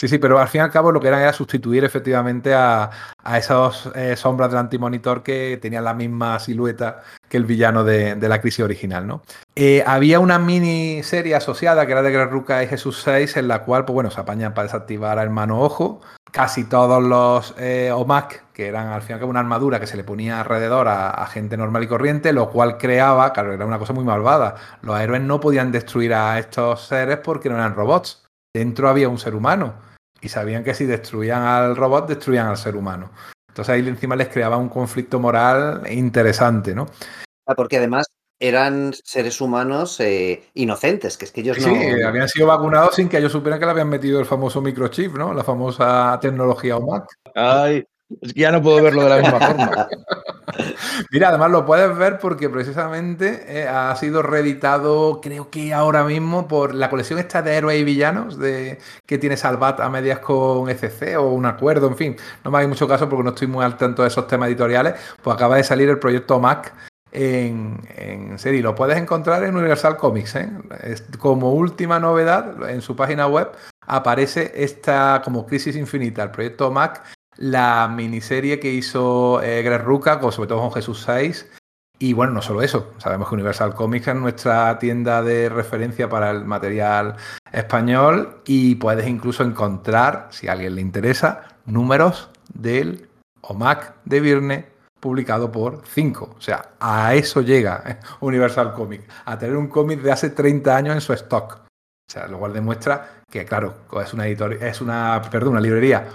[0.00, 2.88] Sí, sí, pero al fin y al cabo lo que eran era sustituir efectivamente a,
[3.24, 8.16] a esas eh, sombras del antimonitor que tenían la misma silueta que el villano de,
[8.16, 9.22] la crisis original, ¿no?
[9.56, 13.64] Eh, había una miniserie asociada que era de Greg Ruca y Jesús 6, en la
[13.64, 16.00] cual, pues bueno, se apañan para desactivar a Hermano Ojo.
[16.30, 19.88] Casi todos los eh, OMAC, que eran al fin y al cabo una armadura que
[19.88, 23.66] se le ponía alrededor a, a, gente normal y corriente, lo cual creaba, claro, era
[23.66, 24.54] una cosa muy malvada.
[24.82, 28.24] Los héroes no podían destruir a estos seres porque no eran robots.
[28.54, 29.87] Dentro había un ser humano
[30.20, 33.10] y sabían que si destruían al robot, destruían al ser humano.
[33.48, 36.86] Entonces ahí encima les creaba un conflicto moral interesante, ¿no?
[37.46, 38.06] Ah, porque además
[38.40, 41.74] eran seres humanos eh, inocentes, que es que ellos no...
[41.74, 45.16] Sí, habían sido vacunados sin que ellos supieran que le habían metido el famoso microchip,
[45.16, 45.34] ¿no?
[45.34, 47.06] La famosa tecnología OMAC.
[47.34, 47.84] Ay,
[48.20, 49.88] es que ya no puedo verlo de la misma forma.
[51.12, 56.48] Mira, además lo puedes ver porque precisamente eh, ha sido reeditado, creo que ahora mismo,
[56.48, 60.68] por la colección esta de héroes y villanos de, que tiene Salvat a medias con
[60.68, 62.16] ECC o un acuerdo, en fin.
[62.44, 64.94] No me hagáis mucho caso porque no estoy muy al tanto de esos temas editoriales.
[65.22, 66.74] Pues acaba de salir el proyecto Mac
[67.12, 68.62] en, en serie.
[68.62, 70.36] Lo puedes encontrar en Universal Comics.
[70.36, 70.48] ¿eh?
[71.18, 73.50] como última novedad, en su página web
[73.86, 77.02] aparece esta como Crisis Infinita, el proyecto Mac
[77.38, 81.48] la miniserie que hizo eh, Greg Ruca, sobre todo con Jesús 6.
[82.00, 86.30] Y bueno, no solo eso, sabemos que Universal Comics es nuestra tienda de referencia para
[86.30, 87.16] el material
[87.50, 93.08] español y puedes incluso encontrar, si a alguien le interesa, números del
[93.40, 94.66] OMAC de Virne
[95.00, 96.36] publicado por 5.
[96.38, 100.94] O sea, a eso llega Universal Comics, a tener un cómic de hace 30 años
[100.94, 101.62] en su stock.
[101.62, 106.06] O sea, lo cual demuestra que, claro, es una, es una, perdón, una librería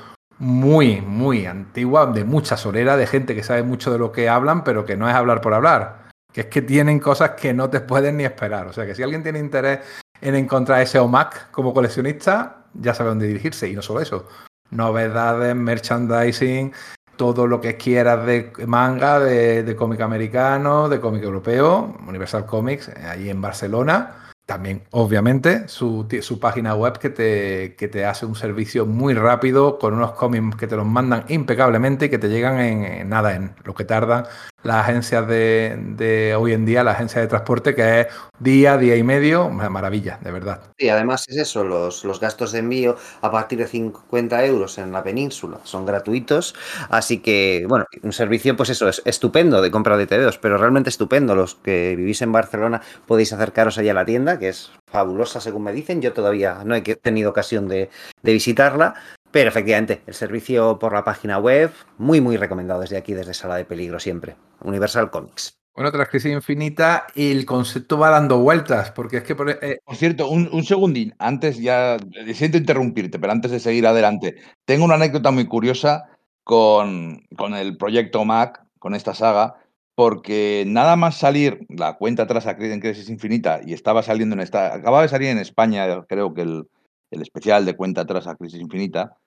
[0.43, 4.65] muy, muy antigua, de mucha solera, de gente que sabe mucho de lo que hablan,
[4.65, 6.09] pero que no es hablar por hablar.
[6.33, 8.67] Que es que tienen cosas que no te pueden ni esperar.
[8.67, 9.79] O sea que si alguien tiene interés
[10.19, 13.69] en encontrar ese OMAC como coleccionista, ya sabe dónde dirigirse.
[13.69, 14.27] Y no solo eso.
[14.71, 16.73] Novedades, merchandising,
[17.15, 22.89] todo lo que quieras de manga, de, de cómic americano, de cómic europeo, Universal Comics,
[22.89, 24.22] ahí en Barcelona.
[24.53, 29.79] También, obviamente, su, su, página web que te, que te hace un servicio muy rápido
[29.79, 33.55] con unos cómics que te los mandan impecablemente y que te llegan en, nada, en
[33.63, 34.25] lo que tardan
[34.63, 38.07] las agencias de, hoy en día, la agencia de transporte, que es
[38.39, 40.61] día, día y medio, maravilla, de verdad.
[40.77, 44.91] Y además es eso, los, los gastos de envío a partir de 50 euros en
[44.91, 46.55] la península son gratuitos,
[46.89, 50.89] así que, bueno, un servicio, pues eso, es estupendo de compra de TVOs, pero realmente
[50.89, 51.35] estupendo.
[51.35, 55.63] Los que vivís en Barcelona podéis acercaros allá a la tienda, que es fabulosa según
[55.63, 57.89] me dicen, yo todavía no he tenido ocasión de,
[58.21, 58.95] de visitarla,
[59.33, 63.55] pero efectivamente, el servicio por la página web, muy, muy recomendado desde aquí, desde Sala
[63.55, 64.35] de Peligro siempre.
[64.61, 65.57] Universal Comics.
[65.75, 69.33] Bueno, tras Crisis Infinita, el concepto va dando vueltas, porque es que...
[69.33, 69.79] Por, eh...
[69.83, 71.97] por cierto, un, un, segundín, antes ya,
[72.35, 74.35] siento interrumpirte, pero antes de seguir adelante,
[74.65, 76.03] tengo una anécdota muy curiosa
[76.43, 79.55] con, con el proyecto Mac, con esta saga,
[79.95, 84.41] porque nada más salir la cuenta atrás a en Crisis Infinita y estaba saliendo en
[84.41, 84.75] esta...
[84.75, 86.67] Acababa de salir en España, creo que el,
[87.09, 89.17] el especial de cuenta atrás a Crisis Infinita,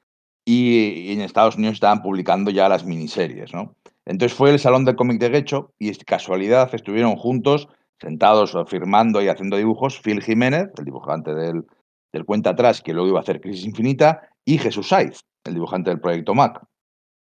[0.47, 3.75] y, en Estados Unidos estaban publicando ya las miniseries, ¿no?
[4.07, 7.69] Entonces fue el Salón del Cómic de Gecho y casualidad estuvieron juntos,
[8.01, 11.65] sentados firmando y haciendo dibujos, Phil Jiménez, el dibujante del,
[12.13, 15.91] del Cuenta Atrás, que luego iba a hacer Crisis Infinita, y Jesús Saiz, el dibujante
[15.91, 16.63] del Proyecto Mac.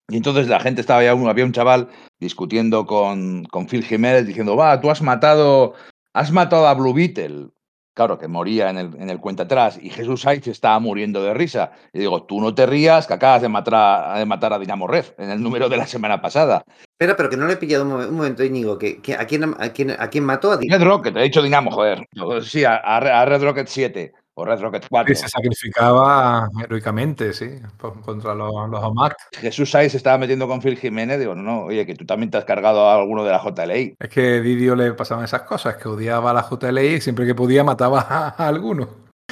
[0.10, 4.56] Y entonces la gente estaba ya, había un chaval discutiendo con, con Phil Jiménez diciendo,
[4.56, 5.76] va, tú has matado,
[6.14, 7.49] has matado a Blue Beetle
[7.94, 11.34] claro, que moría en el, en el cuenta atrás, y Jesús Sainz estaba muriendo de
[11.34, 11.72] risa.
[11.94, 14.88] Y digo, tú no te rías, que acabas de matar a, de matar a Dinamo
[14.88, 16.64] Red en el número de la semana pasada.
[16.82, 19.70] Espera, pero que no le he pillado un, momento, Íñigo, que, que a, quién, a,
[19.70, 20.52] quién, ¿a quién mató?
[20.52, 22.07] A Red Rocket, he dicho Dinamo, joder.
[22.44, 25.16] Sí, a, a Red Rocket 7 o Red Rocket 4.
[25.16, 29.16] se sacrificaba heroicamente, sí, contra los, los OMAC.
[29.34, 32.32] Jesús Saiz se estaba metiendo con Phil Jiménez, digo, no, no, oye, que tú también
[32.32, 33.96] te has cargado a alguno de la JLI.
[34.00, 37.36] Es que Didio le pasaban esas cosas, que odiaba a la JLI y siempre que
[37.36, 38.90] podía mataba a, a alguno.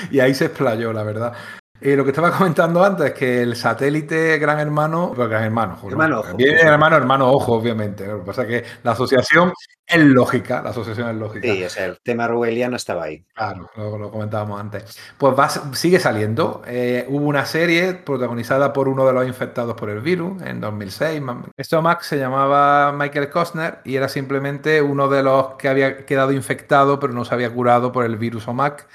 [0.09, 1.33] Y ahí se explayó, la verdad.
[1.81, 5.79] Eh, lo que estaba comentando antes es que el satélite Gran Hermano, pues Gran Hermano,
[5.89, 6.37] hermano, ojo.
[6.37, 8.05] hermano, hermano, ojo, obviamente.
[8.05, 9.51] Lo que pasa es que la asociación
[9.87, 11.47] es lógica, la asociación es lógica.
[11.47, 13.25] Sí, o sea, el tema rubeliano estaba ahí.
[13.33, 14.97] Claro, lo, lo comentábamos antes.
[15.17, 16.61] Pues va, sigue saliendo.
[16.67, 21.21] Eh, hubo una serie protagonizada por uno de los infectados por el virus en 2006.
[21.57, 26.31] Este Max se llamaba Michael Costner y era simplemente uno de los que había quedado
[26.31, 28.87] infectado pero no se había curado por el virus OMAC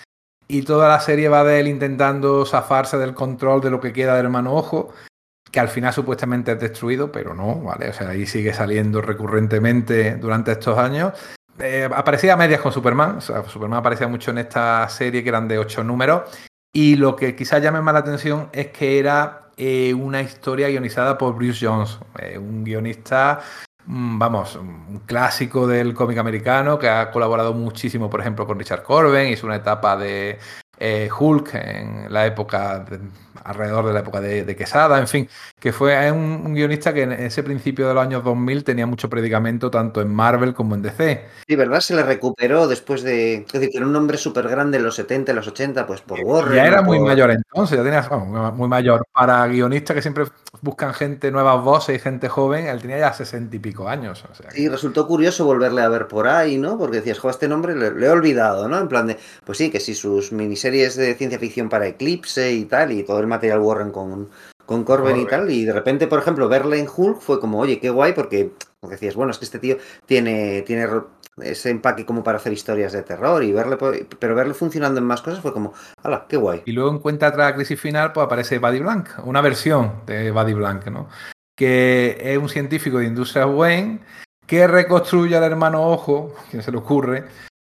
[0.49, 4.15] y toda la serie va de él intentando zafarse del control de lo que queda
[4.15, 4.93] de hermano ojo,
[5.51, 7.89] que al final supuestamente es destruido, pero no, ¿vale?
[7.89, 11.13] O sea, ahí sigue saliendo recurrentemente durante estos años.
[11.59, 15.59] Eh, aparecía a medias con Superman, Superman aparecía mucho en esta serie que eran de
[15.59, 16.23] ocho números,
[16.73, 21.17] y lo que quizás llame más la atención es que era eh, una historia guionizada
[21.17, 23.41] por Bruce Jones, eh, un guionista
[23.87, 29.33] vamos, un clásico del cómic americano que ha colaborado muchísimo, por ejemplo, con Richard Corben,
[29.33, 30.39] hizo una etapa de
[30.79, 32.85] eh, Hulk en la época,
[33.45, 35.29] alrededor de la época de, Quesada, en fin,
[35.59, 39.71] que fue un, guionista que en ese principio de los años 2000 tenía mucho predicamento
[39.71, 41.25] tanto en Marvel como en DC.
[41.47, 41.81] Sí, ¿verdad?
[41.81, 43.35] Se le recuperó después de.
[43.35, 46.01] Es decir, que era un nombre súper grande en los 70, en los 80, pues
[46.01, 46.57] por Warren.
[46.57, 49.07] Ya era muy mayor entonces, ya tenía muy mayor.
[49.13, 50.25] Para guionistas que siempre
[50.63, 54.25] buscan gente, nuevas voces y gente joven, él tenía ya 60 y pico años.
[54.31, 56.79] O sea, Sí, resultó curioso volverle a ver por ahí, ¿no?
[56.79, 58.79] Porque decías, jo, este nombre le, he olvidado, ¿no?
[58.79, 62.65] En plan de, pues sí, que si sus miniseries de ciencia ficción para Eclipse y
[62.65, 64.31] tal, y todo el material Warren con,
[64.65, 67.79] con Corben y tal, y de repente, por ejemplo, verle en Hulk fue como, oye,
[67.79, 68.53] qué guay, porque,
[68.83, 70.87] decías, bueno, es que este tío tiene, tiene
[71.39, 73.77] ese empaque como para hacer historias de terror y verle,
[74.19, 75.73] pero verle funcionando en más cosas fue como,
[76.03, 76.63] ¡hala, qué guay!
[76.65, 80.55] Y luego en cuenta atrás crisis final, pues aparece Buddy Blank, una versión de Buddy
[80.55, 81.09] Blank, ¿no?
[81.55, 84.01] Que es un científico de Industrial Wayne
[84.47, 87.25] que reconstruye al hermano Ojo, que se le ocurre,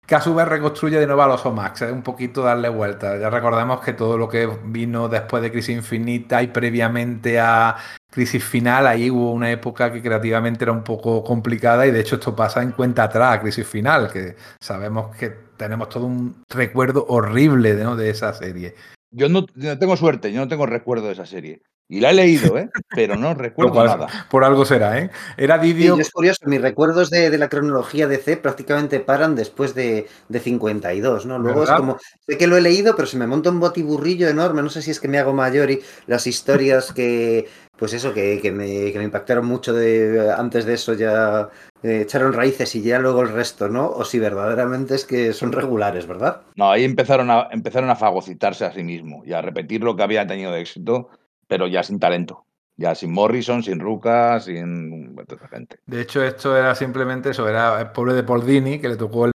[0.07, 1.83] vez reconstruye de nuevo a los Omax.
[1.83, 3.17] Es un poquito darle vuelta.
[3.17, 7.75] Ya recordamos que todo lo que vino después de Crisis Infinita y previamente a
[8.11, 12.15] Crisis Final, ahí hubo una época que creativamente era un poco complicada y de hecho
[12.15, 17.75] esto pasa en cuenta atrás, Crisis Final, que sabemos que tenemos todo un recuerdo horrible
[17.75, 18.75] de esa serie.
[19.11, 21.61] Yo no, tengo suerte, yo no tengo recuerdo de esa serie.
[21.87, 22.69] Y la he leído, ¿eh?
[22.95, 24.07] pero no recuerdo nada.
[24.29, 25.11] Por algo será, ¿eh?
[25.37, 25.97] Era Didio.
[25.99, 31.25] es curioso, mis recuerdos de, la cronología de C prácticamente paran después de, de 52,
[31.25, 31.37] ¿no?
[31.37, 31.97] Luego es como,
[32.27, 34.91] sé que lo he leído, pero se me monta un botiburrillo enorme, no sé si
[34.91, 37.47] es que me hago mayor y las historias que,
[37.77, 41.49] pues eso, que, que, me, que me, impactaron mucho de antes de eso ya
[41.83, 43.87] eh, echaron raíces y ya luego el resto, ¿no?
[43.89, 46.41] O si verdaderamente es que son regulares, ¿verdad?
[46.55, 50.03] No, ahí empezaron a, empezaron a fagocitarse a sí mismo y a repetir lo que
[50.03, 51.09] había tenido de éxito
[51.47, 52.45] pero ya sin talento.
[52.77, 55.15] Ya sin Morrison, sin Ruca, sin
[55.49, 55.79] gente.
[55.85, 59.25] De hecho, esto era simplemente eso, era el pobre de Paul Dini, que le tocó
[59.25, 59.31] el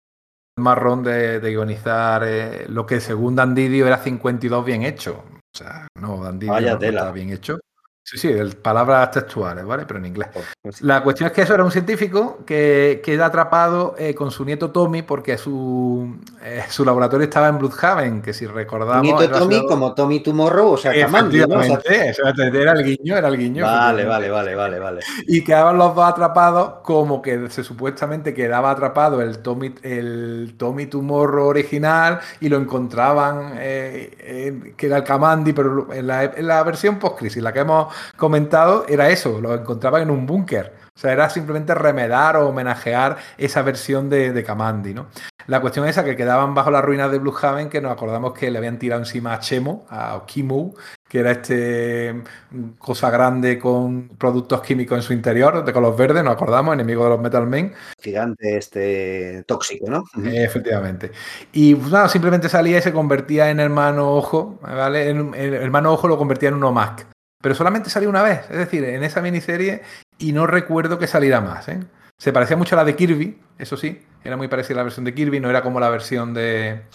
[0.58, 5.26] marrón de, de guionizar eh, lo que según Dandidio era 52 bien hecho.
[5.54, 7.60] O sea, no, Dandidio no estaba bien hecho.
[8.08, 9.84] Sí, sí, palabras textuales, ¿vale?
[9.88, 10.28] Pero en inglés.
[10.62, 14.46] Pues la cuestión es que eso era un científico que queda atrapado eh, con su
[14.46, 19.02] nieto Tommy porque su, eh, su laboratorio estaba en Bloodhaven, que si recordamos...
[19.02, 21.64] Nieto Tommy como Tommy Tomorrow, o sea, Kamandi, ¿no?
[21.64, 23.66] era el guiño, era el guiño.
[23.66, 25.02] Vale, vale, vale, vale, vale.
[25.26, 30.86] Y quedaban los dos atrapados como que se supuestamente quedaba atrapado el Tommy, el Tommy
[30.86, 36.62] Tomorrow original y lo encontraban, eh, que era el Kamandi, pero en la, en la
[36.62, 40.74] versión post-crisis, la que hemos comentado era eso, lo encontraban en un búnker.
[40.96, 45.08] O sea, era simplemente remedar o homenajear esa versión de, de Kamandi, ¿no?
[45.48, 48.50] La cuestión es esa, que quedaban bajo las ruinas de Haven, que nos acordamos que
[48.50, 50.74] le habían tirado encima a Chemo, a Kimu,
[51.08, 52.14] que era este
[52.50, 57.04] mm, cosa grande con productos químicos en su interior, de color verde, nos acordamos, enemigo
[57.04, 57.74] de los Metal Men.
[58.02, 60.04] Gigante, este tóxico, ¿no?
[60.24, 61.12] Efectivamente.
[61.52, 65.10] Y pues, nada, simplemente salía y se convertía en hermano ojo, ¿vale?
[65.12, 67.15] el hermano ojo lo convertía en un OMAC
[67.46, 69.84] pero solamente salió una vez, es decir, en esa miniserie
[70.18, 71.68] y no recuerdo que saliera más.
[71.68, 71.80] ¿eh?
[72.18, 75.06] Se parecía mucho a la de Kirby, eso sí, era muy parecida a la versión
[75.06, 76.86] de Kirby, no era como la versión de,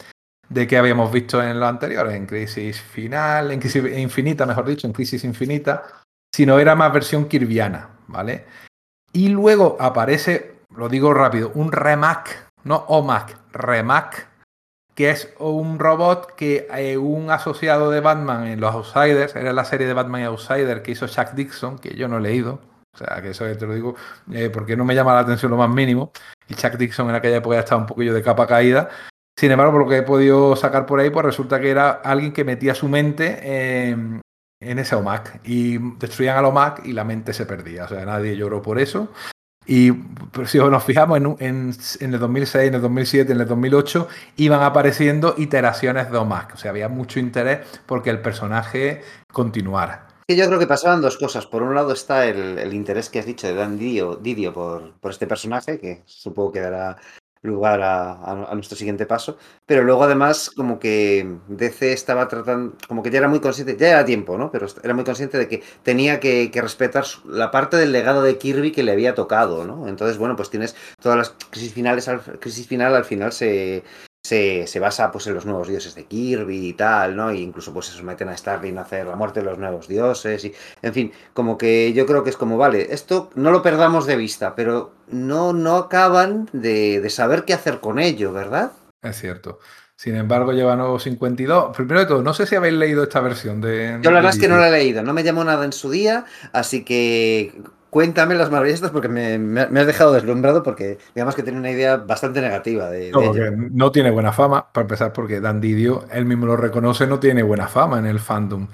[0.49, 4.89] de que habíamos visto en lo anterior, en Crisis Final, en Crisis Infinita, mejor dicho,
[4.89, 5.85] en Crisis Infinita,
[6.35, 8.45] sino era más versión kirviana, ¿vale?
[9.13, 14.27] Y luego aparece, lo digo rápido, un remake, no OMAC, remake
[15.01, 19.65] que es un robot que eh, un asociado de Batman en los Outsiders, era la
[19.65, 22.61] serie de Batman Outsider que hizo Chuck Dixon, que yo no he leído,
[22.95, 23.95] o sea, que eso te lo digo
[24.31, 26.13] eh, porque no me llama la atención lo más mínimo,
[26.49, 28.91] y Chuck Dixon en aquella época estaba un poquillo de capa caída.
[29.39, 32.35] Sin embargo, por lo que he podido sacar por ahí, pues resulta que era alguien
[32.35, 34.21] que metía su mente en
[34.61, 37.85] ese OMAC y destruían al OMAC y la mente se perdía.
[37.85, 39.11] O sea, nadie lloró por eso.
[39.67, 39.93] Y
[40.47, 41.37] si nos fijamos en,
[42.01, 46.55] en, el 2006, en el 2007, en el 2008, iban apareciendo iteraciones de OMAC.
[46.55, 50.09] O sea, había mucho interés porque el personaje continuara.
[50.29, 51.47] Yo creo que pasaban dos cosas.
[51.47, 55.11] Por un lado está el, interés que has dicho de Dan Didio, Didio por, por,
[55.11, 56.97] este personaje, que supongo que dará
[57.43, 59.39] lugar a, nuestro siguiente paso.
[59.67, 63.91] Pero luego además como que DC estaba tratando, como que ya era muy consciente, ya
[63.91, 64.51] era tiempo, ¿no?
[64.51, 68.73] Pero era muy consciente de que tenía que, respetar la parte del legado de Kirby
[68.73, 69.89] que le había tocado, ¿no?
[69.89, 72.11] Entonces, bueno, pues tienes todas las crisis finales,
[72.41, 73.83] crisis final al final se,
[74.31, 77.31] se, se, basa pues en los nuevos dioses de Kirby y tal, ¿no?
[77.31, 80.45] E incluso pues se someten a Starling a hacer la muerte de los nuevos dioses
[80.45, 84.07] y en fin, como que yo creo que es como, vale, esto no lo perdamos
[84.07, 88.71] de vista, pero no, no acaban de, de saber qué hacer con ello, ¿verdad?
[89.03, 89.59] Es cierto.
[89.97, 91.77] Sin embargo, lleva nuevo 52.
[91.77, 93.99] Primero de todo, no sé si habéis leído esta versión de.
[94.01, 95.91] Yo la verdad es que no la he leído, no me llamó nada en su
[95.91, 97.53] día, así que
[97.91, 101.71] cuéntame las maravillas porque me, me, me, has dejado deslumbrado porque digamos que tiene una
[101.71, 106.05] idea bastante negativa de, no, de no tiene buena fama, para empezar porque Dan Didio,
[106.13, 108.69] él mismo lo reconoce, no tiene buena fama en el fandom.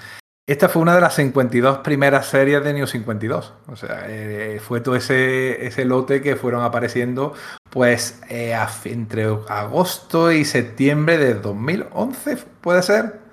[0.49, 3.53] Esta fue una de las 52 primeras series de New 52.
[3.67, 7.35] O sea, eh, fue todo ese, ese lote que fueron apareciendo
[7.69, 13.26] pues eh, entre agosto y septiembre de 2011, ¿puede ser?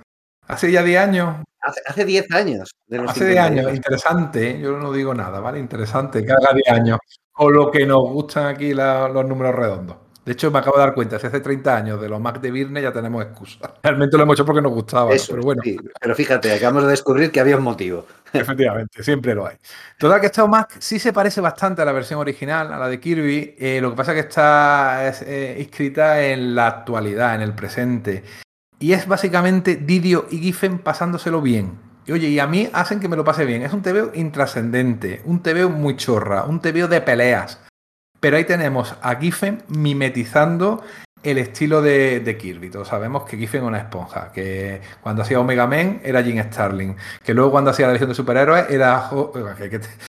[0.54, 1.38] Hace ya 10 años.
[1.62, 2.72] Hace, hace 10 años.
[2.88, 4.60] De los hace 10 años, interesante, ¿eh?
[4.60, 5.60] yo no digo nada, ¿vale?
[5.60, 7.00] Interesante, que haga 10 años.
[7.32, 9.98] Con lo que nos gustan aquí la, los números redondos.
[10.26, 12.50] De hecho, me acabo de dar cuenta, si hace 30 años de los Mac de
[12.50, 13.74] Virne ya tenemos excusa.
[13.84, 15.62] Realmente lo hemos hecho porque nos gustaba, Eso, pero bueno.
[15.64, 18.06] Sí, pero fíjate, acabamos de descubrir que había un motivo.
[18.34, 19.58] Efectivamente, siempre lo hay.
[19.98, 23.00] Total que esta Mac sí se parece bastante a la versión original, a la de
[23.00, 23.56] Kirby.
[23.60, 27.54] Eh, lo que pasa es que está es, eh, escrita en la actualidad, en el
[27.54, 28.24] presente.
[28.84, 31.80] Y es básicamente Didio y Giffen pasándoselo bien.
[32.06, 33.62] Y oye, y a mí hacen que me lo pase bien.
[33.62, 37.62] Es un TVO intrascendente, un TVO muy chorra, un TVO de peleas.
[38.20, 40.84] Pero ahí tenemos a Giffen mimetizando
[41.24, 42.72] el estilo de, Kirby.
[42.72, 46.98] Todos sabemos que Giffen es una esponja, que cuando hacía Omega Men era Jim Starling,
[47.24, 49.10] que luego cuando hacía la Legión de Superhéroes era...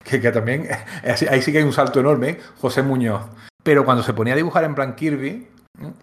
[0.03, 0.67] Que, también...
[1.31, 2.37] Ahí sí que hay un salto enorme.
[2.61, 3.23] José Muñoz.
[3.63, 5.47] Pero cuando se ponía a dibujar en plan Kirby,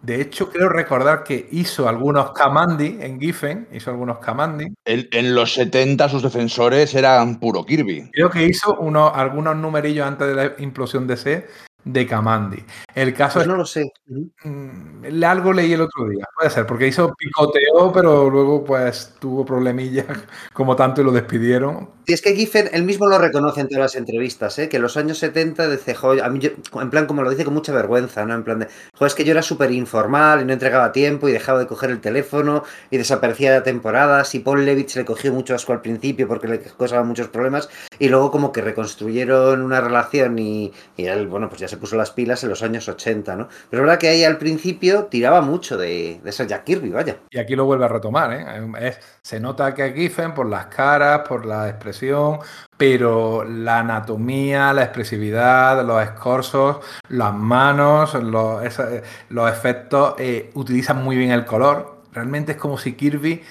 [0.02, 4.66] de hecho, creo recordar que hizo algunos Kamandi en Giffen, hizo algunos Kamandi.
[4.84, 8.10] En, en, los 70 sus defensores eran puro Kirby.
[8.12, 11.46] Creo que hizo unos, algunos numerillos antes de la implosión de C
[11.86, 12.64] de Kamandi.
[12.94, 13.92] El caso pues es, no lo sé.
[14.08, 19.44] Mmm, algo leí el otro día, puede ser, porque hizo picoteo, pero luego pues tuvo
[19.44, 20.06] problemillas
[20.52, 21.90] como tanto y lo despidieron.
[22.04, 24.68] Y es que Giffen él mismo lo reconoce en todas las entrevistas, ¿eh?
[24.68, 26.50] que en los años 70 dice, a mí yo,
[26.80, 28.34] en plan como lo dice con mucha vergüenza, ¿no?
[28.34, 31.32] En plan de, joder, es que yo era súper informal y no entregaba tiempo y
[31.32, 35.54] dejaba de coger el teléfono y desaparecía de temporadas y Paul Levitz le cogió mucho
[35.54, 37.68] asco al principio porque le causaba muchos problemas
[37.98, 41.96] y luego como que reconstruyeron una relación y, y él, bueno, pues ya se puso
[41.96, 43.48] las pilas en los años 80, ¿no?
[43.70, 47.18] Pero es verdad que ahí al principio tiraba mucho de, de ese Jack Kirby, vaya.
[47.30, 48.96] Y aquí lo vuelve a retomar, ¿eh?
[49.22, 52.38] Se nota que Giffen por las caras, por la expresión,
[52.76, 56.78] pero la anatomía, la expresividad, los escorzos,
[57.08, 58.88] las manos, los, esa,
[59.30, 62.02] los efectos, eh, utilizan muy bien el color.
[62.12, 63.42] Realmente es como si Kirby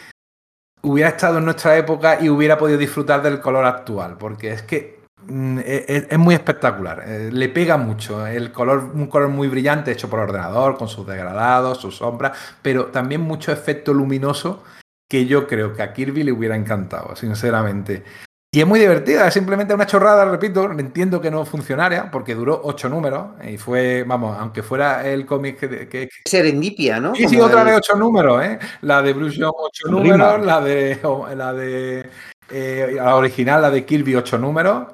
[0.86, 4.95] hubiera estado en nuestra época y hubiera podido disfrutar del color actual, porque es que
[5.66, 10.10] es, es, muy espectacular, eh, le pega mucho, el color, un color muy brillante hecho
[10.10, 14.64] por ordenador, con sus degradados, sus sombras, pero también mucho efecto luminoso
[15.10, 18.04] que yo creo que a Kirby le hubiera encantado, sinceramente.
[18.52, 22.62] Y es muy divertida, es simplemente una chorrada, repito, entiendo que no funcionaria, porque duró
[22.64, 25.90] ocho números, y fue, vamos, aunque fuera el cómic que...
[25.90, 26.10] que...
[26.26, 27.14] Serendipia, ¿no?
[27.16, 28.58] Sí, sí, otra vez ocho números, ¿eh?
[28.82, 30.18] La de Bruce Young, ocho Rima.
[30.18, 31.00] números, la de...
[31.36, 32.10] La de
[32.50, 34.88] eh, la original, la de Kirby, ocho números,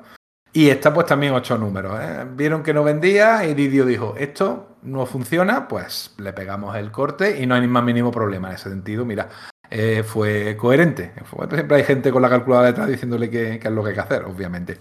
[0.53, 2.26] y esta pues también ocho números, ¿eh?
[2.36, 7.41] Vieron que no vendía y Didio dijo, esto no funciona, pues le pegamos el corte
[7.41, 9.30] y no hay ni más mínimo problema en ese sentido, mira,
[9.69, 11.14] eh, fue coherente.
[11.53, 14.26] Siempre hay gente con la calculadora detrás diciéndole qué es lo que hay que hacer,
[14.26, 14.78] obviamente.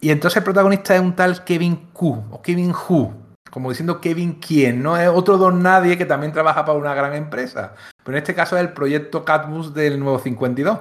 [0.00, 3.12] Y entonces el protagonista es un tal Kevin Q o Kevin Hu,
[3.50, 7.14] como diciendo Kevin quién, no es otro don nadie que también trabaja para una gran
[7.14, 7.74] empresa.
[8.04, 10.78] Pero en este caso es el proyecto Catmus del nuevo 52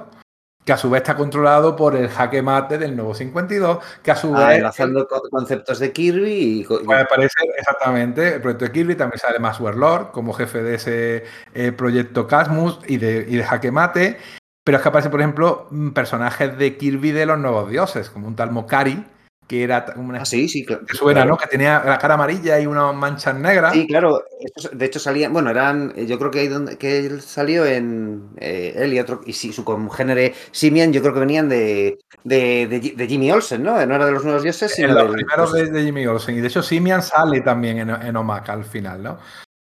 [0.64, 4.16] que a su vez está controlado por el jaque mate del nuevo 52, que a
[4.16, 4.58] su ah, vez...
[4.58, 6.64] Enlazando conceptos de Kirby y...
[6.64, 11.24] Puede aparecer exactamente el proyecto de Kirby, también sale más Warlord como jefe de ese
[11.54, 14.18] eh, proyecto Casmus y de, y de jaque mate,
[14.64, 18.36] pero es que aparecen, por ejemplo, personajes de Kirby de los nuevos dioses, como un
[18.36, 19.04] tal Mokari,
[19.50, 20.22] que era una...
[20.22, 20.86] Ah, sí, sí, claro.
[20.86, 21.32] Que suena, claro.
[21.32, 21.38] ¿no?
[21.38, 23.74] Que tenía la cara amarilla y unas manchas negras.
[23.74, 24.24] Sí, claro.
[24.72, 28.74] De hecho salían, bueno, eran, yo creo que, ahí donde, que él salió en, eh,
[28.76, 32.94] él y otro, y sí, su congénere Simian, yo creo que venían de, de, de,
[32.96, 33.84] de, Jimmy Olsen, ¿no?
[33.88, 34.90] No era de los nuevos dioses, sino...
[34.90, 35.74] En los del, primeros pues...
[35.74, 39.18] de, Jimmy Olsen, y de hecho Simian sale también en, en Omaka al final, ¿no?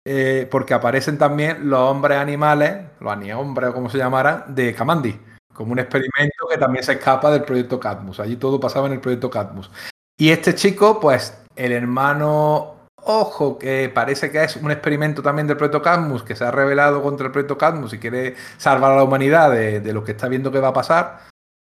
[0.06, 5.33] Eh, porque aparecen también los hombres animales, los anihombres o como se llamaran, de Kamandi
[5.54, 8.20] como un experimento que también se escapa del proyecto Cadmus.
[8.20, 9.70] Allí todo pasaba en el proyecto Cadmus.
[10.18, 12.74] Y este chico, pues el hermano
[13.06, 17.04] Ojo, que parece que es un experimento también del proyecto Cadmus, que se ha revelado
[17.04, 20.30] contra el proyecto Cadmus y quiere salvar a la humanidad de, de lo que está
[20.30, 21.20] viendo que va a pasar.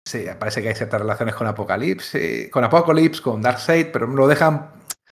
[0.07, 4.69] Sí, parece que hay ciertas relaciones con Apocalipsis, con Apocalypse, con Darkseid, pero lo dejan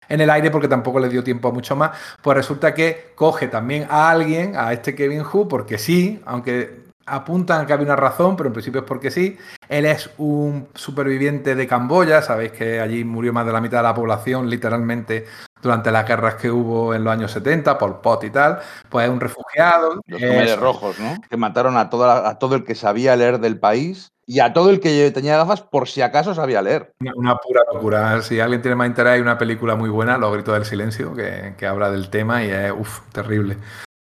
[0.08, 1.98] en el aire porque tampoco le dio tiempo a mucho más.
[2.22, 7.66] Pues resulta que coge también a alguien, a este Kevin Hu, porque sí, aunque apuntan
[7.66, 9.38] que había una razón, pero en principio es porque sí.
[9.68, 13.84] Él es un superviviente de Camboya, sabéis que allí murió más de la mitad de
[13.84, 15.26] la población, literalmente,
[15.62, 18.60] durante las guerras que hubo en los años 70, Pol Pot y tal.
[18.90, 20.02] Pues es un refugiado.
[20.06, 21.16] Los Khmeres rojos, ¿no?
[21.30, 24.70] Que mataron a, toda, a todo el que sabía leer del país y a todo
[24.70, 26.94] el que tenía gafas por si acaso sabía leer.
[27.16, 28.22] Una, pura locura.
[28.22, 31.56] Si alguien tiene más interés, hay una película muy buena, Los Gritos del Silencio, que,
[31.58, 33.58] que habla del tema y es, uff, terrible,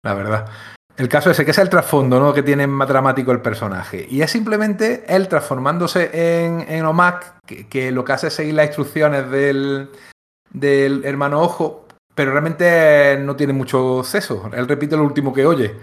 [0.03, 0.49] la verdad.
[0.97, 2.33] El caso ese, que es el trasfondo ¿no?
[2.33, 4.07] que tiene más dramático el personaje.
[4.09, 6.11] Y es simplemente él transformándose
[6.45, 6.87] en, en
[7.69, 9.91] que, lo que hace es seguir las instrucciones del,
[10.53, 14.49] del hermano Ojo, pero realmente no tiene mucho seso.
[14.55, 15.75] Él repite lo último que oye.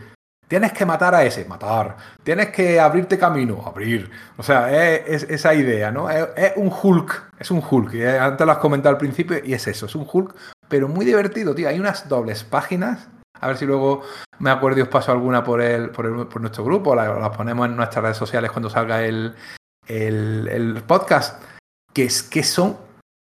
[0.48, 1.98] Tienes que matar a ese, matar.
[2.24, 4.10] Tienes que abrirte camino, abrir.
[4.38, 4.72] O sea,
[5.06, 6.10] es, esa idea, ¿no?
[6.10, 7.96] Es, es, un Hulk, es un Hulk.
[8.20, 10.36] Antes lo has comentado al principio y es eso, es un Hulk,
[10.70, 11.68] pero muy divertido, tío.
[11.68, 13.08] Hay unas dobles páginas
[13.42, 14.04] a ver si luego
[14.40, 17.76] me acuerdo y os paso alguna por, el, por, nuestro grupo, las la ponemos en
[17.76, 19.36] nuestras redes sociales cuando salga el,
[19.88, 21.44] el, podcast,
[21.92, 22.78] que, es, que son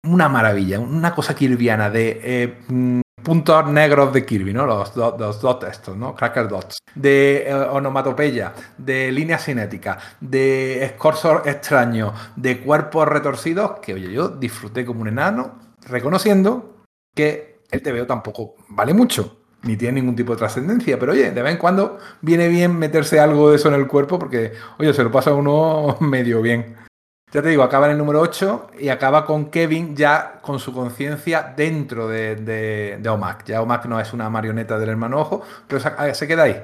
[0.05, 4.66] una maravilla, una cosa kirviana de eh, mm, puntos negros de Kirby, ¿no?
[4.66, 6.14] Los, dots estos, ¿no?
[6.14, 6.78] Cracker dots.
[6.94, 14.28] De eh, onomatopeya, de líneas cinéticas, de escorzos extraños, de cuerpos retorcidos, que oye, yo
[14.28, 16.84] disfruté como un enano, reconociendo
[17.14, 20.98] que el TVO tampoco vale mucho ni tiene ningún tipo de trascendencia.
[20.98, 24.18] Pero oye, de vez en cuando viene bien meterse algo de eso en el cuerpo
[24.18, 26.76] porque, oye, se lo pasa uno medio bien.
[27.32, 30.72] Ya te digo, acaba en el número 8 y acaba con Kevin ya con su
[30.72, 33.01] conciencia dentro de, de.
[33.02, 33.12] Ya
[33.62, 35.80] Omak no es una marioneta del hermano ojo, pero
[36.14, 36.62] se, queda ahí.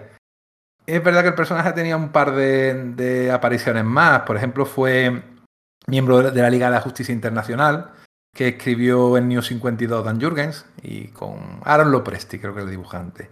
[0.86, 4.22] Es verdad que el personaje tenía un par de, de apariciones más.
[4.22, 5.22] Por ejemplo, fue
[5.88, 7.90] miembro de la Liga de la Justicia Internacional
[8.34, 12.70] que escribió en New 52 Dan Jurgens y con Aaron Lopresti, creo que es el
[12.70, 13.30] dibujante.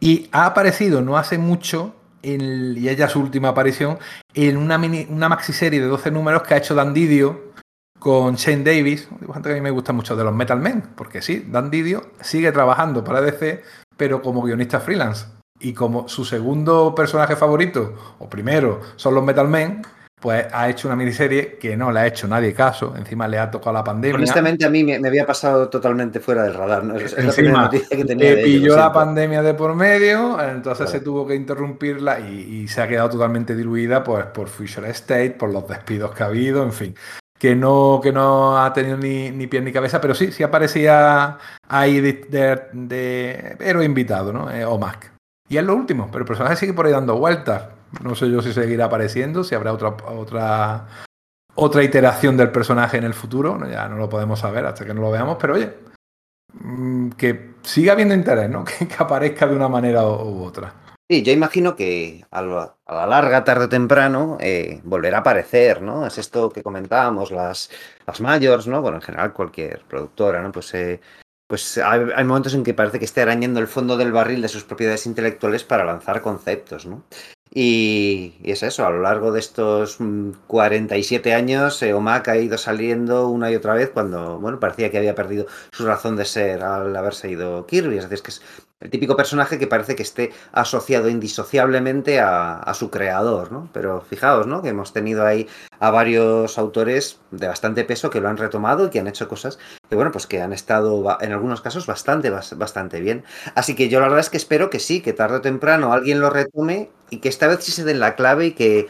[0.00, 3.98] Y ha aparecido no hace mucho, en, y ella su última aparición,
[4.34, 7.50] en una, mini, una maxiserie de 12 números que ha hecho Dan Didio
[7.98, 10.82] con Shane Davis, un dibujante que a mí me gusta mucho de los Metal Men,
[10.96, 13.62] porque sí, Dan Didio sigue trabajando para DC,
[13.98, 15.26] pero como guionista freelance.
[15.62, 19.82] Y como su segundo personaje favorito, o primero, son los Metal Men,
[20.20, 23.50] pues ha hecho una miniserie que no le ha hecho nadie caso, encima le ha
[23.50, 24.16] tocado la pandemia.
[24.16, 26.96] Honestamente a mí me, había pasado totalmente fuera del radar, ¿no?
[26.96, 32.20] Es, encima, que tenía pilló la pandemia de por medio, entonces se tuvo que interrumpirla
[32.20, 36.26] y, se ha quedado totalmente diluida pues, por Future State, por los despidos que ha
[36.26, 36.94] habido, en fin.
[37.38, 41.38] Que no, que no ha tenido ni, ni pie ni cabeza, pero sí, sí aparecía
[41.66, 44.50] ahí de, héroe invitado, ¿no?
[44.50, 45.10] Eh, o Mac.
[45.48, 48.42] Y es lo último, pero el personaje sigue por ahí dando vueltas no sé yo
[48.42, 50.86] si seguirá apareciendo, si habrá otra, otra,
[51.54, 53.58] otra iteración del personaje en el futuro.
[53.68, 55.72] Ya no lo podemos saber hasta que no lo veamos, pero oye,
[56.52, 58.64] mm, que siga habiendo interés, ¿no?
[58.78, 60.74] Que, aparezca de una manera u, otra.
[61.08, 66.06] Sí, yo imagino que a la, larga, tarde o temprano, eh, volverá a aparecer, ¿no?
[66.06, 67.68] Es esto que comentábamos, las,
[68.06, 68.80] las ¿no?
[68.80, 70.52] Bueno, en general cualquier productora, ¿no?
[70.52, 71.00] Pues eh,
[71.50, 74.62] pues hay, momentos en que parece que esté arañando el fondo del barril de sus
[74.62, 77.02] propiedades intelectuales para lanzar conceptos, ¿no?
[77.52, 79.98] Y, es eso, a lo largo de estos
[80.46, 84.90] 47 mm, años, eh, OMAC ha ido saliendo una y otra vez cuando, bueno, parecía
[84.90, 87.98] que había perdido su razón de ser al haberse ido Kirby.
[87.98, 88.42] Es decir, es que es
[88.80, 93.68] el típico personaje que parece que esté asociado indisociablemente a, su creador, ¿no?
[93.72, 94.62] Pero fijaos, ¿no?
[94.62, 95.48] Que hemos tenido ahí
[95.80, 99.58] a varios autores de bastante peso que lo han retomado y que han hecho cosas
[99.88, 103.24] que, bueno, pues que han estado en algunos casos bastante, bastante bien.
[103.54, 106.20] Así que yo la verdad es que espero que sí, que tarde o temprano alguien
[106.20, 108.88] lo retome y que esta vez sí se den la clave y que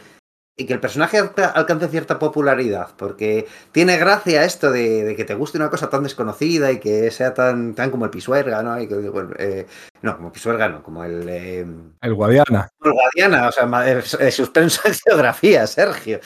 [0.57, 5.57] y que el personaje alcance cierta popularidad, porque tiene gracia esto de, que te guste
[5.57, 8.77] una cosa tan desconocida y que sea tan, tan como el Pisuerga, ¿no?
[8.77, 9.65] Eh,
[10.01, 11.27] no, como Pisuerga, no, como el...
[11.27, 11.65] Eh,
[12.01, 12.69] el Guadiana.
[12.83, 16.19] El Guadiana, o sea, suspenso de geografía, Sergio.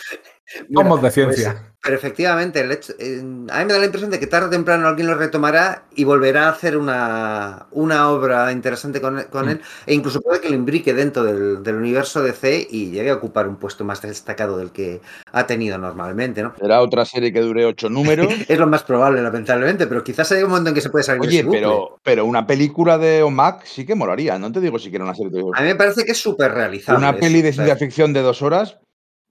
[0.69, 1.53] Vamos de ciencia.
[1.53, 4.49] Pues, pero efectivamente, el hecho, a mí me da la impresión de que tarde o
[4.49, 9.61] temprano alguien lo retomará y volverá a hacer una, una obra interesante con, con él,
[9.85, 13.47] e incluso puede que lo imbrique dentro del, del, universo DC y llegue a ocupar
[13.47, 14.99] un puesto más destacado del que
[15.31, 16.41] ha tenido normalmente.
[16.41, 16.55] ¿no?
[16.59, 18.33] Será otra serie que dure ocho números.
[18.47, 21.21] es lo más probable, lamentablemente, pero quizás haya un momento en que se puede salir
[21.21, 25.05] Oye, pero, pero una película de OMAC sí que molaría, no te digo si quiero
[25.05, 25.43] una serie de...
[25.53, 26.97] A mí me parece que es súper realizable.
[26.97, 28.79] Una peli de ciencia ficción de dos horas,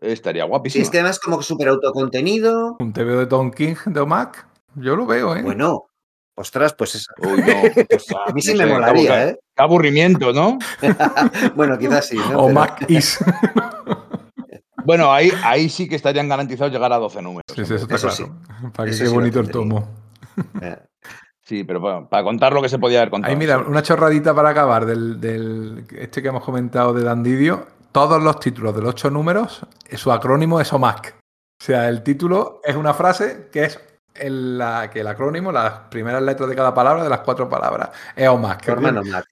[0.04, 0.80] Estaría guapísimo.
[0.80, 2.76] Sí, es que además como que súper autocontenido.
[2.78, 4.46] Un TV de Tom King de OMAC.
[4.76, 5.42] Yo lo veo, ¿eh?
[5.42, 5.86] Bueno,
[6.34, 7.06] ostras, pues es...
[7.16, 9.38] Pues a mí sí me molaría, ¿eh?
[9.56, 10.58] Qué aburrimiento, ¿no?
[11.54, 12.16] bueno, quizás sí.
[12.16, 12.38] ¿no?
[12.44, 13.18] OMAC is.
[14.84, 17.44] bueno, ahí, ahí sí que estarían garantizados llegar a 12 números.
[17.48, 18.36] Sí, sí eso está claro.
[18.74, 19.88] Para que quede bonito el tomo.
[20.60, 20.76] Eh.
[21.44, 23.30] Sí, pero para, contar lo que se podía haber contado.
[23.30, 27.66] Ahí mira, una chorradita para acabar del, del este que hemos comentado de Dandidio.
[27.94, 31.14] Todos los títulos de los ocho números, su acrónimo es OMAC.
[31.16, 33.80] O sea, el título es una frase que es
[34.16, 37.90] el, la, que el acrónimo, las primeras letras de cada palabra, de las cuatro palabras,
[38.16, 38.64] es OMAC.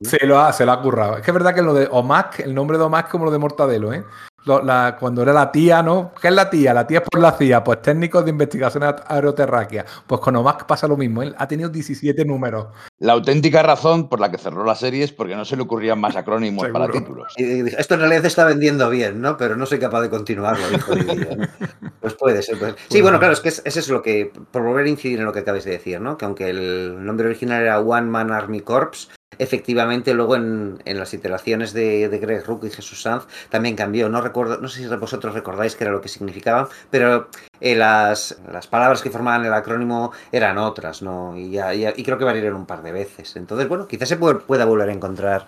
[0.01, 1.17] se, lo ha, se lo ha currado.
[1.17, 3.33] Es que es verdad que lo de OMAC, el nombre de OMAC es como lo
[3.33, 4.05] de Mortadelo, ¿eh?
[4.45, 6.13] Cuando era la tía, ¿no?
[6.21, 6.75] ¿Qué es la tía?
[6.75, 9.85] La tía es por la CIA, pues técnicos de investigación aeroterráquea.
[10.07, 12.67] Pues con OMAC pasa lo mismo, él ha tenido 17 números.
[12.99, 16.01] La auténtica razón por la que cerró la serie es porque no se le ocurrían
[16.01, 17.33] más acrónimos para títulos.
[17.37, 19.37] esto en realidad se está vendiendo bien, ¿no?
[19.37, 20.65] Pero no soy capaz de continuarlo,
[22.01, 22.57] Pues puede ser.
[22.89, 25.33] Sí, bueno, claro, es que es, eso lo que, por volver a incidir en lo
[25.33, 26.17] que acabáis de decir, ¿no?
[26.17, 31.73] Que aunque el nombre original era One Man Army Corps, efectivamente luego en, las iteraciones
[31.73, 34.09] de, Greg Rook y Jesús Sanz también cambió.
[34.09, 37.29] No recuerdo, no sé si vosotros recordáis qué era lo que significaban, pero
[37.61, 41.37] eh, las, las, palabras que formaban el acrónimo eran otras, ¿no?
[41.37, 43.37] Y, y creo que variaron un par de veces.
[43.37, 45.47] Entonces, bueno, quizás se pueda volver a encontrar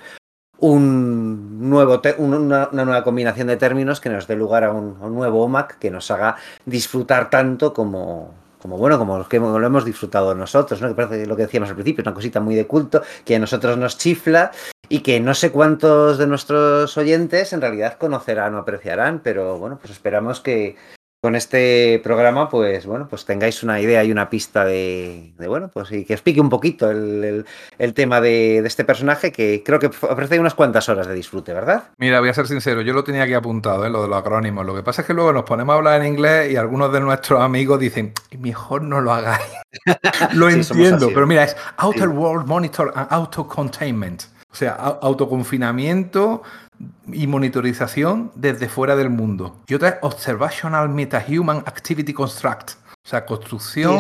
[0.58, 5.78] un nuevo una, nueva combinación de términos que nos dé lugar a un nuevo OMAC
[5.78, 8.32] que nos haga disfrutar tanto como,
[8.64, 10.88] como bueno, como que lo hemos disfrutado nosotros, ¿no?
[10.88, 13.76] Que parece lo que decíamos al principio, una cosita muy de culto, que a nosotros
[13.76, 14.52] nos chifla
[14.88, 19.76] y que no sé cuántos de nuestros oyentes en realidad conocerán o apreciarán, pero bueno,
[19.78, 20.76] pues esperamos que,
[21.24, 25.90] con este programa, pues bueno, pues tengáis una idea y una pista de, bueno, pues
[25.90, 27.46] y que explique un poquito el,
[27.94, 31.84] tema de, este personaje que creo que ofrece unas cuantas horas de disfrute, ¿verdad?
[31.96, 33.88] Mira, voy a ser sincero, yo lo tenía aquí apuntado, ¿eh?
[33.88, 34.66] lo de los acrónimos.
[34.66, 37.00] Lo que pasa es que luego nos ponemos a hablar en inglés y algunos de
[37.00, 39.50] nuestros amigos dicen, mejor no lo hagáis.
[40.34, 44.24] lo entiendo, pero mira, es Outer World Monitor and Auto Containment.
[44.54, 46.42] O sea, autoconfinamiento
[47.12, 49.56] y monitorización desde fuera del mundo.
[49.66, 52.72] Y otra es Observational Metahuman Activity Construct.
[53.06, 53.98] O sea, construcción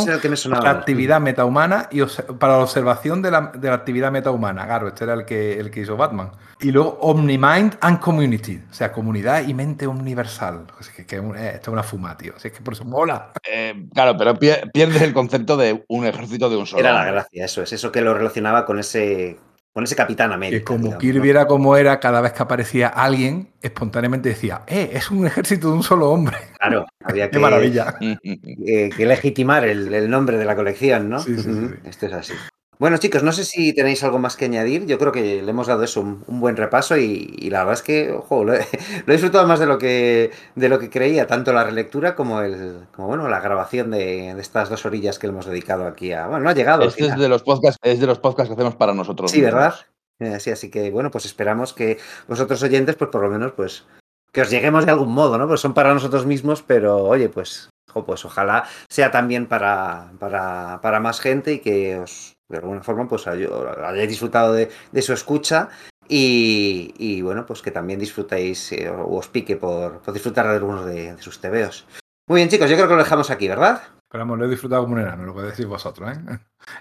[0.50, 2.00] para actividad metahumana y
[2.38, 4.64] para la observación de la, actividad metahumana.
[4.64, 6.30] Claro, este era el que, el que hizo Batman.
[6.60, 8.62] Y luego Omnimind and Community.
[8.70, 10.64] O sea, comunidad y mente universal.
[10.96, 12.32] Que, que esto es una fuma, tío.
[12.34, 13.32] es que por eso mola.
[13.46, 16.80] Eh, claro, pero pierdes el concepto de un ejército de un solo.
[16.80, 17.74] Era la gracia, eso es.
[17.74, 19.38] Eso que lo relacionaba con ese
[19.74, 20.60] con ese Capitán América.
[20.60, 24.90] Que como Kirby era como era, cada vez que aparecía alguien, espontáneamente decía, ¡eh!
[24.92, 26.36] Es un ejército de un solo hombre.
[26.64, 27.96] Claro, había que, Qué maravilla.
[27.98, 31.18] que legitimar el, nombre de la colección, ¿no?
[31.18, 31.74] Sí, sí, sí.
[31.84, 32.32] Esto es así.
[32.78, 34.86] Bueno, chicos, no sé si tenéis algo más que añadir.
[34.86, 38.12] Yo creo que le hemos dado eso un, buen repaso y, la verdad es que,
[38.12, 38.66] ojo, lo he,
[39.06, 43.08] disfrutado más de lo que de lo que creía, tanto la relectura como el, como
[43.08, 46.26] bueno, la grabación de, estas dos orillas que le hemos dedicado aquí a.
[46.26, 46.84] Bueno, no ha llegado.
[46.84, 49.30] Este es de los podcasts, es de los podcasts que hacemos para nosotros.
[49.30, 49.74] Sí, ¿verdad?
[50.20, 51.98] Eh, sí, así que bueno, pues esperamos que
[52.28, 53.84] vosotros oyentes, pues por lo menos, pues
[54.32, 55.46] que os lleguemos de algún modo, ¿no?
[55.46, 57.70] Pues son para nosotros mismos, pero oye, pues,
[58.04, 63.08] pues ojalá sea también para, para, para más gente y que os de alguna forma
[63.08, 64.70] pues hayáis disfrutado de,
[65.02, 65.68] su escucha
[66.08, 71.16] y, bueno, pues que también disfrutéis eh, o os pique por, disfrutar de algunos de,
[71.18, 71.86] sus tebeos.
[72.28, 73.82] Muy bien, chicos, yo creo que lo dejamos aquí, ¿verdad?
[74.00, 76.10] Esperamos, lo he disfrutado como un enano, lo que decís vosotros.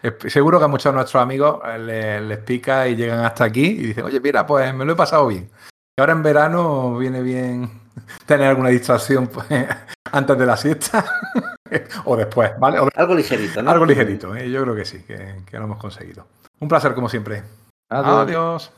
[0.03, 0.11] ¿eh?
[0.29, 3.87] Seguro que a muchos de nuestros amigos eh, les, pica y llegan hasta aquí y
[3.87, 5.49] dicen, oye, mira, pues me lo he pasado bien.
[5.97, 7.81] Y ahora en verano viene bien
[8.25, 9.47] tener alguna distracción pues,
[10.11, 11.05] antes de la siesta.
[12.05, 12.79] o después, ¿vale?
[12.95, 13.71] Algo ligerito, ¿no?
[13.71, 14.49] Algo ligerito, ¿eh?
[14.49, 16.27] yo creo que sí, que, lo hemos conseguido.
[16.59, 17.43] Un placer como siempre.
[17.89, 18.71] Adiós.